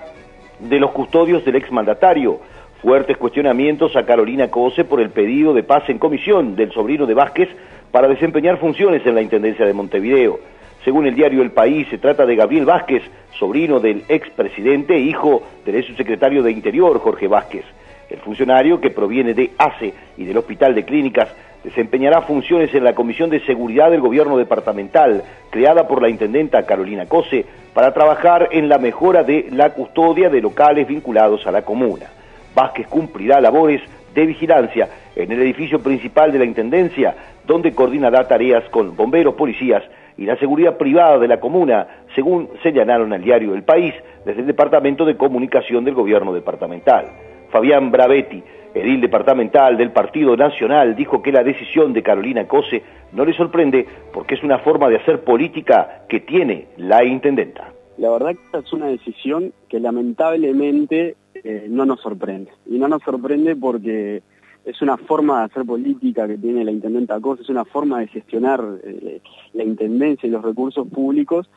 de 0.57 0.79
los 0.79 0.91
custodios 0.91 1.43
del 1.43 1.57
exmandatario. 1.57 2.39
Fuertes 2.81 3.17
cuestionamientos 3.17 3.93
a 3.97 4.05
Carolina 4.05 4.49
Cose 4.49 4.85
por 4.85 5.01
el 5.01 5.09
pedido 5.09 5.53
de 5.53 5.63
pase 5.63 5.91
en 5.91 5.99
comisión 5.99 6.55
del 6.55 6.71
sobrino 6.71 7.05
de 7.05 7.13
Vázquez 7.13 7.49
para 7.95 8.09
desempeñar 8.09 8.57
funciones 8.57 9.05
en 9.05 9.15
la 9.15 9.21
Intendencia 9.21 9.65
de 9.65 9.71
Montevideo. 9.71 10.37
Según 10.83 11.07
el 11.07 11.15
diario 11.15 11.41
El 11.41 11.51
País, 11.51 11.87
se 11.89 11.97
trata 11.97 12.25
de 12.25 12.35
Gabriel 12.35 12.65
Vázquez, 12.65 13.01
sobrino 13.39 13.79
del 13.79 14.03
expresidente 14.09 14.95
e 14.95 14.99
hijo 14.99 15.43
del 15.65 15.81
subsecretario 15.81 16.43
de 16.43 16.51
Interior, 16.51 16.99
Jorge 16.99 17.29
Vázquez. 17.29 17.63
El 18.09 18.17
funcionario, 18.17 18.81
que 18.81 18.89
proviene 18.89 19.33
de 19.33 19.51
ACE 19.57 19.93
y 20.17 20.25
del 20.25 20.35
Hospital 20.35 20.75
de 20.75 20.83
Clínicas, 20.83 21.33
desempeñará 21.63 22.23
funciones 22.23 22.75
en 22.75 22.83
la 22.83 22.93
Comisión 22.93 23.29
de 23.29 23.39
Seguridad 23.45 23.89
del 23.89 24.01
Gobierno 24.01 24.35
Departamental, 24.35 25.23
creada 25.49 25.87
por 25.87 26.01
la 26.01 26.09
intendenta 26.09 26.65
Carolina 26.65 27.05
Cose, 27.05 27.45
para 27.73 27.93
trabajar 27.93 28.49
en 28.51 28.67
la 28.67 28.77
mejora 28.77 29.23
de 29.23 29.47
la 29.51 29.69
custodia 29.69 30.29
de 30.29 30.41
locales 30.41 30.85
vinculados 30.85 31.47
a 31.47 31.51
la 31.51 31.61
comuna. 31.61 32.07
Vázquez 32.53 32.87
cumplirá 32.87 33.39
labores 33.39 33.81
de 34.15 34.25
vigilancia 34.25 34.89
en 35.15 35.31
el 35.31 35.41
edificio 35.41 35.79
principal 35.79 36.31
de 36.31 36.39
la 36.39 36.45
Intendencia, 36.45 37.15
donde 37.45 37.75
coordinará 37.75 38.27
tareas 38.27 38.63
con 38.69 38.95
bomberos, 38.95 39.35
policías 39.35 39.83
y 40.17 40.25
la 40.25 40.37
seguridad 40.37 40.77
privada 40.77 41.19
de 41.19 41.27
la 41.27 41.39
comuna, 41.39 42.05
según 42.15 42.49
señalaron 42.63 43.11
al 43.13 43.21
diario 43.21 43.53
El 43.53 43.63
País 43.63 43.93
desde 44.25 44.41
el 44.41 44.47
Departamento 44.47 45.05
de 45.05 45.17
Comunicación 45.17 45.83
del 45.83 45.93
Gobierno 45.93 46.33
Departamental. 46.33 47.05
Fabián 47.51 47.91
Bravetti, 47.91 48.41
edil 48.73 49.01
departamental 49.01 49.77
del 49.77 49.91
Partido 49.91 50.35
Nacional, 50.35 50.95
dijo 50.95 51.21
que 51.21 51.31
la 51.31 51.43
decisión 51.43 51.93
de 51.93 52.01
Carolina 52.01 52.47
Cose 52.47 52.81
no 53.11 53.25
le 53.25 53.33
sorprende 53.33 53.85
porque 54.13 54.35
es 54.35 54.43
una 54.43 54.59
forma 54.59 54.89
de 54.89 54.97
hacer 54.97 55.23
política 55.23 56.05
que 56.07 56.21
tiene 56.21 56.67
la 56.77 57.03
intendenta. 57.03 57.71
La 57.97 58.09
verdad 58.09 58.31
que 58.31 58.57
es 58.57 58.73
una 58.73 58.87
decisión 58.87 59.53
que 59.69 59.79
lamentablemente 59.79 61.15
eh, 61.47 61.67
no 61.69 61.85
nos 61.85 62.01
sorprende. 62.01 62.51
Y 62.65 62.79
no 62.79 62.87
nos 62.87 63.03
sorprende 63.03 63.55
porque 63.55 64.23
es 64.65 64.81
una 64.81 64.97
forma 64.97 65.39
de 65.39 65.45
hacer 65.45 65.63
política 65.63 66.27
que 66.27 66.39
tiene 66.39 66.65
la 66.65 66.71
intendenta 66.71 67.19
Cose, 67.19 67.43
es 67.43 67.49
una 67.49 67.65
forma 67.65 67.99
de 67.99 68.07
gestionar 68.07 68.63
eh, 68.83 69.21
la 69.53 69.63
intendencia 69.63 70.25
y 70.25 70.31
los 70.31 70.43
recursos 70.43 70.87
públicos 70.87 71.47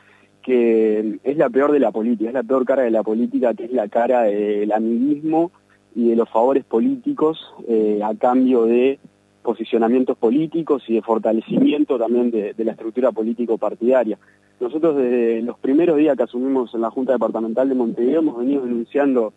que 0.43 1.19
es 1.23 1.37
la 1.37 1.49
peor 1.49 1.71
de 1.71 1.79
la 1.79 1.91
política, 1.91 2.29
es 2.29 2.33
la 2.33 2.43
peor 2.43 2.65
cara 2.65 2.83
de 2.83 2.91
la 2.91 3.01
política, 3.01 3.53
que 3.55 3.65
es 3.65 3.73
la 3.73 3.87
cara 3.87 4.21
del 4.21 4.71
amiguismo 4.71 5.51
y 5.95 6.09
de 6.09 6.15
los 6.15 6.29
favores 6.29 6.63
políticos 6.63 7.39
eh, 7.67 7.99
a 8.03 8.15
cambio 8.15 8.65
de 8.65 8.99
posicionamientos 9.41 10.17
políticos 10.17 10.83
y 10.87 10.93
de 10.93 11.01
fortalecimiento 11.01 11.97
también 11.97 12.29
de, 12.29 12.53
de 12.53 12.63
la 12.63 12.71
estructura 12.73 13.11
político-partidaria. 13.11 14.19
Nosotros 14.59 14.97
desde 14.97 15.41
los 15.41 15.57
primeros 15.57 15.97
días 15.97 16.15
que 16.15 16.23
asumimos 16.23 16.73
en 16.75 16.81
la 16.81 16.91
Junta 16.91 17.13
Departamental 17.13 17.69
de 17.69 17.75
Montevideo 17.75 18.19
hemos 18.19 18.37
venido 18.37 18.63
denunciando 18.63 19.33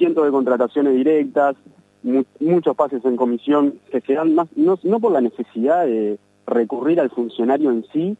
cientos 0.00 0.24
de 0.24 0.30
contrataciones 0.30 0.94
directas, 0.94 1.56
mu 2.02 2.24
muchos 2.40 2.74
pases 2.74 3.04
en 3.04 3.16
comisión 3.16 3.74
que 3.92 4.00
se 4.00 4.14
dan 4.14 4.34
más, 4.34 4.48
no, 4.56 4.98
por 4.98 5.12
la 5.12 5.20
necesidad 5.20 5.84
de 5.84 6.18
recurrir 6.46 6.98
al 7.00 7.10
funcionario 7.10 7.70
en 7.70 7.84
sí, 7.92 8.16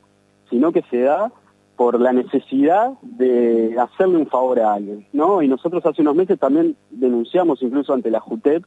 sino 0.51 0.73
que 0.73 0.83
se 0.91 1.01
da 1.01 1.33
por 1.77 1.99
la 1.99 2.13
necesidad 2.13 2.93
de 3.01 3.75
hacerle 3.79 4.19
un 4.19 4.27
favor 4.27 4.61
a 4.61 4.75
alguien, 4.75 5.07
¿no? 5.15 5.41
Y 5.41 5.49
nosotros 5.49 5.85
hace 5.87 6.03
unos 6.03 6.15
meses 6.15 6.39
también 6.39 6.77
denunciamos 6.91 7.63
incluso 7.63 7.95
ante 7.95 8.11
la 8.11 8.21
JUTEP 8.21 8.63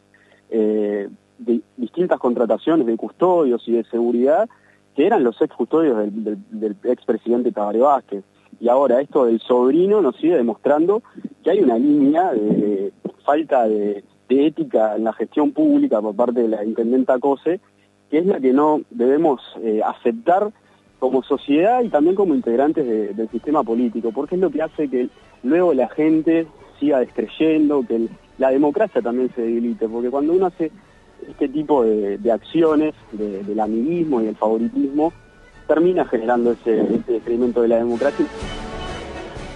eh, 0.49 1.07
distintas 1.77 2.17
contrataciones 2.17 2.87
de 2.87 2.97
custodios 2.97 3.61
y 3.67 3.73
de 3.73 3.83
seguridad 3.83 4.49
que 4.95 5.05
eran 5.05 5.23
los 5.23 5.39
ex 5.39 5.53
custodios 5.55 5.97
del, 5.99 6.23
del, 6.23 6.37
del 6.49 6.75
expresidente 6.91 7.51
Tabaré 7.51 7.79
Vázquez. 7.79 8.23
Y 8.59 8.69
ahora 8.69 9.01
esto 9.01 9.25
del 9.25 9.39
sobrino 9.39 10.01
nos 10.01 10.15
sigue 10.15 10.35
demostrando 10.35 11.03
que 11.43 11.51
hay 11.51 11.59
una 11.59 11.77
línea 11.77 12.31
de 12.31 12.91
falta 13.23 13.67
de, 13.67 14.03
ética 14.29 14.95
en 14.95 15.03
la 15.03 15.13
gestión 15.13 15.51
pública 15.51 16.01
por 16.01 16.15
parte 16.15 16.41
de 16.41 16.47
la 16.47 16.65
intendenta 16.65 17.19
COSE, 17.19 17.59
que 18.09 18.17
es 18.17 18.25
la 18.25 18.39
que 18.39 18.51
no 18.51 18.81
debemos 18.89 19.41
eh, 19.61 19.79
aceptar 19.85 20.51
como 20.97 21.21
sociedad 21.21 21.83
y 21.83 21.89
también 21.89 22.15
como 22.15 22.33
integrantes 22.33 22.83
de, 22.83 23.13
del 23.13 23.29
sistema 23.29 23.61
político, 23.63 24.11
porque 24.11 24.33
es 24.33 24.41
lo 24.41 24.49
que 24.49 24.63
hace 24.63 24.89
que 24.89 25.09
luego 25.43 25.75
la 25.75 25.87
gente 25.89 26.47
siga 26.79 26.99
descreyendo, 26.99 27.85
que 27.87 28.07
la 28.39 28.49
democracia 28.49 29.03
también 29.03 29.29
se 29.35 29.43
debilite, 29.43 29.87
porque 29.87 30.09
cuando 30.09 30.33
uno 30.33 30.47
hace 30.47 30.71
este 31.27 31.47
tipo 31.49 31.83
de, 31.83 32.31
acciones, 32.31 32.95
de, 33.11 33.43
del 33.43 33.59
amiguismo 33.59 34.21
y 34.21 34.25
del 34.25 34.35
favoritismo, 34.35 35.13
termina 35.67 36.05
generando 36.05 36.51
ese, 36.51 36.81
ese 37.07 37.37
de 37.37 37.67
la 37.67 37.77
democracia. 37.77 38.25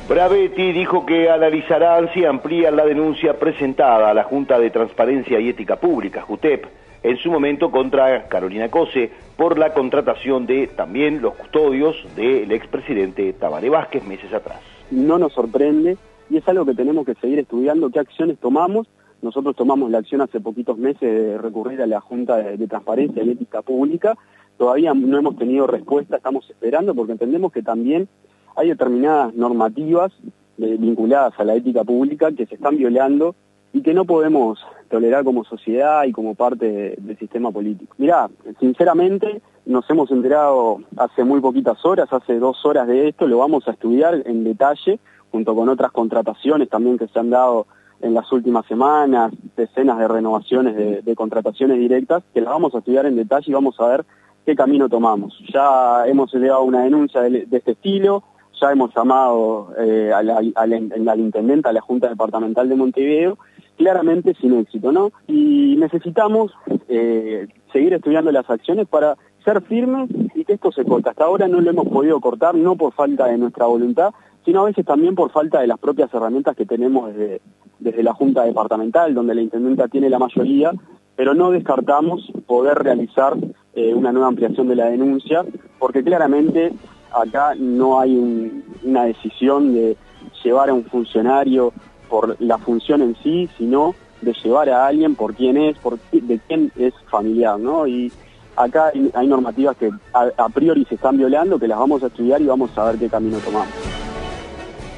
Bravetti 0.07 0.71
dijo 0.71 1.05
que 1.05 1.29
analizarán 1.29 2.09
si 2.13 2.23
amplían 2.23 2.77
la 2.77 2.85
denuncia 2.85 3.37
presentada 3.37 4.09
a 4.09 4.13
la 4.13 4.23
Junta 4.23 4.57
de 4.57 4.69
Transparencia 4.69 5.37
y 5.37 5.49
Ética 5.49 5.75
Pública, 5.75 6.21
JUTEP, 6.21 6.65
en 7.03 7.17
su 7.17 7.29
momento 7.29 7.69
contra 7.71 8.29
Carolina 8.29 8.69
Cose 8.71 9.11
por 9.35 9.59
la 9.59 9.73
contratación 9.73 10.45
de 10.45 10.67
también 10.67 11.21
los 11.21 11.35
custodios 11.35 11.97
del 12.15 12.49
expresidente 12.53 13.33
Tabaré 13.33 13.69
Vázquez 13.69 14.05
meses 14.05 14.33
atrás. 14.33 14.61
No 14.91 15.19
nos 15.19 15.33
sorprende 15.33 15.97
y 16.29 16.37
es 16.37 16.47
algo 16.47 16.65
que 16.65 16.73
tenemos 16.73 17.05
que 17.05 17.15
seguir 17.15 17.39
estudiando 17.39 17.89
qué 17.89 17.99
acciones 17.99 18.37
tomamos. 18.39 18.87
Nosotros 19.21 19.57
tomamos 19.57 19.91
la 19.91 19.97
acción 19.97 20.21
hace 20.21 20.39
poquitos 20.39 20.77
meses 20.77 21.01
de 21.01 21.37
recurrir 21.37 21.81
a 21.81 21.85
la 21.85 21.99
Junta 21.99 22.37
de 22.37 22.67
Transparencia 22.67 23.23
y 23.23 23.31
Ética 23.31 23.61
Pública. 23.61 24.15
Todavía 24.57 24.93
no 24.93 25.19
hemos 25.19 25.37
tenido 25.37 25.67
respuesta, 25.67 26.15
estamos 26.15 26.49
esperando 26.49 26.95
porque 26.95 27.11
entendemos 27.11 27.51
que 27.51 27.61
también 27.61 28.07
hay 28.57 28.69
determinadas 28.69 29.33
normativas 29.35 30.11
eh, 30.59 30.75
vinculadas 30.79 31.33
a 31.39 31.43
la 31.43 31.55
ética 31.55 31.83
pública 31.83 32.31
que 32.31 32.47
se 32.47 32.55
están 32.55 32.75
violando 32.75 33.35
y 33.71 33.81
que 33.81 33.93
no 33.93 34.05
podemos 34.05 34.59
tolerar 34.89 35.23
como 35.23 35.43
sociedad 35.43 36.03
y 36.05 36.11
como 36.11 36.33
parte 36.33 36.65
de, 36.65 36.95
del 36.97 37.17
sistema 37.17 37.51
político. 37.51 37.93
Mirá, 37.97 38.29
sinceramente 38.59 39.41
nos 39.67 39.87
hemos 39.89 40.09
enterado 40.11 40.79
hace 40.95 41.23
muy 41.23 41.41
poquitas 41.41 41.85
horas, 41.85 42.11
hace 42.11 42.39
dos 42.39 42.65
horas 42.65 42.87
de 42.87 43.09
esto, 43.09 43.27
lo 43.27 43.37
vamos 43.37 43.67
a 43.67 43.71
estudiar 43.71 44.23
en 44.25 44.43
detalle, 44.43 44.99
junto 45.29 45.55
con 45.55 45.69
otras 45.69 45.91
contrataciones 45.91 46.69
también 46.69 46.97
que 46.97 47.07
se 47.07 47.19
han 47.19 47.29
dado 47.29 47.67
en 48.01 48.13
las 48.13 48.31
últimas 48.31 48.65
semanas, 48.65 49.31
decenas 49.55 49.99
de 49.99 50.07
renovaciones 50.07 51.03
de, 51.03 51.15
contrataciones 51.15 51.77
directas, 51.77 52.23
que 52.33 52.41
las 52.41 52.51
vamos 52.51 52.73
a 52.73 52.79
estudiar 52.79 53.05
en 53.05 53.15
detalle 53.15 53.51
y 53.51 53.53
vamos 53.53 53.79
a 53.79 53.87
ver 53.87 54.05
qué 54.45 54.55
camino 54.55 54.87
tomamos. 54.87 55.37
Ya 55.53 56.07
hemos 56.07 56.33
elevado 56.33 56.63
una 56.63 56.83
denuncia 56.83 57.21
de, 57.21 57.45
de 57.45 57.57
este 57.57 57.71
estilo, 57.71 58.23
ya 58.61 58.71
hemos 58.71 58.93
llamado 58.95 59.73
eh, 59.77 60.11
a, 60.13 60.23
la, 60.23 60.35
a, 60.55 60.61
a 60.61 60.67
la 60.67 61.15
intendenta, 61.17 61.69
a 61.69 61.73
la 61.73 61.81
Junta 61.81 62.09
Departamental 62.09 62.67
de 62.69 62.75
Montevideo, 62.75 63.37
claramente 63.77 64.33
sin 64.41 64.57
éxito, 64.57 64.91
¿no? 64.91 65.11
Y 65.27 65.75
necesitamos 65.77 66.51
eh, 66.87 67.47
seguir 67.71 67.93
estudiando 67.93 68.31
las 68.31 68.49
acciones 68.49 68.87
para 68.87 69.15
ser 69.45 69.61
firmes 69.61 70.09
y 70.35 70.43
que 70.43 70.53
esto 70.53 70.71
se 70.71 70.83
corte. 70.83 71.09
Hasta 71.09 71.25
ahora 71.25 71.47
no 71.47 71.61
lo 71.61 71.69
hemos 71.69 71.87
podido 71.87 72.19
cortar, 72.19 72.55
no 72.55 72.75
por 72.75 72.93
falta 72.93 73.27
de 73.27 73.37
nuestra 73.37 73.65
voluntad, 73.65 74.11
sino 74.43 74.61
a 74.61 74.65
veces 74.65 74.85
también 74.85 75.15
por 75.15 75.31
falta 75.31 75.61
de 75.61 75.67
las 75.67 75.77
propias 75.77 76.13
herramientas 76.13 76.55
que 76.55 76.65
tenemos 76.65 77.13
desde, 77.13 77.41
desde 77.79 78.03
la 78.03 78.13
Junta 78.13 78.43
Departamental, 78.43 79.13
donde 79.13 79.35
la 79.35 79.41
intendenta 79.41 79.87
tiene 79.87 80.09
la 80.09 80.19
mayoría, 80.19 80.71
pero 81.15 81.33
no 81.33 81.51
descartamos 81.51 82.31
poder 82.45 82.77
realizar 82.77 83.37
eh, 83.73 83.93
una 83.93 84.11
nueva 84.11 84.27
ampliación 84.27 84.67
de 84.67 84.75
la 84.75 84.85
denuncia, 84.87 85.45
porque 85.79 86.03
claramente 86.03 86.73
acá 87.11 87.53
no 87.57 87.99
hay 87.99 88.15
un, 88.15 88.63
una 88.83 89.05
decisión 89.05 89.73
de 89.73 89.97
llevar 90.43 90.69
a 90.69 90.73
un 90.73 90.85
funcionario 90.85 91.73
por 92.09 92.35
la 92.39 92.57
función 92.57 93.01
en 93.01 93.15
sí, 93.23 93.49
sino 93.57 93.95
de 94.21 94.33
llevar 94.33 94.69
a 94.69 94.87
alguien 94.87 95.15
por 95.15 95.35
quién 95.35 95.57
es, 95.57 95.77
por 95.77 95.99
de 96.11 96.39
quién 96.47 96.71
es 96.77 96.93
familiar, 97.09 97.59
¿no? 97.59 97.85
Y 97.85 98.11
acá 98.55 98.91
hay, 98.93 99.11
hay 99.13 99.27
normativas 99.27 99.77
que 99.77 99.91
a, 100.13 100.29
a, 100.37 100.49
priori 100.49 100.85
se 100.85 100.95
están 100.95 101.17
violando, 101.17 101.59
que 101.59 101.67
las 101.67 101.77
vamos 101.77 102.03
a 102.03 102.07
estudiar 102.07 102.41
y 102.41 102.45
vamos 102.45 102.75
a 102.77 102.85
ver 102.85 102.97
qué 102.97 103.09
camino 103.09 103.37
tomamos. 103.39 103.73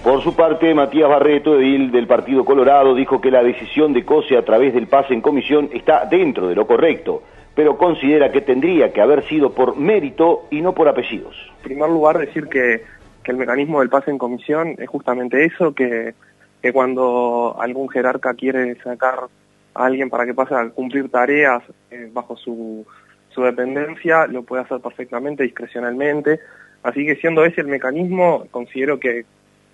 Por 0.03 0.23
su 0.23 0.33
parte, 0.33 0.73
Matías 0.73 1.09
Barreto, 1.09 1.59
edil 1.59 1.91
del 1.91 2.07
Partido 2.07 2.45
Colorado, 2.45 2.95
dijo 2.95 3.19
que 3.19 3.31
la 3.31 3.43
decisión 3.43 3.91
de 3.91 4.05
COSE 4.05 4.37
a 4.37 4.45
través 4.45 4.73
del 4.73 4.87
pase 4.87 5.13
en 5.13 5.21
comisión 5.21 5.69
está 5.73 6.05
dentro 6.05 6.47
de 6.47 6.55
lo 6.55 6.65
correcto, 6.65 7.21
pero 7.59 7.77
considera 7.77 8.31
que 8.31 8.39
tendría 8.39 8.93
que 8.93 9.01
haber 9.01 9.27
sido 9.27 9.51
por 9.51 9.75
mérito 9.75 10.47
y 10.49 10.61
no 10.61 10.73
por 10.73 10.87
apellidos. 10.87 11.35
En 11.57 11.63
primer 11.63 11.89
lugar, 11.89 12.17
decir 12.17 12.47
que, 12.47 12.85
que 13.21 13.31
el 13.33 13.37
mecanismo 13.37 13.81
del 13.81 13.89
pase 13.89 14.11
en 14.11 14.17
comisión 14.17 14.75
es 14.77 14.87
justamente 14.87 15.43
eso, 15.43 15.75
que 15.75 16.13
que 16.61 16.71
cuando 16.71 17.57
algún 17.59 17.89
jerarca 17.89 18.33
quiere 18.33 18.75
sacar 18.81 19.27
a 19.73 19.85
alguien 19.85 20.09
para 20.09 20.25
que 20.25 20.33
pase 20.33 20.55
a 20.55 20.69
cumplir 20.69 21.09
tareas 21.09 21.61
eh, 21.91 22.09
bajo 22.13 22.37
su, 22.37 22.87
su 23.29 23.43
dependencia, 23.43 24.25
lo 24.27 24.43
puede 24.43 24.63
hacer 24.63 24.79
perfectamente, 24.79 25.43
discrecionalmente. 25.43 26.39
Así 26.81 27.05
que 27.05 27.17
siendo 27.17 27.43
ese 27.43 27.59
el 27.59 27.67
mecanismo, 27.67 28.47
considero 28.51 29.01
que 29.01 29.25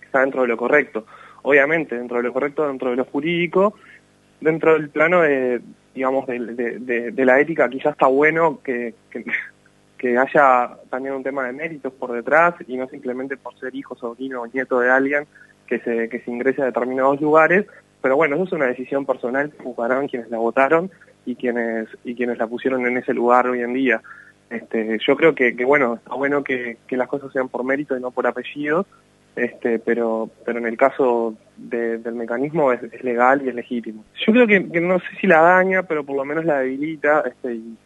está 0.02 0.22
dentro 0.22 0.42
de 0.42 0.48
lo 0.48 0.58
correcto. 0.58 1.06
Obviamente, 1.44 1.96
dentro 1.96 2.18
de 2.18 2.24
lo 2.24 2.34
correcto, 2.34 2.68
dentro 2.68 2.90
de 2.90 2.96
lo 2.96 3.06
jurídico, 3.06 3.76
dentro 4.42 4.74
del 4.74 4.90
plano 4.90 5.22
de, 5.22 5.62
digamos, 5.96 6.28
de, 6.28 7.14
la 7.26 7.40
ética, 7.40 7.70
quizás 7.70 7.94
está 7.94 8.08
bueno 8.08 8.60
que, 8.64 8.94
haya 10.04 10.78
también 10.92 11.16
un 11.16 11.24
tema 11.24 11.46
de 11.46 11.54
méritos 11.54 11.92
por 11.94 12.12
detrás 12.12 12.54
y 12.68 12.78
no 12.78 12.88
simplemente 12.90 13.38
por 13.38 13.58
ser 13.58 13.74
hijo, 13.74 13.96
sobrino 13.96 14.42
o 14.42 14.48
nieto 14.48 14.80
de 14.80 14.92
alguien, 14.92 15.26
que 15.66 15.80
se, 15.80 16.10
que 16.10 16.20
se 16.20 16.30
ingrese 16.30 16.62
a 16.62 16.66
determinados 16.66 17.20
lugares, 17.20 17.66
pero 18.02 18.16
bueno, 18.16 18.36
eso 18.36 18.44
es 18.44 18.52
una 18.52 18.68
decisión 18.68 19.04
personal 19.08 19.52
que 19.52 19.64
juzgarán 19.64 20.08
quienes 20.08 20.30
la 20.30 20.38
votaron 20.38 20.92
y 21.26 21.36
quienes, 21.36 21.88
y 22.04 22.14
quienes 22.14 22.38
la 22.38 22.46
pusieron 22.46 22.86
en 22.86 22.98
ese 22.98 23.16
lugar 23.16 23.48
hoy 23.48 23.62
en 23.62 23.74
día. 23.74 24.02
Este, 24.52 25.00
yo 25.08 25.16
creo 25.16 25.34
que, 25.34 25.52
bueno, 25.66 25.96
está 25.96 26.14
bueno 26.14 26.44
que, 26.44 26.78
que 26.86 26.98
las 26.98 27.08
cosas 27.08 27.32
sean 27.34 27.50
por 27.50 27.64
mérito 27.64 27.98
y 27.98 28.02
no 28.02 28.12
por 28.12 28.28
apellidos, 28.28 28.86
este, 29.36 29.80
pero, 29.80 30.30
pero 30.46 30.60
en 30.60 30.66
el 30.66 30.78
caso 30.78 31.36
de, 31.58 31.98
del 31.98 32.16
mecanismo 32.16 32.72
es, 32.72 32.82
legal 33.04 33.42
y 33.44 33.50
es 33.50 33.56
legítimo. 33.56 34.04
Yo 34.26 34.34
creo 34.34 34.48
que, 34.48 34.82
no 34.82 35.00
sé 35.00 35.06
si 35.20 35.28
la 35.28 35.42
daña, 35.42 35.84
pero 35.84 36.06
por 36.06 36.16
lo 36.16 36.26
menos 36.26 36.46
la 36.46 36.60
debilita, 36.60 37.24
este, 37.28 37.56
y, 37.56 37.78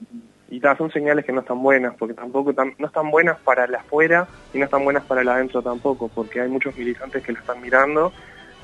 y 0.49 0.61
son 0.77 0.91
señales 0.91 1.25
que 1.25 1.31
no 1.31 1.41
están 1.41 1.61
buenas, 1.61 1.95
porque 1.97 2.13
tampoco 2.13 2.53
no 2.77 2.87
están 2.87 3.11
buenas 3.11 3.39
para 3.39 3.67
la 3.67 3.79
afuera 3.79 4.27
y 4.53 4.59
no 4.59 4.65
están 4.65 4.83
buenas 4.83 5.03
para 5.05 5.21
el 5.21 5.29
adentro 5.29 5.61
tampoco, 5.61 6.07
porque 6.07 6.41
hay 6.41 6.49
muchos 6.49 6.77
militantes 6.77 7.23
que 7.23 7.33
la 7.33 7.39
están 7.39 7.61
mirando 7.61 8.11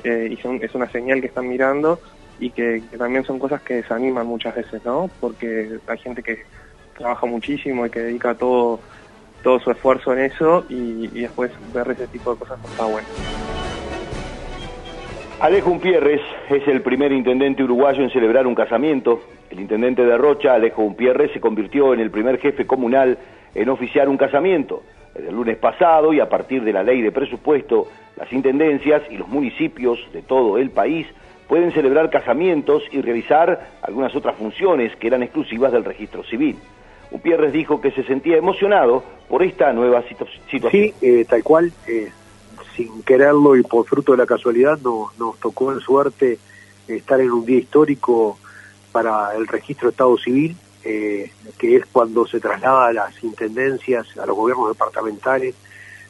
eh, 0.04 0.30
y 0.32 0.38
son, 0.38 0.60
es 0.62 0.74
una 0.76 0.90
señal 0.90 1.22
que 1.22 1.28
están 1.28 1.48
mirando 1.48 2.00
y 2.40 2.50
que, 2.52 2.84
que, 2.92 2.98
también 2.98 3.24
son 3.24 3.40
cosas 3.40 3.62
que 3.62 3.76
desaniman 3.76 4.28
muchas 4.28 4.56
veces, 4.56 4.84
¿no? 4.84 5.10
Porque 5.22 5.80
hay 5.88 5.98
gente 6.00 6.22
que 6.22 6.44
trabaja 6.98 7.26
muchísimo 7.26 7.86
y 7.86 7.90
que 7.90 8.02
dedica 8.02 8.36
todo 8.36 8.80
todo 9.46 9.60
su 9.60 9.70
esfuerzo 9.70 10.12
en 10.12 10.22
eso 10.22 10.66
y, 10.70 11.08
después 11.08 11.52
ver 11.72 11.92
ese 11.92 12.08
tipo 12.08 12.34
de 12.34 12.40
cosas 12.40 12.58
no 12.64 12.68
está 12.68 12.86
bueno. 12.86 13.08
Alejo 15.40 15.70
Umpierres 15.70 16.22
es 16.50 16.68
el 16.68 16.82
primer 16.82 17.12
intendente 17.12 17.64
uruguayo 17.64 18.02
en 18.02 18.10
celebrar 18.10 18.48
un 18.48 18.56
casamiento. 18.56 19.22
El 19.52 19.60
intendente 19.60 20.04
de 20.04 20.18
Rocha, 20.18 20.56
Alejo 20.56 20.82
Umpierres, 20.82 21.32
se 21.32 21.40
convirtió 21.40 21.94
en 21.94 22.00
el 22.00 22.10
primer 22.10 22.40
jefe 22.40 22.66
comunal 22.66 23.20
en 23.54 23.70
oficiar 23.70 24.10
un 24.10 24.18
casamiento. 24.18 24.82
Desde 25.14 25.30
el 25.30 25.36
lunes 25.36 25.58
pasado 25.58 26.12
y 26.12 26.20
a 26.20 26.28
partir 26.28 26.64
de 26.64 26.74
la 26.74 26.82
ley 26.82 27.04
de 27.04 27.12
presupuesto, 27.12 27.88
las 28.18 28.34
intendencias 28.34 29.04
y 29.12 29.18
los 29.18 29.28
municipios 29.28 30.00
de 30.12 30.24
todo 30.24 30.58
el 30.58 30.72
país 30.72 31.06
pueden 31.48 31.72
celebrar 31.72 32.10
casamientos 32.10 32.82
y 32.92 33.00
realizar 33.00 33.74
algunas 33.84 34.16
otras 34.16 34.36
funciones 34.38 34.96
que 34.96 35.06
eran 35.06 35.22
exclusivas 35.22 35.72
del 35.72 35.86
registro 35.86 36.24
civil. 36.24 36.58
Umpierres 37.16 37.54
dijo 37.54 37.82
que 37.82 37.92
se 37.92 38.04
sentía 38.04 38.38
emocionado 38.38 39.04
por 39.30 39.42
esta 39.44 39.74
nueva 39.74 40.04
situ 40.04 40.26
situación. 40.52 40.72
Sí, 40.72 40.94
eh, 41.02 41.26
tal 41.26 41.44
cual. 41.44 41.72
Eh 41.88 42.12
sin 42.76 43.04
quererlo 43.04 43.56
y 43.56 43.64
por 43.64 43.86
fruto 43.86 44.12
de 44.12 44.20
la 44.20 44.26
casualidad 44.26 44.80
no, 44.84 45.12
nos 45.18 45.40
tocó 45.40 45.72
en 45.72 45.80
suerte 45.80 46.40
estar 46.88 47.20
en 47.20 47.32
un 47.32 47.46
día 47.46 47.60
histórico 47.60 48.38
para 48.92 49.36
el 49.36 49.48
registro 49.48 49.88
de 49.88 49.92
Estado 49.92 50.18
Civil, 50.18 50.56
eh, 50.84 51.32
que 51.58 51.78
es 51.78 51.86
cuando 51.92 52.28
se 52.28 52.40
traslada 52.40 52.88
a 52.88 52.94
las 52.94 53.24
intendencias, 53.24 54.06
a 54.18 54.26
los 54.26 54.36
gobiernos 54.36 54.70
departamentales, 54.70 55.56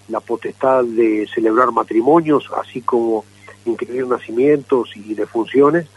la 0.10 0.20
potestad 0.20 0.84
de 0.84 1.28
celebrar 1.34 1.72
matrimonios, 1.72 2.50
así 2.58 2.82
como 2.82 3.26
inscribir 3.66 4.08
nacimientos 4.08 4.92
y 4.96 5.14
defunciones 5.16 5.88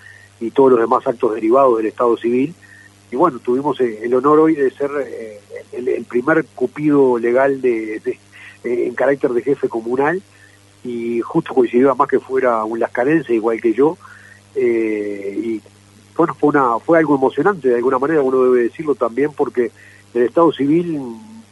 y 0.40 0.50
todos 0.50 0.72
los 0.72 0.80
demás 0.80 1.06
actos 1.06 1.34
derivados 1.34 1.76
del 1.78 1.86
Estado 1.86 2.16
Civil. 2.16 2.54
Y 3.10 3.16
bueno, 3.16 3.38
tuvimos 3.38 3.80
eh, 3.80 4.00
el 4.02 4.14
honor 4.14 4.40
hoy 4.40 4.54
de 4.54 4.70
ser 4.70 4.90
eh, 5.06 5.40
el, 5.72 5.88
el, 5.88 6.04
primer 6.04 6.44
cupido 6.54 7.18
legal 7.18 7.60
de, 7.60 8.00
de 8.00 8.18
en 8.64 8.94
carácter 8.94 9.30
de 9.32 9.42
jefe 9.42 9.68
comunal 9.68 10.20
y 10.84 11.20
justo 11.20 11.54
coincidió 11.54 11.88
además 11.88 12.08
que 12.08 12.20
fuera 12.20 12.64
un 12.64 12.80
lascarense 12.80 13.34
igual 13.34 13.60
que 13.60 13.72
yo 13.72 13.96
y 14.56 15.62
bueno, 16.16 16.34
fue, 16.34 16.48
una, 16.48 16.80
fue 16.80 16.98
algo 16.98 17.14
emocionante 17.14 17.68
de 17.68 17.76
alguna 17.76 18.00
manera, 18.00 18.22
uno 18.22 18.42
debe 18.42 18.64
decirlo 18.64 18.96
también 18.96 19.30
porque 19.32 19.70
el 20.14 20.22
Estado 20.22 20.52
civil 20.52 21.00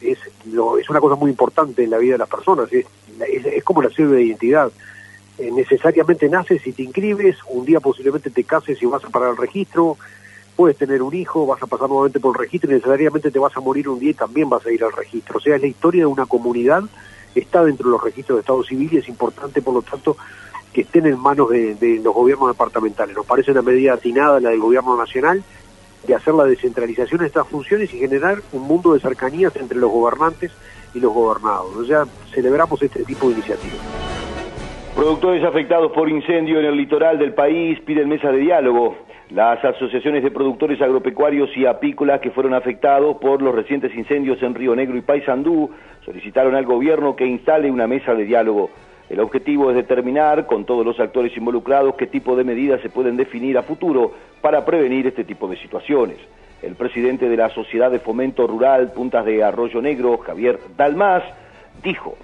es, 0.01 0.19
lo, 0.51 0.77
es 0.77 0.89
una 0.89 0.99
cosa 0.99 1.15
muy 1.15 1.31
importante 1.31 1.83
en 1.83 1.89
la 1.89 1.97
vida 1.97 2.13
de 2.13 2.17
las 2.19 2.29
personas, 2.29 2.69
es, 2.71 2.85
como 3.63 3.81
la 3.81 3.89
selva 3.89 4.15
de 4.15 4.23
identidad. 4.23 4.71
Eh, 5.37 5.51
necesariamente 5.51 6.27
naces 6.29 6.65
y 6.65 6.73
te 6.73 6.83
inscribes, 6.83 7.37
un 7.49 7.65
día 7.65 7.79
posiblemente 7.79 8.29
te 8.29 8.43
cases 8.43 8.81
y 8.81 8.85
vas 8.85 9.03
a 9.05 9.09
parar 9.09 9.31
el 9.31 9.37
registro, 9.37 9.97
puedes 10.57 10.75
tener 10.75 11.03
un 11.03 11.13
hijo, 11.13 11.45
vas 11.45 11.61
a 11.61 11.67
pasar 11.67 11.87
nuevamente 11.87 12.19
por 12.19 12.35
el 12.35 12.41
registro 12.41 12.71
y 12.71 12.73
necesariamente 12.73 13.29
te 13.29 13.37
vas 13.37 13.55
a 13.55 13.61
morir 13.61 13.87
un 13.87 13.99
día 13.99 14.09
y 14.09 14.15
también 14.15 14.49
vas 14.49 14.65
a 14.65 14.71
ir 14.71 14.83
al 14.83 14.91
registro. 14.91 15.37
O 15.37 15.39
sea, 15.39 15.55
es 15.55 15.61
la 15.61 15.67
historia 15.67 16.01
de 16.01 16.07
una 16.07 16.25
comunidad, 16.25 16.81
está 17.35 17.63
dentro 17.63 17.85
de 17.85 17.91
los 17.91 18.03
registros 18.03 18.37
de 18.37 18.39
Estado 18.41 18.63
civil 18.63 18.89
y 18.91 18.97
es 18.97 19.07
importante, 19.07 19.61
por 19.61 19.75
lo 19.75 19.83
tanto, 19.83 20.17
que 20.73 20.81
estén 20.81 21.05
en 21.05 21.19
manos 21.19 21.49
de, 21.49 22.01
los 22.03 22.13
gobiernos 22.13 22.49
departamentales. 22.49 23.15
Nos 23.15 23.27
parece 23.27 23.51
una 23.51 23.61
medida 23.61 23.93
atinada 23.93 24.39
la 24.39 24.49
del 24.49 24.59
gobierno 24.59 24.97
nacional 24.97 25.43
de 26.07 26.15
hacer 26.15 26.33
la 26.33 26.45
descentralización 26.45 27.21
de 27.21 27.27
estas 27.27 27.47
funciones 27.47 27.93
y 27.93 27.99
generar 27.99 28.41
un 28.51 28.63
mundo 28.63 28.93
de 28.93 28.99
cercanías 28.99 29.55
entre 29.57 29.77
los 29.77 29.91
gobernantes 29.91 30.51
y 30.95 30.99
los 30.99 31.13
gobernados. 31.13 31.75
O 31.75 31.85
sea, 31.85 32.05
celebramos 32.33 32.81
este 32.81 33.03
tipo 33.03 33.27
de 33.27 33.33
iniciativas. 33.33 33.77
Productores 34.95 35.43
afectados 35.43 35.91
por 35.91 36.09
incendio 36.09 36.59
en 36.59 36.65
el 36.65 36.77
litoral 36.77 37.19
del 37.19 37.35
país 37.35 37.79
piden 37.81 38.09
mesa 38.09 38.31
de 38.31 38.39
diálogo. 38.39 38.97
Las 39.29 39.63
asociaciones 39.63 40.23
de 40.23 40.31
productores 40.31 40.81
agropecuarios 40.81 41.49
y 41.57 41.65
apícolas 41.65 42.21
que 42.21 42.31
fueron 42.31 42.53
afectados 42.53 43.17
por 43.17 43.41
los 43.41 43.53
recientes 43.53 43.93
incendios 43.93 44.41
en 44.41 44.55
Río 44.55 44.73
Negro 44.73 44.95
y 44.95 45.01
Paysandú 45.01 45.69
solicitaron 46.05 46.55
al 46.55 46.65
gobierno 46.65 47.15
que 47.17 47.25
instale 47.25 47.69
una 47.69 47.87
mesa 47.87 48.15
de 48.15 48.23
diálogo. 48.23 48.69
El 49.09 49.19
objetivo 49.19 49.69
es 49.69 49.75
determinar 49.75 50.45
con 50.45 50.63
todos 50.63 50.85
los 50.85 50.97
actores 51.01 51.35
involucrados 51.35 51.95
qué 51.95 52.07
tipo 52.07 52.37
de 52.37 52.45
medidas 52.45 52.79
se 52.81 52.89
pueden 52.89 53.17
definir 53.17 53.57
a 53.57 53.63
futuro 53.63 54.13
para 54.39 54.63
prevenir 54.63 55.07
este 55.07 55.25
tipo 55.25 55.49
de 55.49 55.57
situaciones. 55.57 56.17
El 56.61 56.75
presidente 56.75 57.27
de 57.27 57.35
la 57.35 57.49
Sociedad 57.49 57.91
de 57.91 57.99
Fomento 57.99 58.47
Rural 58.47 58.93
Puntas 58.93 59.25
de 59.25 59.43
Arroyo 59.43 59.81
Negro, 59.81 60.19
Javier 60.19 60.57
Dalmas, 60.77 61.23
dijo 61.83 62.15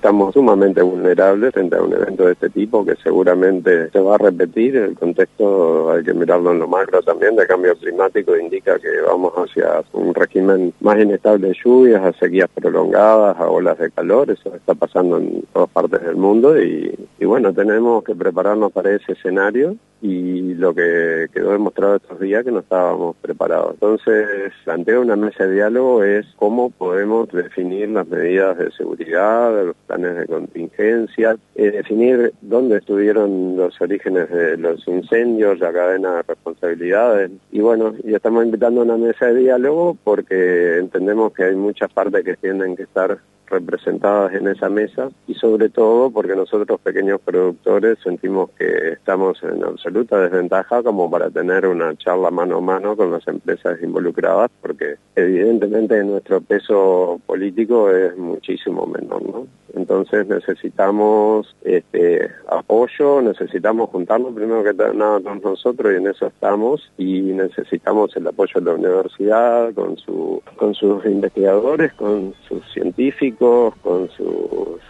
estamos 0.00 0.32
sumamente 0.32 0.80
vulnerables 0.80 1.52
frente 1.52 1.76
a 1.76 1.82
un 1.82 1.92
evento 1.92 2.24
de 2.24 2.32
este 2.32 2.48
tipo 2.48 2.86
que 2.86 2.96
seguramente 3.02 3.90
se 3.90 4.00
va 4.00 4.14
a 4.14 4.18
repetir. 4.18 4.74
El 4.74 4.94
contexto 4.94 5.92
hay 5.92 6.02
que 6.02 6.14
mirarlo 6.14 6.52
en 6.52 6.58
lo 6.60 6.66
macro 6.66 7.02
también 7.02 7.36
de 7.36 7.46
cambio 7.46 7.76
climático 7.76 8.34
indica 8.34 8.78
que 8.78 8.88
vamos 9.06 9.34
hacia 9.36 9.82
un 9.92 10.14
régimen 10.14 10.72
más 10.80 10.98
inestable 10.98 11.48
de 11.48 11.56
lluvias, 11.62 12.02
a 12.02 12.18
sequías 12.18 12.48
prolongadas, 12.48 13.38
a 13.38 13.50
olas 13.50 13.78
de 13.78 13.90
calor. 13.90 14.30
Eso 14.30 14.54
está 14.54 14.74
pasando 14.74 15.18
en 15.18 15.42
todas 15.52 15.68
partes 15.68 16.00
del 16.02 16.16
mundo 16.16 16.58
y, 16.58 16.98
bueno, 17.20 17.52
tenemos 17.52 18.02
que 18.02 18.14
prepararnos 18.14 18.72
para 18.72 18.92
ese 18.92 19.12
escenario 19.12 19.76
y 20.02 20.54
lo 20.54 20.74
que 20.74 21.26
quedó 21.34 21.52
demostrado 21.52 21.96
estos 21.96 22.18
días 22.20 22.42
que 22.42 22.50
no 22.50 22.60
estábamos 22.60 23.16
preparados. 23.20 23.74
Entonces, 23.74 24.50
planteo 24.64 25.02
una 25.02 25.14
mesa 25.14 25.46
de 25.46 25.56
diálogo 25.56 26.02
es 26.02 26.26
cómo 26.36 26.70
podemos 26.70 27.28
definir 27.28 27.90
las 27.90 28.08
medidas 28.08 28.56
de 28.56 28.70
seguridad, 28.72 29.74
planes 29.90 30.16
de 30.18 30.26
contingencia, 30.26 31.36
definir 31.56 32.32
dónde 32.42 32.78
estuvieron 32.78 33.56
los 33.56 33.80
orígenes 33.80 34.30
de 34.30 34.56
los 34.56 34.86
incendios, 34.86 35.58
la 35.58 35.72
cadena 35.72 36.16
de 36.16 36.22
responsabilidades. 36.22 37.32
Y 37.50 37.60
bueno, 37.60 37.94
y 38.04 38.14
estamos 38.14 38.44
invitando 38.44 38.82
a 38.82 38.84
una 38.84 38.96
mesa 38.96 39.26
de 39.26 39.40
diálogo 39.40 39.96
porque 40.04 40.78
entendemos 40.78 41.32
que 41.32 41.42
hay 41.42 41.56
muchas 41.56 41.92
partes 41.92 42.24
que 42.24 42.36
tienen 42.36 42.76
que 42.76 42.84
estar 42.84 43.18
representadas 43.50 44.32
en 44.34 44.48
esa 44.48 44.68
mesa 44.68 45.10
y 45.26 45.34
sobre 45.34 45.68
todo 45.68 46.10
porque 46.10 46.34
nosotros 46.34 46.80
pequeños 46.80 47.20
productores 47.20 47.98
sentimos 48.02 48.50
que 48.50 48.92
estamos 48.92 49.42
en 49.42 49.64
absoluta 49.64 50.20
desventaja 50.20 50.82
como 50.82 51.10
para 51.10 51.30
tener 51.30 51.66
una 51.66 51.96
charla 51.96 52.30
mano 52.30 52.58
a 52.58 52.60
mano 52.60 52.96
con 52.96 53.10
las 53.10 53.26
empresas 53.28 53.82
involucradas 53.82 54.50
porque 54.60 54.96
evidentemente 55.16 56.02
nuestro 56.04 56.40
peso 56.40 57.20
político 57.26 57.90
es 57.90 58.16
muchísimo 58.16 58.86
menor, 58.86 59.22
¿no? 59.22 59.46
Entonces 59.74 60.26
necesitamos 60.26 61.54
este, 61.62 62.28
apoyo, 62.48 63.22
necesitamos 63.22 63.90
juntarnos 63.90 64.34
primero 64.34 64.64
que 64.64 64.74
nada 64.74 65.20
con 65.20 65.40
nosotros 65.40 65.92
y 65.92 65.96
en 65.96 66.08
eso 66.08 66.26
estamos 66.26 66.90
y 66.98 67.20
necesitamos 67.20 68.14
el 68.16 68.26
apoyo 68.26 68.60
de 68.60 68.66
la 68.66 68.74
universidad 68.74 69.72
con, 69.74 69.96
su, 69.96 70.42
con 70.56 70.74
sus 70.74 71.04
investigadores, 71.06 71.92
con 71.94 72.34
sus 72.48 72.60
científicos, 72.72 73.39
con 73.40 74.08
sus 74.10 74.80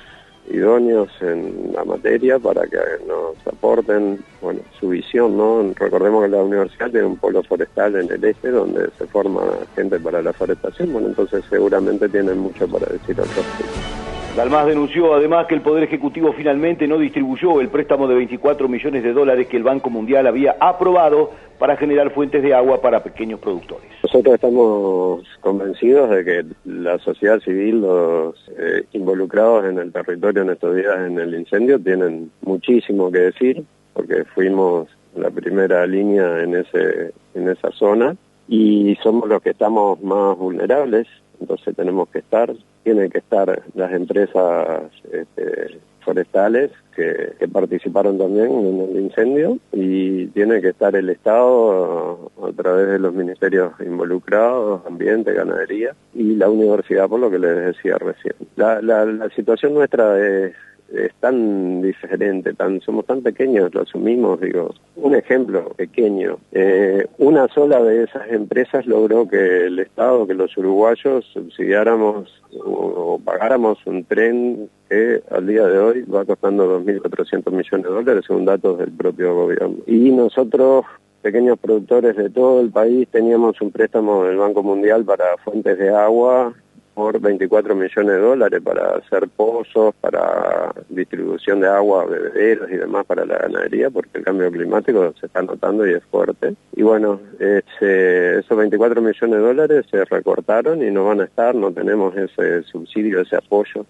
idóneos 0.51 1.09
en 1.21 1.73
la 1.73 1.85
materia 1.85 2.39
para 2.41 2.67
que 2.67 2.79
nos 3.07 3.37
aporten 3.47 4.19
bueno 4.43 4.61
su 4.81 4.89
visión 4.89 5.37
no 5.37 5.73
recordemos 5.77 6.25
que 6.25 6.31
la 6.31 6.43
universidad 6.43 6.91
tiene 6.91 7.07
un 7.07 7.17
polo 7.17 7.43
forestal 7.45 7.95
en 7.95 8.11
el 8.11 8.25
este 8.25 8.51
donde 8.51 8.91
se 8.99 9.07
forma 9.07 9.43
gente 9.77 10.01
para 10.01 10.21
la 10.21 10.33
forestación. 10.33 10.93
Bueno 10.93 11.09
entonces 11.09 11.45
seguramente 11.49 12.09
tienen 12.09 12.39
mucho 12.39 12.67
para 12.67 12.87
decir 12.87 13.21
al 13.21 13.29
respecto 13.29 14.10
Dalmas 14.37 14.67
denunció 14.67 15.13
además 15.15 15.47
que 15.49 15.57
el 15.57 15.61
Poder 15.61 15.83
Ejecutivo 15.83 16.33
finalmente 16.33 16.87
no 16.87 16.99
distribuyó 16.99 17.61
el 17.61 17.69
préstamo 17.69 18.07
de 18.07 18.15
24 18.15 18.69
millones 18.69 19.03
de 19.03 19.13
dólares 19.13 19.49
que 19.49 19.57
el 19.57 19.65
Banco 19.65 19.91
Mundial 19.91 20.27
había 20.29 20.57
aprobado 20.61 21.33
para 21.59 21.77
generar 21.77 22.11
fuentes 22.13 22.43
de 22.43 22.55
agua 22.55 22.81
para 22.81 23.03
pequeños 23.03 23.41
productores. 23.41 23.91
Nosotros 24.05 24.35
estamos 24.35 25.25
convencidos 25.41 26.11
de 26.11 26.25
que 26.25 26.45
la 26.65 26.99
sociedad 27.01 27.41
civil, 27.41 27.81
los 27.81 28.37
eh, 28.57 28.85
involucrados 28.93 29.67
en 29.67 29.79
el 29.79 29.93
territorio 29.93 30.43
en 30.43 30.51
estos 30.51 30.77
días 30.77 30.97
en 31.01 31.19
el 31.19 31.35
incendio, 31.35 31.79
tienen 31.79 32.31
muchísimo 32.43 33.11
que 33.11 33.19
decir, 33.19 33.65
porque 33.93 34.25
fuimos 34.25 34.89
la 35.17 35.31
primera 35.31 35.87
línea 35.87 36.41
en, 36.43 36.55
ese, 36.55 37.13
en 37.35 37.49
esa 37.49 37.73
zona 37.73 38.17
y 38.49 38.97
somos 39.03 39.29
los 39.29 39.43
que 39.43 39.51
estamos 39.51 40.01
más 40.03 40.39
vulnerables, 40.39 41.09
entonces 41.41 41.75
tenemos 41.75 42.09
que 42.09 42.21
estar 42.21 42.55
tienen 42.83 43.11
que 43.11 43.19
estar 43.19 43.63
las 43.75 43.93
empresas 43.93 44.91
este, 45.13 45.81
forestales 46.01 46.71
que, 46.95 47.31
participaron 47.53 48.19
también 48.19 48.51
en 48.51 48.81
el 48.81 49.01
incendio 49.01 49.59
y 49.73 50.27
tiene 50.29 50.61
que 50.61 50.69
estar 50.69 50.95
el 50.95 51.09
Estado 51.11 52.31
a, 52.43 52.53
través 52.53 52.89
de 52.89 52.99
los 52.99 53.13
ministerios 53.13 53.73
involucrados, 53.81 54.83
ambiente, 54.87 55.33
ganadería 55.33 55.95
y 56.15 56.37
la 56.37 56.49
universidad, 56.49 57.09
por 57.09 57.21
lo 57.21 57.31
que 57.31 57.39
les 57.39 57.57
decía 57.57 57.97
recién. 57.99 58.35
La, 58.57 58.81
la, 58.81 59.05
la 59.05 59.31
situación 59.31 59.75
nuestra 59.75 60.19
es 60.19 60.55
es 60.93 61.13
tan 61.21 61.83
diferente, 61.83 62.53
tan 62.55 62.81
somos 62.81 63.07
tan 63.07 63.23
pequeños, 63.23 63.73
lo 63.75 63.83
asumimos, 63.83 64.41
digo, 64.41 64.75
un 64.97 65.15
ejemplo 65.15 65.73
pequeño, 65.77 66.39
eh, 66.53 67.07
una 67.19 67.49
sola 67.49 67.83
de 67.83 68.05
esas 68.05 68.31
empresas 68.31 68.87
logró 68.87 69.29
que 69.29 69.67
el 69.67 69.79
Estado, 69.79 70.27
que 70.27 70.35
los 70.35 70.57
uruguayos 70.57 71.25
subsidiáramos 71.33 72.43
o, 72.65 73.21
pagáramos 73.25 73.79
un 73.87 74.05
tren 74.05 74.69
que 74.89 75.23
al 75.31 75.47
día 75.47 75.67
de 75.67 75.79
hoy 75.79 76.03
va 76.03 76.25
costando 76.25 76.81
2.400 76.83 77.51
millones 77.53 77.87
de 77.87 77.93
dólares 77.93 78.25
según 78.27 78.45
datos 78.45 78.79
del 78.79 78.91
propio 78.91 79.35
gobierno. 79.35 79.77
Y 79.87 80.11
nosotros 80.11 80.85
pequeños 81.23 81.59
productores 81.59 82.17
de 82.17 82.31
todo 82.31 82.61
el 82.61 82.71
país 82.71 83.07
teníamos 83.11 83.61
un 83.61 83.71
préstamo 83.71 84.25
del 84.25 84.39
Banco 84.39 84.63
Mundial 84.63 85.05
para 85.05 85.37
fuentes 85.45 85.79
de 85.79 85.91
agua 85.91 86.55
por 86.95 87.21
24 87.21 87.75
millones 87.75 88.15
de 88.15 88.19
dólares 88.19 88.61
para 88.63 88.97
hacer 88.97 89.29
pozos, 89.29 89.95
para 90.01 90.75
distribución 90.89 91.61
de 91.61 91.69
agua, 91.69 92.05
bebederos 92.05 92.71
y 92.71 92.77
demás 92.77 93.07
para 93.07 93.25
la 93.25 93.39
ganadería, 93.39 93.91
porque 93.91 94.19
el 94.19 94.25
cambio 94.25 94.51
climático 94.51 95.15
se 95.19 95.27
está 95.27 95.43
notando 95.43 95.87
y 95.87 95.95
es 95.95 96.05
fuerte. 96.05 96.55
Y 96.75 96.83
bueno, 96.83 97.21
esos 97.39 98.57
24 98.57 99.01
millones 99.01 99.37
de 99.39 99.39
dólares 99.39 99.87
se 99.91 100.05
recortaron 100.05 100.83
y 100.83 100.91
no 100.91 101.05
van 101.07 101.21
a 101.21 101.25
estar, 101.25 101.55
no 101.55 101.73
tenemos 101.73 102.17
ese 102.17 102.63
subsidio, 102.65 103.21
ese 103.21 103.37
apoyo. 103.37 103.87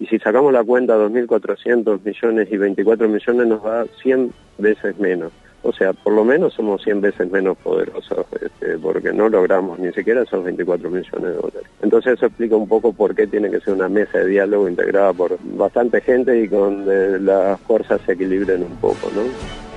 Y 0.00 0.06
si 0.06 0.18
sacamos 0.18 0.52
la 0.52 0.62
cuenta, 0.62 0.96
2.400 0.96 2.00
millones 2.04 2.48
y 2.50 2.56
24 2.56 3.08
millones 3.08 3.46
nos 3.46 3.62
da 3.62 3.84
100 4.02 4.32
veces 4.58 4.98
menos. 4.98 5.32
O 5.62 5.72
sea, 5.72 5.92
por 5.92 6.12
lo 6.12 6.24
menos 6.24 6.54
somos 6.54 6.82
100 6.82 7.00
veces 7.00 7.30
menos 7.30 7.56
poderosos 7.58 8.26
este, 8.40 8.78
porque 8.78 9.12
no 9.12 9.28
logramos 9.28 9.78
ni 9.78 9.92
siquiera 9.92 10.22
esos 10.22 10.44
24 10.44 10.88
millones 10.88 11.22
de 11.22 11.34
dólares. 11.34 11.70
Entonces 11.82 12.14
eso 12.14 12.26
explica 12.26 12.56
un 12.56 12.68
poco 12.68 12.92
por 12.92 13.14
qué 13.14 13.26
tiene 13.26 13.50
que 13.50 13.60
ser 13.60 13.74
una 13.74 13.88
mesa 13.88 14.18
de 14.18 14.26
diálogo 14.26 14.68
integrada 14.68 15.12
por 15.12 15.36
bastante 15.42 16.00
gente 16.00 16.40
y 16.40 16.48
con 16.48 16.86
eh, 16.88 17.18
las 17.20 17.60
fuerzas 17.60 18.00
se 18.06 18.12
equilibren 18.12 18.62
un 18.62 18.76
poco, 18.76 19.10
¿no? 19.14 19.67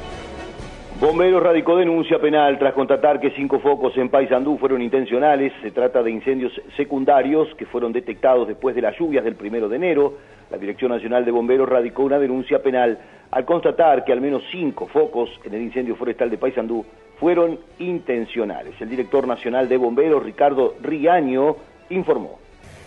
Bomberos 1.01 1.41
radicó 1.41 1.75
denuncia 1.77 2.19
penal 2.19 2.59
tras 2.59 2.75
constatar 2.75 3.19
que 3.19 3.31
cinco 3.31 3.59
focos 3.59 3.97
en 3.97 4.09
Paysandú 4.09 4.59
fueron 4.59 4.83
intencionales. 4.83 5.51
Se 5.63 5.71
trata 5.71 6.03
de 6.03 6.11
incendios 6.11 6.53
secundarios 6.77 7.47
que 7.57 7.65
fueron 7.65 7.91
detectados 7.91 8.47
después 8.47 8.75
de 8.75 8.83
las 8.83 8.95
lluvias 8.99 9.23
del 9.23 9.33
primero 9.33 9.67
de 9.67 9.77
enero. 9.77 10.13
La 10.51 10.59
Dirección 10.59 10.91
Nacional 10.91 11.25
de 11.25 11.31
Bomberos 11.31 11.67
radicó 11.67 12.03
una 12.03 12.19
denuncia 12.19 12.61
penal 12.61 12.99
al 13.31 13.45
constatar 13.45 14.05
que 14.05 14.11
al 14.11 14.21
menos 14.21 14.43
cinco 14.51 14.85
focos 14.85 15.31
en 15.43 15.55
el 15.55 15.63
incendio 15.63 15.95
forestal 15.95 16.29
de 16.29 16.37
Paysandú 16.37 16.85
fueron 17.19 17.57
intencionales. 17.79 18.79
El 18.79 18.89
director 18.89 19.25
nacional 19.25 19.67
de 19.67 19.77
bomberos, 19.77 20.21
Ricardo 20.21 20.75
Riaño, 20.83 21.55
informó. 21.89 22.37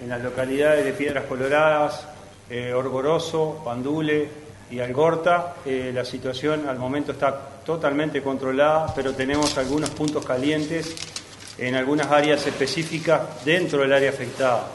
En 0.01 0.11
las 0.11 0.23
localidades 0.23 0.85
de 0.85 0.93
Piedras 0.93 1.25
Coloradas, 1.25 2.09
eh, 2.49 2.73
Orgoroso, 2.75 3.61
Pandule 3.65 4.29
y 4.71 4.79
Algorta, 4.79 5.57
eh, 5.67 5.91
la 5.93 6.05
situación 6.05 6.69
al 6.69 6.79
momento 6.79 7.11
está 7.11 7.54
totalmente 7.65 8.23
controlada, 8.23 8.93
pero 8.95 9.15
tenemos 9.15 9.57
algunos 9.59 9.91
puntos 9.91 10.25
calientes 10.25 10.95
en 11.59 11.75
algunas 11.75 12.11
áreas 12.11 12.47
específicas 12.47 13.45
dentro 13.45 13.81
del 13.81 13.93
área 13.93 14.11
afectada. 14.11 14.69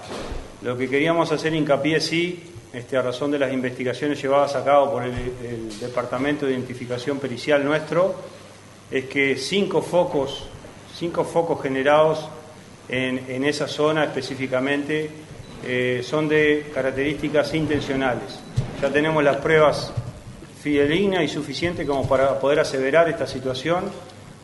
Lo 0.62 0.78
que 0.78 0.90
queríamos 0.90 1.32
hacer 1.32 1.54
hincapié, 1.54 2.00
sí, 2.00 2.44
este, 2.74 2.98
a 2.98 3.02
razón 3.02 3.32
de 3.32 3.40
las 3.40 3.54
investigaciones 3.54 4.22
llevadas 4.22 4.56
a 4.56 4.64
cabo 4.64 4.92
por 4.92 5.04
el, 5.04 5.80
Departamento 5.80 6.46
de 6.46 6.54
Identificación 6.54 7.20
Pericial 7.20 7.64
nuestro, 7.64 8.16
es 8.92 9.06
que 9.06 9.38
cinco 9.38 9.82
focos, 9.82 10.48
cinco 10.96 11.24
focos 11.24 11.62
generados 11.62 12.28
en, 12.88 13.26
en 13.28 13.44
esa 13.44 13.68
zona 13.68 14.04
específicamente 14.04 15.10
eh, 15.66 16.02
son 16.04 16.28
de 16.28 16.72
características 16.74 17.54
intencionales. 17.54 18.40
Ya 18.82 18.90
tenemos 18.90 19.24
las 19.24 19.38
pruebas 19.38 19.92
fidedignas 20.62 21.24
y 21.24 21.28
suficientes 21.28 21.88
como 21.88 22.08
para 22.08 22.40
poder 22.40 22.60
aseverar 22.60 23.08
esta 23.10 23.26
situación, 23.26 23.86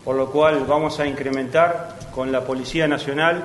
por 0.03 0.16
lo 0.16 0.32
cual 0.32 0.66
vamos 0.68 0.99
a 0.99 1.07
incrementar 1.07 1.97
con 2.13 2.32
la 2.32 2.41
Policía 2.41 2.88
Nacional, 2.88 3.43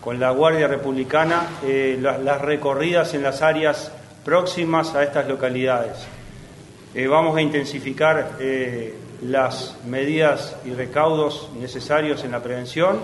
con 0.00 0.20
la 0.20 0.30
Guardia 0.30 0.68
Republicana, 0.68 1.48
eh, 1.64 1.98
las, 2.00 2.20
las 2.20 2.40
recorridas 2.40 3.14
en 3.14 3.22
las 3.22 3.42
áreas 3.42 3.90
próximas 4.24 4.94
a 4.94 5.02
estas 5.02 5.26
localidades. 5.26 6.06
Eh, 6.94 7.08
vamos 7.08 7.36
a 7.36 7.42
intensificar 7.42 8.36
eh, 8.38 8.94
las 9.22 9.76
medidas 9.86 10.56
y 10.64 10.70
recaudos 10.70 11.50
necesarios 11.60 12.24
en 12.24 12.30
la 12.30 12.42
prevención, 12.42 13.00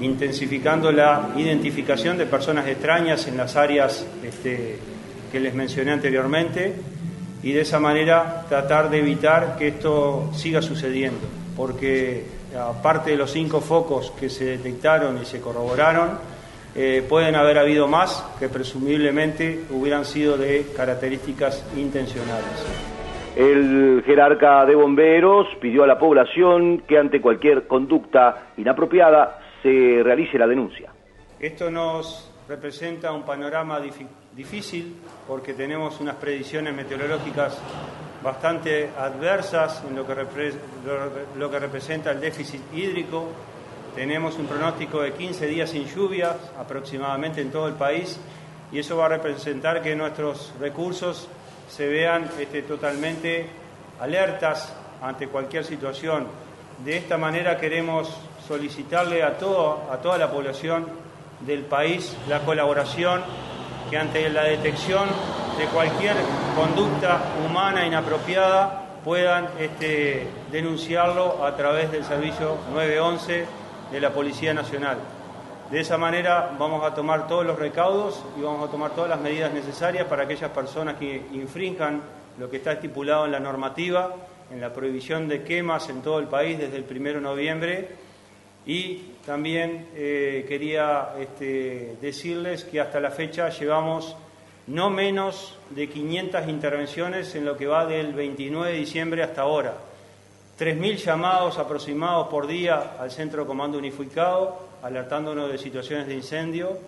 intensificando 0.00 0.92
la 0.92 1.30
identificación 1.36 2.18
de 2.18 2.26
personas 2.26 2.68
extrañas 2.68 3.26
en 3.26 3.38
las 3.38 3.56
áreas 3.56 4.06
este, 4.22 4.78
que 5.32 5.40
les 5.40 5.54
mencioné 5.54 5.92
anteriormente 5.92 6.74
y 7.46 7.52
de 7.52 7.60
esa 7.60 7.78
manera 7.78 8.44
tratar 8.48 8.90
de 8.90 8.98
evitar 8.98 9.56
que 9.56 9.68
esto 9.68 10.30
siga 10.32 10.60
sucediendo, 10.60 11.28
porque 11.56 12.24
aparte 12.58 13.12
de 13.12 13.16
los 13.16 13.30
cinco 13.30 13.60
focos 13.60 14.10
que 14.18 14.28
se 14.28 14.46
detectaron 14.46 15.16
y 15.22 15.24
se 15.24 15.40
corroboraron, 15.40 16.18
eh, 16.74 17.06
pueden 17.08 17.36
haber 17.36 17.58
habido 17.58 17.86
más 17.86 18.26
que 18.40 18.48
presumiblemente 18.48 19.60
hubieran 19.70 20.04
sido 20.04 20.36
de 20.36 20.72
características 20.76 21.64
intencionales. 21.76 22.66
El 23.36 24.02
jerarca 24.04 24.66
de 24.66 24.74
bomberos 24.74 25.46
pidió 25.60 25.84
a 25.84 25.86
la 25.86 26.00
población 26.00 26.78
que 26.78 26.98
ante 26.98 27.20
cualquier 27.20 27.68
conducta 27.68 28.48
inapropiada 28.56 29.38
se 29.62 30.00
realice 30.02 30.36
la 30.36 30.48
denuncia. 30.48 30.90
Esto 31.38 31.70
nos 31.70 32.28
representa 32.48 33.12
un 33.12 33.22
panorama 33.22 33.78
difícil 33.78 34.25
porque 35.26 35.54
tenemos 35.54 35.98
unas 36.00 36.16
predicciones 36.16 36.74
meteorológicas 36.74 37.56
bastante 38.22 38.90
adversas 38.98 39.82
en 39.88 39.96
lo 39.96 40.06
que, 40.06 40.52
lo 41.38 41.50
que 41.50 41.58
representa 41.58 42.10
el 42.10 42.20
déficit 42.20 42.60
hídrico. 42.74 43.28
Tenemos 43.94 44.36
un 44.36 44.46
pronóstico 44.46 45.00
de 45.00 45.12
15 45.12 45.46
días 45.46 45.70
sin 45.70 45.86
lluvias 45.86 46.36
aproximadamente 46.58 47.40
en 47.40 47.50
todo 47.50 47.66
el 47.66 47.74
país 47.74 48.18
y 48.70 48.78
eso 48.78 48.98
va 48.98 49.06
a 49.06 49.08
representar 49.08 49.80
que 49.80 49.96
nuestros 49.96 50.52
recursos 50.60 51.28
se 51.70 51.86
vean 51.86 52.28
este, 52.38 52.60
totalmente 52.60 53.46
alertas 54.00 54.74
ante 55.00 55.28
cualquier 55.28 55.64
situación. 55.64 56.26
De 56.84 56.98
esta 56.98 57.16
manera 57.16 57.56
queremos 57.56 58.14
solicitarle 58.46 59.22
a, 59.22 59.38
todo, 59.38 59.90
a 59.90 59.96
toda 59.96 60.18
la 60.18 60.30
población 60.30 60.86
del 61.40 61.62
país 61.62 62.14
la 62.28 62.40
colaboración 62.40 63.22
que 63.90 63.96
ante 63.96 64.28
la 64.30 64.44
detección 64.44 65.08
de 65.58 65.64
cualquier 65.66 66.16
conducta 66.56 67.20
humana 67.46 67.86
inapropiada 67.86 68.82
puedan 69.04 69.48
este, 69.58 70.26
denunciarlo 70.50 71.44
a 71.44 71.56
través 71.56 71.92
del 71.92 72.04
servicio 72.04 72.56
911 72.72 73.46
de 73.92 74.00
la 74.00 74.10
Policía 74.10 74.52
Nacional. 74.52 74.98
De 75.70 75.80
esa 75.80 75.96
manera 75.98 76.52
vamos 76.58 76.84
a 76.84 76.94
tomar 76.94 77.26
todos 77.26 77.46
los 77.46 77.58
recaudos 77.58 78.22
y 78.38 78.42
vamos 78.42 78.68
a 78.68 78.70
tomar 78.70 78.92
todas 78.92 79.10
las 79.10 79.20
medidas 79.20 79.52
necesarias 79.52 80.06
para 80.06 80.24
aquellas 80.24 80.50
personas 80.50 80.96
que 80.96 81.26
infrinjan 81.32 82.02
lo 82.38 82.50
que 82.50 82.58
está 82.58 82.72
estipulado 82.72 83.24
en 83.24 83.32
la 83.32 83.40
normativa, 83.40 84.14
en 84.50 84.60
la 84.60 84.72
prohibición 84.72 85.28
de 85.28 85.42
quemas 85.42 85.88
en 85.88 86.02
todo 86.02 86.18
el 86.18 86.26
país 86.26 86.58
desde 86.58 86.76
el 86.76 86.84
1 86.88 87.12
de 87.14 87.20
noviembre. 87.20 87.88
Y 88.66 88.96
también 89.24 89.86
eh, 89.94 90.44
quería 90.48 91.14
este, 91.20 91.96
decirles 92.00 92.64
que 92.64 92.80
hasta 92.80 93.00
la 93.00 93.10
fecha 93.10 93.48
llevamos 93.48 94.16
no 94.66 94.90
menos 94.90 95.56
de 95.70 95.88
500 95.88 96.48
intervenciones 96.48 97.34
en 97.36 97.44
lo 97.44 97.56
que 97.56 97.66
va 97.66 97.86
del 97.86 98.12
29 98.12 98.72
de 98.72 98.78
diciembre 98.78 99.22
hasta 99.22 99.42
ahora. 99.42 99.74
3.000 100.58 100.96
llamados 100.96 101.58
aproximados 101.58 102.28
por 102.28 102.46
día 102.46 102.96
al 102.98 103.10
Centro 103.10 103.42
de 103.42 103.46
Comando 103.46 103.78
Unificado, 103.78 104.58
alertándonos 104.82 105.52
de 105.52 105.58
situaciones 105.58 106.06
de 106.06 106.14
incendio, 106.14 106.78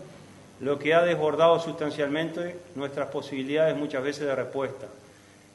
lo 0.61 0.79
que 0.79 0.95
ha 0.95 1.03
desbordado 1.03 1.61
sustancialmente 1.61 2.59
nuestras 2.75 3.09
posibilidades 3.09 3.77
muchas 3.77 4.03
veces 4.03 4.27
de 4.27 4.35
respuesta. 4.35 4.87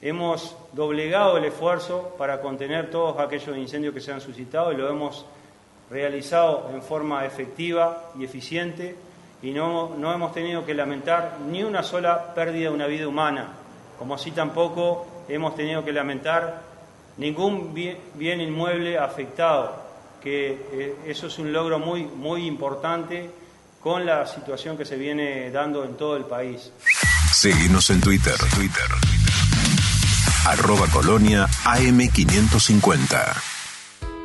Hemos 0.01 0.55
doblegado 0.73 1.37
el 1.37 1.45
esfuerzo 1.45 2.15
para 2.17 2.39
contener 2.39 2.89
todos 2.89 3.19
aquellos 3.19 3.57
incendios 3.57 3.93
que 3.93 4.01
se 4.01 4.11
han 4.11 4.21
suscitado 4.21 4.71
y 4.71 4.77
lo 4.77 4.89
hemos 4.89 5.25
realizado 5.93 6.71
en 6.73 6.81
forma 6.81 7.23
efectiva 7.23 8.09
y 8.19 8.25
eficiente 8.25 8.95
y 9.43 9.51
no, 9.51 9.95
no 9.97 10.11
hemos 10.11 10.33
tenido 10.33 10.65
que 10.65 10.73
lamentar 10.73 11.37
ni 11.49 11.63
una 11.63 11.83
sola 11.83 12.33
pérdida 12.33 12.69
de 12.69 12.75
una 12.75 12.87
vida 12.87 13.07
humana, 13.07 13.49
como 13.99 14.15
así 14.15 14.31
tampoco 14.31 15.05
hemos 15.29 15.55
tenido 15.55 15.85
que 15.85 15.93
lamentar 15.93 16.63
ningún 17.17 17.73
bien, 17.73 18.41
inmueble 18.41 18.97
afectado, 18.97 19.83
que 20.21 20.65
eh, 20.71 20.95
eso 21.05 21.27
es 21.27 21.37
un 21.37 21.53
logro 21.53 21.77
muy, 21.77 22.05
muy 22.05 22.47
importante 22.47 23.29
con 23.79 24.05
la 24.05 24.25
situación 24.25 24.77
que 24.77 24.85
se 24.85 24.95
viene 24.95 25.51
dando 25.51 25.83
en 25.83 25.95
todo 25.95 26.17
el 26.17 26.23
país. 26.23 26.71
Seguimos 27.31 27.89
en 27.91 28.01
Twitter, 28.01 28.35
Twitter. 28.55 28.87
Arroba 30.45 30.87
Colonia 30.87 31.45
AM550. 31.65 33.52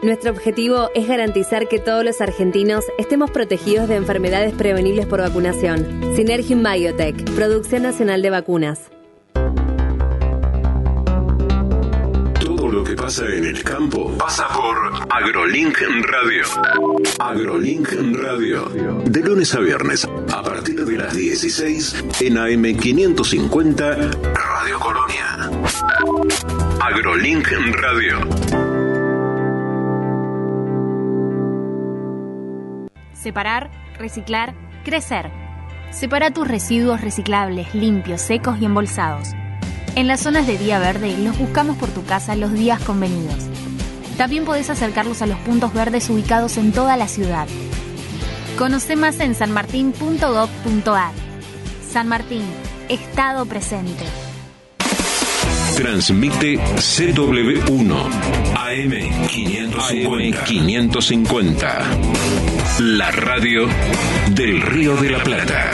Nuestro 0.02 0.30
objetivo 0.30 0.90
es 0.94 1.08
garantizar 1.08 1.66
que 1.66 1.80
todos 1.80 2.04
los 2.04 2.20
argentinos 2.20 2.84
estemos 2.98 3.32
protegidos 3.32 3.88
de 3.88 3.96
enfermedades 3.96 4.54
prevenibles 4.54 5.06
por 5.06 5.20
vacunación. 5.20 6.14
Synergium 6.14 6.62
Biotech, 6.62 7.24
Producción 7.34 7.82
Nacional 7.82 8.22
de 8.22 8.30
Vacunas. 8.30 8.90
lo 12.70 12.84
que 12.84 12.94
pasa 12.94 13.24
en 13.26 13.46
el 13.46 13.64
campo 13.64 14.14
pasa 14.18 14.46
por 14.48 14.76
AgroLink 15.08 15.80
Radio. 15.80 16.44
AgroLink 17.18 17.88
Radio. 18.14 18.68
De 19.04 19.20
lunes 19.20 19.54
a 19.54 19.60
viernes, 19.60 20.04
a 20.04 20.42
partir 20.42 20.84
de 20.84 20.98
las 20.98 21.16
16, 21.16 22.04
en 22.20 22.34
AM550, 22.34 24.34
Radio 24.34 24.78
Colonia. 24.78 25.50
AgroLink 26.80 27.48
Radio. 27.80 28.67
Separar, 33.28 33.70
reciclar, 33.98 34.54
crecer. 34.84 35.30
Separa 35.90 36.30
tus 36.30 36.48
residuos 36.48 37.02
reciclables, 37.02 37.74
limpios, 37.74 38.22
secos 38.22 38.58
y 38.60 38.64
embolsados 38.64 39.34
en 39.98 40.06
las 40.06 40.20
zonas 40.20 40.46
de 40.46 40.56
día 40.56 40.78
verde 40.78 41.18
los 41.18 41.36
buscamos 41.36 41.76
por 41.76 41.88
tu 41.88 42.04
casa 42.04 42.36
los 42.36 42.52
días 42.52 42.80
convenidos. 42.82 43.46
También 44.16 44.44
podés 44.44 44.70
acercarlos 44.70 45.22
a 45.22 45.26
los 45.26 45.40
puntos 45.40 45.74
verdes 45.74 46.08
ubicados 46.08 46.56
en 46.56 46.70
toda 46.70 46.96
la 46.96 47.08
ciudad. 47.08 47.48
Conoce 48.56 48.94
más 48.94 49.18
en 49.18 49.34
sanmartin.gov.ar. 49.34 51.10
San 51.90 52.06
Martín, 52.06 52.44
Estado 52.88 53.44
presente. 53.46 54.04
Transmite 55.76 56.58
CW1 56.58 58.10
AM550. 58.54 60.44
550. 60.44 62.57
La 62.80 63.10
radio 63.10 63.66
del 64.36 64.62
Río 64.62 64.96
de 64.96 65.10
la 65.10 65.18
Plata. 65.18 65.70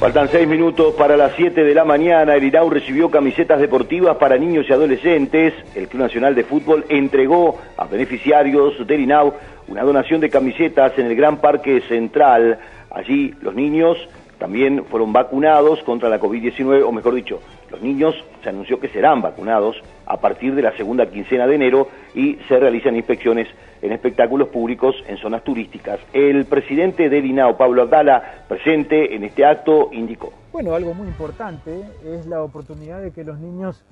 Faltan 0.00 0.28
seis 0.28 0.48
minutos 0.48 0.94
para 0.94 1.16
las 1.16 1.32
siete 1.36 1.62
de 1.62 1.74
la 1.74 1.84
mañana. 1.84 2.34
El 2.34 2.44
INAU 2.44 2.70
recibió 2.70 3.10
camisetas 3.10 3.60
deportivas 3.60 4.16
para 4.16 4.36
niños 4.36 4.66
y 4.68 4.72
adolescentes. 4.72 5.54
El 5.76 5.86
Club 5.86 6.02
Nacional 6.02 6.34
de 6.34 6.42
Fútbol 6.42 6.84
entregó 6.88 7.60
a 7.76 7.84
beneficiarios 7.84 8.84
del 8.86 9.00
INAU 9.00 9.34
una 9.68 9.82
donación 9.82 10.20
de 10.20 10.30
camisetas 10.30 10.98
en 10.98 11.06
el 11.06 11.14
Gran 11.14 11.36
Parque 11.36 11.82
Central. 11.82 12.58
Allí 12.90 13.32
los 13.42 13.54
niños 13.54 13.96
también 14.38 14.84
fueron 14.86 15.12
vacunados 15.12 15.82
contra 15.82 16.08
la 16.08 16.20
COVID-19, 16.20 16.82
o 16.84 16.92
mejor 16.92 17.14
dicho, 17.14 17.40
Los 17.70 17.82
niños 17.82 18.14
se 18.42 18.48
anunció 18.48 18.80
que 18.80 18.88
serán 18.88 19.20
vacunados 19.20 19.76
a 20.06 20.16
partir 20.18 20.54
de 20.54 20.62
la 20.62 20.76
segunda 20.76 21.06
quincena 21.06 21.46
de 21.46 21.54
enero 21.54 21.88
y 22.14 22.36
se 22.48 22.58
realizan 22.58 22.96
inspecciones 22.96 23.48
en 23.82 23.92
espectáculos 23.92 24.48
públicos 24.48 24.96
en 25.06 25.18
zonas 25.18 25.44
turísticas. 25.44 26.00
El 26.12 26.46
presidente 26.46 27.08
de 27.08 27.18
INAO, 27.18 27.56
Pablo 27.56 27.82
Abdala, 27.82 28.44
presente 28.48 29.14
en 29.14 29.24
este 29.24 29.44
acto, 29.44 29.90
indicó. 29.92 30.32
Bueno, 30.52 30.74
algo 30.74 30.94
muy 30.94 31.08
importante 31.08 31.84
es 32.04 32.26
la 32.26 32.42
oportunidad 32.42 33.02
de 33.02 33.10
que 33.10 33.22
los 33.22 33.38
niños 33.38 33.84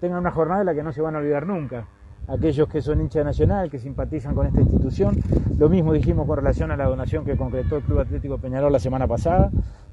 tengan 0.00 0.18
una 0.18 0.32
jornada 0.32 0.60
de 0.60 0.64
la 0.66 0.74
que 0.74 0.82
no 0.82 0.92
se 0.92 1.00
van 1.00 1.14
a 1.14 1.18
olvidar 1.18 1.46
nunca. 1.46 1.86
Aquellos 2.28 2.68
que 2.68 2.82
son 2.82 3.00
hinchas 3.00 3.24
nacional, 3.24 3.70
que 3.70 3.78
simpatizan 3.78 4.34
con 4.34 4.46
esta 4.46 4.60
institución. 4.60 5.16
Lo 5.58 5.68
mismo 5.68 5.92
dijimos 5.92 6.26
con 6.26 6.36
relación 6.36 6.70
a 6.70 6.76
la 6.76 6.84
donación 6.84 7.24
que 7.24 7.36
concretó 7.36 7.76
el 7.76 7.82
Club 7.82 8.00
Atlético 8.00 8.38
Peñarol 8.38 8.72
la 8.72 8.78
semana 8.78 9.06
pasada. 9.06 9.50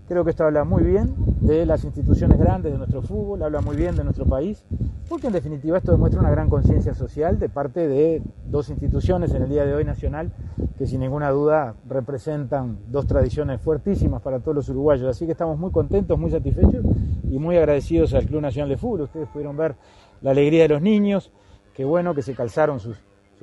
Creo 0.08 0.24
que 0.24 0.30
esto 0.30 0.46
habla 0.46 0.64
muy 0.64 0.84
bien 0.84 1.14
de 1.42 1.66
las 1.66 1.84
instituciones 1.84 2.40
grandes 2.40 2.72
de 2.72 2.78
nuestro 2.78 3.02
fútbol, 3.02 3.44
habla 3.44 3.60
muy 3.60 3.76
bien 3.76 3.94
de 3.98 4.06
nuestro 4.06 4.26
país, 4.26 4.64
porque 5.10 5.28
en 5.28 5.34
definitiva 5.34 5.78
esto 5.78 5.92
demuestra 5.92 6.22
una 6.22 6.32
gran 6.32 6.50
conciencia 6.50 6.94
social 6.94 7.40
de 7.40 7.50
parte 7.50 7.90
de 7.90 8.22
dos 8.46 8.70
instituciones 8.70 9.34
en 9.34 9.42
el 9.42 9.50
día 9.50 9.66
de 9.66 9.76
hoy 9.76 9.84
nacional 9.84 10.32
que 10.78 10.88
sin 10.88 11.02
ninguna 11.02 11.30
duda 11.32 11.76
representan 11.90 12.78
dos 12.90 13.06
tradiciones 13.06 13.60
fuertísimas 13.60 14.22
para 14.22 14.40
todos 14.40 14.56
los 14.56 14.70
uruguayos. 14.70 15.10
Así 15.10 15.26
que 15.26 15.34
estamos 15.34 15.60
muy 15.60 15.72
contentos, 15.72 16.18
muy 16.18 16.32
satisfechos 16.32 16.86
y 17.30 17.38
muy 17.38 17.58
agradecidos 17.58 18.14
al 18.14 18.28
Club 18.28 18.42
Nacional 18.42 18.70
de 18.70 18.78
Fútbol. 18.78 19.02
Ustedes 19.02 19.28
pudieron 19.28 19.58
ver 19.58 19.76
la 20.22 20.32
alegría 20.32 20.64
de 20.64 20.70
los 20.70 20.82
niños, 20.82 21.34
qué 21.74 21.84
bueno 21.84 22.16
que 22.16 22.22
se 22.22 22.34
calzaron 22.34 22.80
sus, 22.80 22.98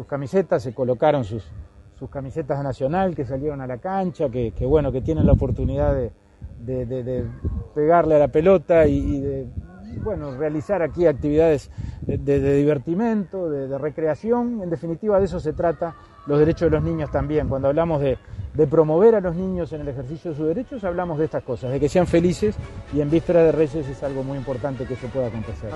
camisetas, 0.06 0.62
se 0.62 0.72
colocaron 0.72 1.24
sus, 1.24 1.44
sus 1.98 2.08
camisetas 2.08 2.56
de 2.56 2.64
nacional, 2.64 3.14
que 3.14 3.26
salieron 3.26 3.60
a 3.60 3.66
la 3.66 3.76
cancha, 3.76 4.30
que, 4.30 4.52
que 4.52 4.64
bueno, 4.64 4.92
que 4.92 5.02
tienen 5.02 5.26
la 5.26 5.32
oportunidad 5.32 5.94
de 5.94 6.23
de, 6.64 6.86
de, 6.86 7.24
pegarle 7.74 8.16
a 8.16 8.18
la 8.18 8.28
pelota 8.28 8.86
y, 8.86 9.20
de 9.20 9.46
bueno, 10.02 10.36
realizar 10.36 10.82
aquí 10.82 11.06
actividades 11.06 11.70
de, 12.02 12.56
divertimento, 12.56 13.48
de, 13.48 13.78
recreación. 13.78 14.60
En 14.62 14.70
definitiva, 14.70 15.18
de 15.18 15.26
eso 15.26 15.40
se 15.40 15.52
trata 15.52 15.94
los 16.26 16.38
derechos 16.38 16.70
de 16.70 16.76
los 16.76 16.84
niños 16.84 17.10
también. 17.10 17.48
Cuando 17.48 17.68
hablamos 17.68 18.00
de, 18.00 18.18
promover 18.68 19.14
a 19.14 19.20
los 19.20 19.34
niños 19.34 19.72
en 19.72 19.82
el 19.82 19.88
ejercicio 19.88 20.30
de 20.30 20.36
sus 20.36 20.46
derechos, 20.46 20.84
hablamos 20.84 21.18
de 21.18 21.24
estas 21.24 21.42
cosas, 21.42 21.72
de 21.72 21.80
que 21.80 21.88
sean 21.88 22.06
felices 22.06 22.56
y 22.92 23.00
en 23.00 23.10
víspera 23.10 23.42
de 23.42 23.52
Reyes 23.52 23.88
es 23.88 24.02
algo 24.02 24.22
muy 24.22 24.38
importante 24.38 24.84
que 24.84 24.94
eso 24.94 25.08
pueda 25.08 25.26
acontecer. 25.26 25.70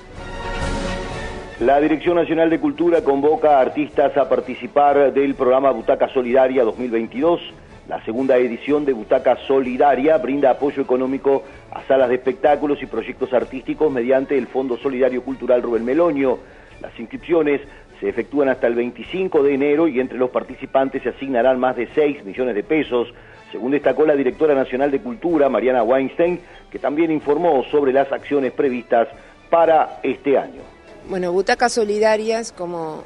La 1.59 1.81
Dirección 1.81 2.15
Nacional 2.15 2.49
de 2.49 2.57
Cultura 2.57 3.03
convoca 3.03 3.57
a 3.57 3.61
artistas 3.61 4.15
a 4.15 4.29
participar 4.29 5.11
del 5.11 5.35
programa 5.35 5.71
Butaca 5.71 6.07
Solidaria 6.07 6.63
2022 6.63 7.41
la 7.89 8.05
segunda 8.05 8.37
edición 8.37 8.85
de 8.85 8.93
Butaca 8.93 9.35
Solidaria 9.47 10.19
brinda 10.19 10.51
apoyo 10.51 10.83
económico 10.83 11.43
a 11.71 11.81
salas 11.87 12.09
de 12.09 12.15
espectáculos 12.15 12.83
y 12.83 12.85
proyectos 12.85 13.33
artísticos 13.33 13.91
mediante 13.91 14.37
el 14.37 14.45
Fondo 14.45 14.77
Solidario 14.77 15.23
Cultural 15.23 15.63
Rubén 15.63 15.83
Meloño. 15.83 16.37
Las 16.81 16.97
inscripciones 16.99 17.61
se 17.99 18.07
efectúan 18.07 18.47
hasta 18.47 18.67
el 18.67 18.75
25 18.75 19.41
de 19.41 19.55
enero 19.55 19.87
y 19.87 19.99
entre 19.99 20.19
los 20.19 20.29
participantes 20.29 21.01
se 21.01 21.09
asignarán 21.09 21.59
más 21.59 21.75
de 21.77 21.89
6 21.95 22.23
millones 22.25 22.53
de 22.53 22.61
pesos, 22.61 23.11
según 23.51 23.71
destacó 23.71 24.05
la 24.05 24.15
directora 24.15 24.53
nacional 24.53 24.91
de 24.91 25.01
Cultura, 25.01 25.49
Mariana 25.49 25.81
Weinstein, 25.81 26.39
que 26.69 26.77
también 26.77 27.09
informó 27.09 27.63
sobre 27.71 27.91
las 27.91 28.11
acciones 28.11 28.51
previstas 28.51 29.07
para 29.49 29.99
este 30.03 30.37
año. 30.37 30.61
Bueno, 31.09 31.31
Butacas 31.31 31.73
Solidarias, 31.73 32.51
como, 32.51 33.03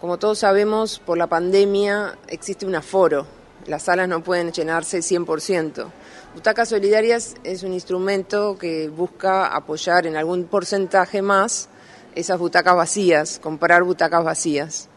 como 0.00 0.18
todos 0.18 0.40
sabemos, 0.40 0.98
por 0.98 1.18
la 1.18 1.28
pandemia 1.28 2.18
existe 2.28 2.66
un 2.66 2.74
aforo 2.74 3.43
las 3.66 3.84
salas 3.84 4.08
no 4.08 4.22
pueden 4.22 4.52
llenarse 4.52 4.98
100%. 4.98 5.86
Butacas 6.34 6.68
Solidarias 6.68 7.34
es 7.44 7.62
un 7.62 7.72
instrumento 7.72 8.58
que 8.58 8.88
busca 8.88 9.46
apoyar 9.46 10.06
en 10.06 10.16
algún 10.16 10.44
porcentaje 10.44 11.22
más 11.22 11.68
esas 12.14 12.38
butacas 12.38 12.76
vacías, 12.76 13.38
comprar 13.42 13.82
butacas 13.82 14.24
vacías. 14.24 14.88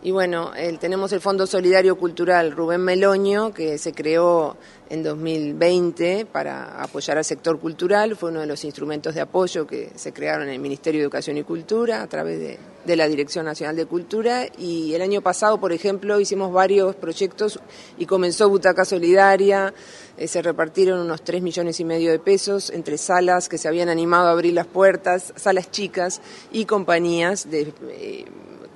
Y 0.00 0.12
bueno, 0.12 0.52
tenemos 0.78 1.12
el 1.12 1.20
Fondo 1.20 1.44
Solidario 1.44 1.96
Cultural 1.96 2.52
Rubén 2.52 2.82
Meloño, 2.82 3.52
que 3.52 3.78
se 3.78 3.92
creó 3.92 4.56
en 4.88 5.02
2020 5.02 6.24
para 6.26 6.80
apoyar 6.80 7.18
al 7.18 7.24
sector 7.24 7.58
cultural. 7.58 8.14
Fue 8.14 8.30
uno 8.30 8.40
de 8.40 8.46
los 8.46 8.62
instrumentos 8.64 9.16
de 9.16 9.22
apoyo 9.22 9.66
que 9.66 9.90
se 9.96 10.12
crearon 10.12 10.46
en 10.46 10.54
el 10.54 10.60
Ministerio 10.60 11.00
de 11.00 11.04
Educación 11.04 11.36
y 11.36 11.42
Cultura 11.42 12.00
a 12.00 12.06
través 12.06 12.38
de, 12.38 12.58
de 12.84 12.96
la 12.96 13.08
Dirección 13.08 13.44
Nacional 13.44 13.74
de 13.74 13.86
Cultura. 13.86 14.46
Y 14.56 14.94
el 14.94 15.02
año 15.02 15.20
pasado, 15.20 15.58
por 15.58 15.72
ejemplo, 15.72 16.20
hicimos 16.20 16.52
varios 16.52 16.94
proyectos 16.94 17.58
y 17.98 18.06
comenzó 18.06 18.48
Butaca 18.48 18.84
Solidaria. 18.84 19.74
Eh, 20.16 20.28
se 20.28 20.42
repartieron 20.42 21.00
unos 21.00 21.22
3 21.22 21.42
millones 21.42 21.80
y 21.80 21.84
medio 21.84 22.12
de 22.12 22.20
pesos 22.20 22.70
entre 22.70 22.98
salas 22.98 23.48
que 23.48 23.58
se 23.58 23.66
habían 23.66 23.88
animado 23.88 24.28
a 24.28 24.30
abrir 24.30 24.54
las 24.54 24.66
puertas, 24.66 25.32
salas 25.34 25.72
chicas 25.72 26.20
y 26.52 26.66
compañías 26.66 27.50
de... 27.50 27.72
Eh, 27.88 28.24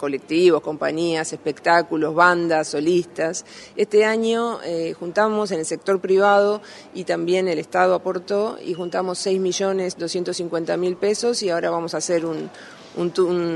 colectivos, 0.03 0.63
compañías, 0.63 1.33
espectáculos, 1.33 2.13
bandas, 2.13 2.67
solistas. 2.67 3.45
Este 3.77 4.05
año 4.05 4.59
eh, 4.65 4.97
juntamos 4.99 5.53
en 5.53 5.61
el 5.61 5.65
sector 5.65 6.01
privado 6.01 6.61
y 6.93 7.05
también 7.05 7.47
el 7.47 7.61
Estado 7.61 7.95
aportó 7.95 8.59
y 8.61 8.75
juntamos 8.75 9.25
6.250.000 9.25 10.97
pesos 10.97 11.45
y 11.45 11.51
ahora 11.51 11.71
vamos 11.71 11.95
a 11.95 11.99
hacer 11.99 12.27
un, 12.27 12.51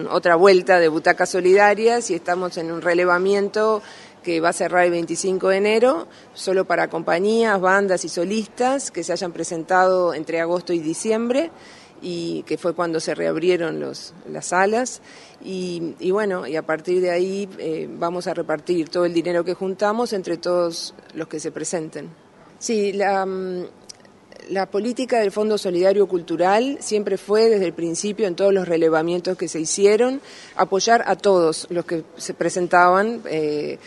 otra 0.08 0.36
vuelta 0.36 0.78
de 0.78 0.86
butacas 0.86 1.30
solidarias 1.30 2.12
y 2.12 2.14
estamos 2.14 2.56
en 2.58 2.70
un 2.70 2.80
relevamiento 2.80 3.82
que 4.22 4.40
va 4.40 4.50
a 4.50 4.52
cerrar 4.52 4.84
el 4.84 4.92
25 4.92 5.48
de 5.48 5.56
enero, 5.56 6.06
solo 6.32 6.64
para 6.64 6.88
compañías, 6.88 7.60
bandas 7.60 8.04
y 8.04 8.08
solistas 8.08 8.92
que 8.92 9.02
se 9.02 9.12
hayan 9.12 9.32
presentado 9.32 10.14
entre 10.14 10.40
agosto 10.40 10.72
y 10.72 10.78
diciembre 10.78 11.50
y 12.02 12.42
que 12.42 12.58
fue 12.58 12.74
cuando 12.74 13.00
se 13.00 13.14
reabrieron 13.14 13.80
los, 13.80 14.14
las 14.28 14.46
salas. 14.46 15.00
Y, 15.48 16.10
bueno, 16.10 16.44
y 16.44 16.56
a 16.56 16.62
partir 16.62 17.00
de 17.00 17.12
ahí 17.12 17.48
eh, 17.58 17.88
vamos 17.88 18.26
a 18.26 18.34
repartir 18.34 18.88
todo 18.88 19.04
el 19.04 19.14
dinero 19.14 19.44
que 19.44 19.54
juntamos 19.54 20.12
entre 20.12 20.38
todos 20.38 20.92
los 21.14 21.28
que 21.28 21.38
se 21.38 21.52
presenten. 21.52 22.10
Sí, 22.58 22.92
la, 22.92 23.24
mm, 23.24 23.66
política 24.72 25.20
del 25.20 25.30
Fondo 25.30 25.56
Solidario 25.56 26.08
Cultural 26.08 26.78
siempre 26.80 27.16
fue 27.16 27.48
desde 27.48 27.66
el 27.66 27.74
principio 27.74 28.26
en 28.26 28.34
todos 28.34 28.52
los 28.52 28.66
relevamientos 28.66 29.38
que 29.38 29.46
se 29.46 29.60
hicieron 29.60 30.20
apoyar 30.56 31.04
a 31.06 31.14
todos 31.14 31.68
los 31.70 31.84
que 31.84 32.02
se 32.16 32.34
presentaban. 32.34 33.22
Eh, 33.26 33.78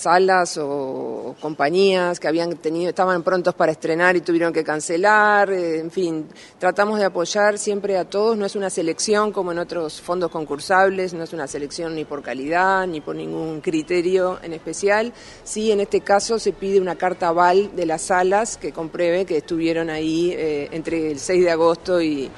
salas 0.00 0.58
o, 0.58 1.34
compañías 1.40 2.18
que 2.18 2.28
habían 2.28 2.56
tenido, 2.56 2.90
estaban 2.90 3.22
prontos 3.22 3.54
para 3.54 3.72
estrenar 3.72 4.16
y 4.16 4.20
tuvieron 4.20 4.52
que 4.52 4.64
cancelar, 4.64 5.50
eh, 5.50 5.78
en 5.78 5.90
fin, 5.90 6.26
tratamos 6.58 6.98
de 6.98 7.04
apoyar 7.04 7.58
siempre 7.58 7.96
a 7.96 8.04
todos, 8.04 8.36
no 8.36 8.46
es 8.46 8.56
una 8.56 8.70
selección 8.70 9.32
como 9.32 9.52
en 9.52 9.58
otros 9.58 10.00
fondos 10.00 10.30
concursables, 10.30 11.14
no 11.14 11.24
es 11.24 11.32
una 11.32 11.46
selección 11.46 11.94
ni 11.94 12.04
por 12.04 12.22
calidad 12.22 12.86
ni 12.86 13.00
por 13.00 13.16
ningún 13.16 13.60
criterio 13.60 14.38
en 14.42 14.52
especial, 14.52 15.12
sí 15.44 15.70
en 15.70 15.80
este 15.80 16.00
caso 16.00 16.38
se 16.38 16.52
pide 16.52 16.80
una 16.80 16.96
carta 16.96 17.28
aval 17.28 17.74
de 17.76 17.86
las 17.86 18.02
salas 18.02 18.56
que 18.56 18.72
compruebe 18.72 19.24
que 19.24 19.38
estuvieron 19.38 19.90
ahí 19.90 20.32
eh, 20.32 20.68
entre 20.72 21.10
el 21.10 21.18
6 21.18 21.44
de 21.44 21.50
agosto 21.50 22.00
y 22.00 22.30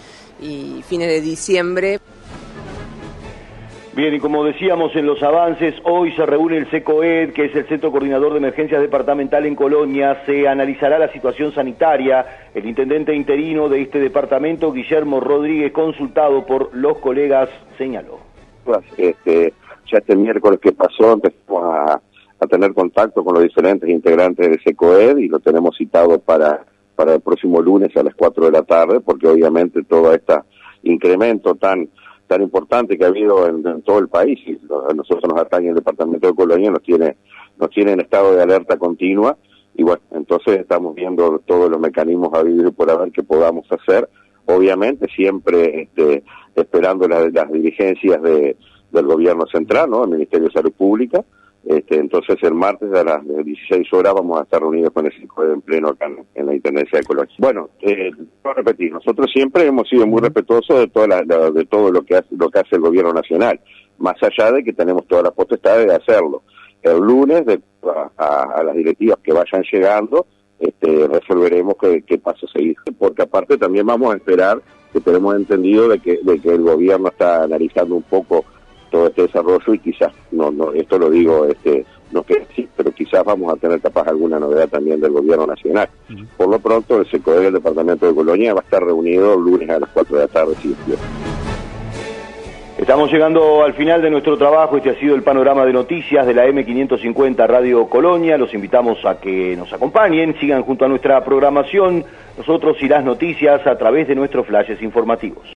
fines 0.89 1.09
de 1.09 1.21
diciembre. 1.21 2.01
Bien, 3.95 4.15
y 4.15 4.21
como 4.21 4.43
decíamos 4.43 4.97
en 4.97 5.05
los 5.05 5.23
avances, 5.23 5.75
hoy 5.85 6.13
se 6.13 6.25
reúne 6.25 6.57
el 6.57 6.71
SECOED, 6.71 7.35
que 7.35 7.45
es 7.45 7.55
el 7.55 7.67
Centro 7.67 7.91
Coordinador 7.91 8.33
de 8.33 8.39
Emergencias 8.39 8.81
Departamental 8.81 9.45
en 9.45 9.55
Colonia. 9.55 10.23
Se 10.25 10.49
analizará 10.49 10.99
la 10.99 11.13
situación 11.13 11.53
sanitaria. 11.53 12.49
El 12.55 12.65
intendente 12.65 13.15
interino 13.15 13.69
de 13.69 13.83
este 13.83 14.01
departamento, 14.01 14.73
Guillermo 14.73 15.21
Rodríguez, 15.21 15.73
consultado 15.73 16.47
por 16.47 16.75
los 16.75 16.97
colegas, 16.99 17.51
señaló. 17.77 18.21
Este, 18.97 19.53
ya 19.91 19.99
este 19.99 20.17
miércoles 20.17 20.59
que 20.59 20.73
pasó 20.73 21.13
empezamos 21.13 21.63
a, 21.63 22.01
tener 22.49 22.73
contacto 22.75 23.23
con 23.23 23.35
los 23.35 23.43
diferentes 23.43 23.89
integrantes 23.89 24.49
del 24.49 24.61
SECOED 24.63 25.19
y 25.19 25.29
lo 25.29 25.39
tenemos 25.39 25.77
citado 25.77 26.19
para, 26.19 26.65
para 26.97 27.15
el 27.15 27.21
próximo 27.21 27.61
lunes 27.61 27.97
a 27.97 28.03
las 28.03 28.15
4 28.17 28.47
de 28.47 28.51
la 28.51 28.63
tarde, 28.63 29.01
porque 29.01 29.29
obviamente 29.29 29.85
todo 29.85 30.13
este 30.13 30.35
incremento 30.83 31.55
tan 31.55 31.89
tan 32.33 32.41
importante 32.41 32.97
que 32.97 33.05
ha 33.05 33.09
habido 33.09 33.47
en, 33.47 33.83
todo 33.83 33.99
el 33.99 34.09
país 34.09 34.39
y 34.47 34.59
nosotros 34.95 35.25
nos 35.29 35.39
atañe 35.39 35.69
el 35.69 35.75
departamento 35.75 36.29
de 36.29 36.35
Colonia 36.35 36.71
nos 36.71 36.83
tiene 36.83 37.19
nos 37.59 37.69
tiene 37.69 37.93
en 37.93 38.01
estado 38.01 38.35
de 38.35 38.43
alerta 38.43 38.79
continua 38.79 39.37
y 39.75 39.83
bueno 39.83 40.01
entonces 40.13 40.61
estamos 40.61 40.95
viendo 40.95 41.43
todos 41.45 41.71
los 41.71 41.79
mecanismos 41.79 42.33
a 42.33 42.43
vivir 42.43 42.73
por 42.73 42.87
ver 42.87 43.13
qué 43.13 43.23
podamos 43.23 43.67
hacer 43.71 44.09
obviamente 44.47 45.09
siempre 45.15 45.83
este, 45.83 46.25
esperando 46.57 47.07
las 47.07 47.53
dirigencias 47.53 48.23
de, 48.23 48.57
del 48.91 49.07
gobierno 49.07 49.45
central 49.49 49.91
no 49.91 50.05
el 50.05 50.11
Ministerio 50.13 50.47
de 50.47 50.55
Salud 50.55 50.73
Pública 50.73 51.23
este, 51.65 51.97
entonces 51.97 52.37
el 52.43 52.55
martes 52.55 52.93
a 52.93 53.05
las 53.05 53.25
16 53.25 53.93
horas 53.93 54.15
vamos 54.15 54.41
a 54.41 54.43
estar 54.43 54.61
reunidos 54.61 54.93
con 54.93 55.07
el 55.07 55.13
de 55.13 55.53
en 55.53 55.61
pleno 55.61 55.89
acá 55.89 56.11
en, 56.35 56.47
la 56.47 56.55
Intendencia 56.55 56.99
de 56.99 57.05
Colonia. 57.05 57.35
Bueno, 57.39 57.71
eh, 57.81 58.11
a 58.43 58.53
repetir, 58.53 58.93
nosotros 58.93 59.31
siempre 59.33 59.67
hemos 59.67 59.89
sido 59.89 60.07
muy 60.07 60.21
respetuosos 60.21 60.81
de, 60.81 60.89
toda 60.89 61.23
de 61.23 61.65
todo 61.67 61.93
lo 61.93 62.03
que, 62.03 62.17
hace, 62.17 62.35
lo 62.37 62.51
que 62.51 62.59
hace 62.59 62.77
el 62.77 62.81
gobierno 62.81 63.13
nacional, 63.13 63.61
más 63.99 64.17
allá 64.23 64.51
de 64.51 64.65
que 64.65 64.73
tenemos 64.73 65.07
toda 65.07 65.23
la 65.23 65.31
potestad 65.31 65.79
de 65.79 65.95
hacerlo. 65.95 66.43
El 66.83 66.99
lunes, 66.99 67.47
de, 67.47 67.61
a, 68.19 68.63
las 68.65 68.75
directivas 68.75 69.19
que 69.23 69.33
vayan 69.33 69.63
llegando, 69.71 70.27
este, 70.59 71.07
resolveremos 71.07 71.77
qué, 71.81 72.03
qué 72.03 72.19
paso 72.19 72.49
seguir, 72.49 72.77
porque 72.99 73.23
aparte 73.23 73.57
también 73.57 73.87
vamos 73.87 74.13
a 74.13 74.17
esperar 74.17 74.61
que 74.93 75.01
tenemos 75.01 75.37
entendido 75.37 75.89
de 75.89 76.01
que, 76.01 76.19
de 76.23 76.41
que 76.41 76.51
el 76.51 76.63
gobierno 76.63 77.09
está 77.09 77.45
analizando 77.45 77.95
un 77.95 78.03
poco 78.03 78.45
todo 78.93 79.09
este 79.09 79.23
desarrollo 79.23 79.75
y 79.75 79.79
quizás, 79.79 80.13
no, 80.31 80.51
no, 80.51 80.73
esto 80.73 80.99
lo 80.99 81.11
digo, 81.11 81.47
este, 81.47 81.85
no 82.13 82.23
que 82.23 82.47
sí, 82.55 82.69
pero 82.77 82.93
quizás 82.93 83.25
vamos 83.25 83.53
a 83.53 83.57
tener 83.57 83.81
capaz 83.81 84.07
alguna 84.07 84.39
novedad 84.39 84.69
también 84.69 85.01
del 85.01 85.13
gobierno 85.13 85.47
nacional. 85.47 85.89
Por 86.37 86.49
lo 86.49 86.61
pronto, 86.61 87.01
el 87.01 87.11
SECOE 87.11 87.41
del 87.41 87.55
departamento 87.55 88.07
de 88.07 88.15
Colonia 88.15 88.53
va 88.53 88.61
a 88.61 88.65
estar 88.65 88.85
reunido 88.85 89.35
lunes 89.35 89.69
a 89.71 89.81
las 89.81 89.89
4 89.89 90.17
de 90.17 90.23
la 90.23 90.29
tarde, 90.29 90.55
si 90.61 90.77
Estamos 92.79 93.13
llegando 93.13 93.63
al 93.63 93.75
final 93.75 94.03
de 94.03 94.11
nuestro 94.11 94.37
trabajo. 94.37 94.77
Este 94.77 94.91
ha 94.91 94.99
sido 94.99 95.15
el 95.15 95.23
panorama 95.23 95.65
de 95.65 95.73
noticias 95.73 96.27
de 96.27 96.35
la 96.35 96.47
M550 96.47 97.47
Radio 97.47 97.89
Colonia. 97.89 98.37
Los 98.37 98.53
invitamos 98.55 98.99
a 99.07 99.21
que 99.21 99.57
nos 99.57 99.73
acompañen, 99.73 100.35
sigan 100.39 100.63
junto 100.65 100.85
a 100.85 100.89
nuestra 100.89 101.25
programación, 101.25 102.05
nosotros 102.37 102.77
y 102.81 102.89
las 102.89 103.05
noticias 103.05 103.67
a 103.67 103.79
través 103.79 104.09
de 104.09 104.17
nuestros 104.17 104.47
flashes 104.47 104.83
informativos. 104.83 105.45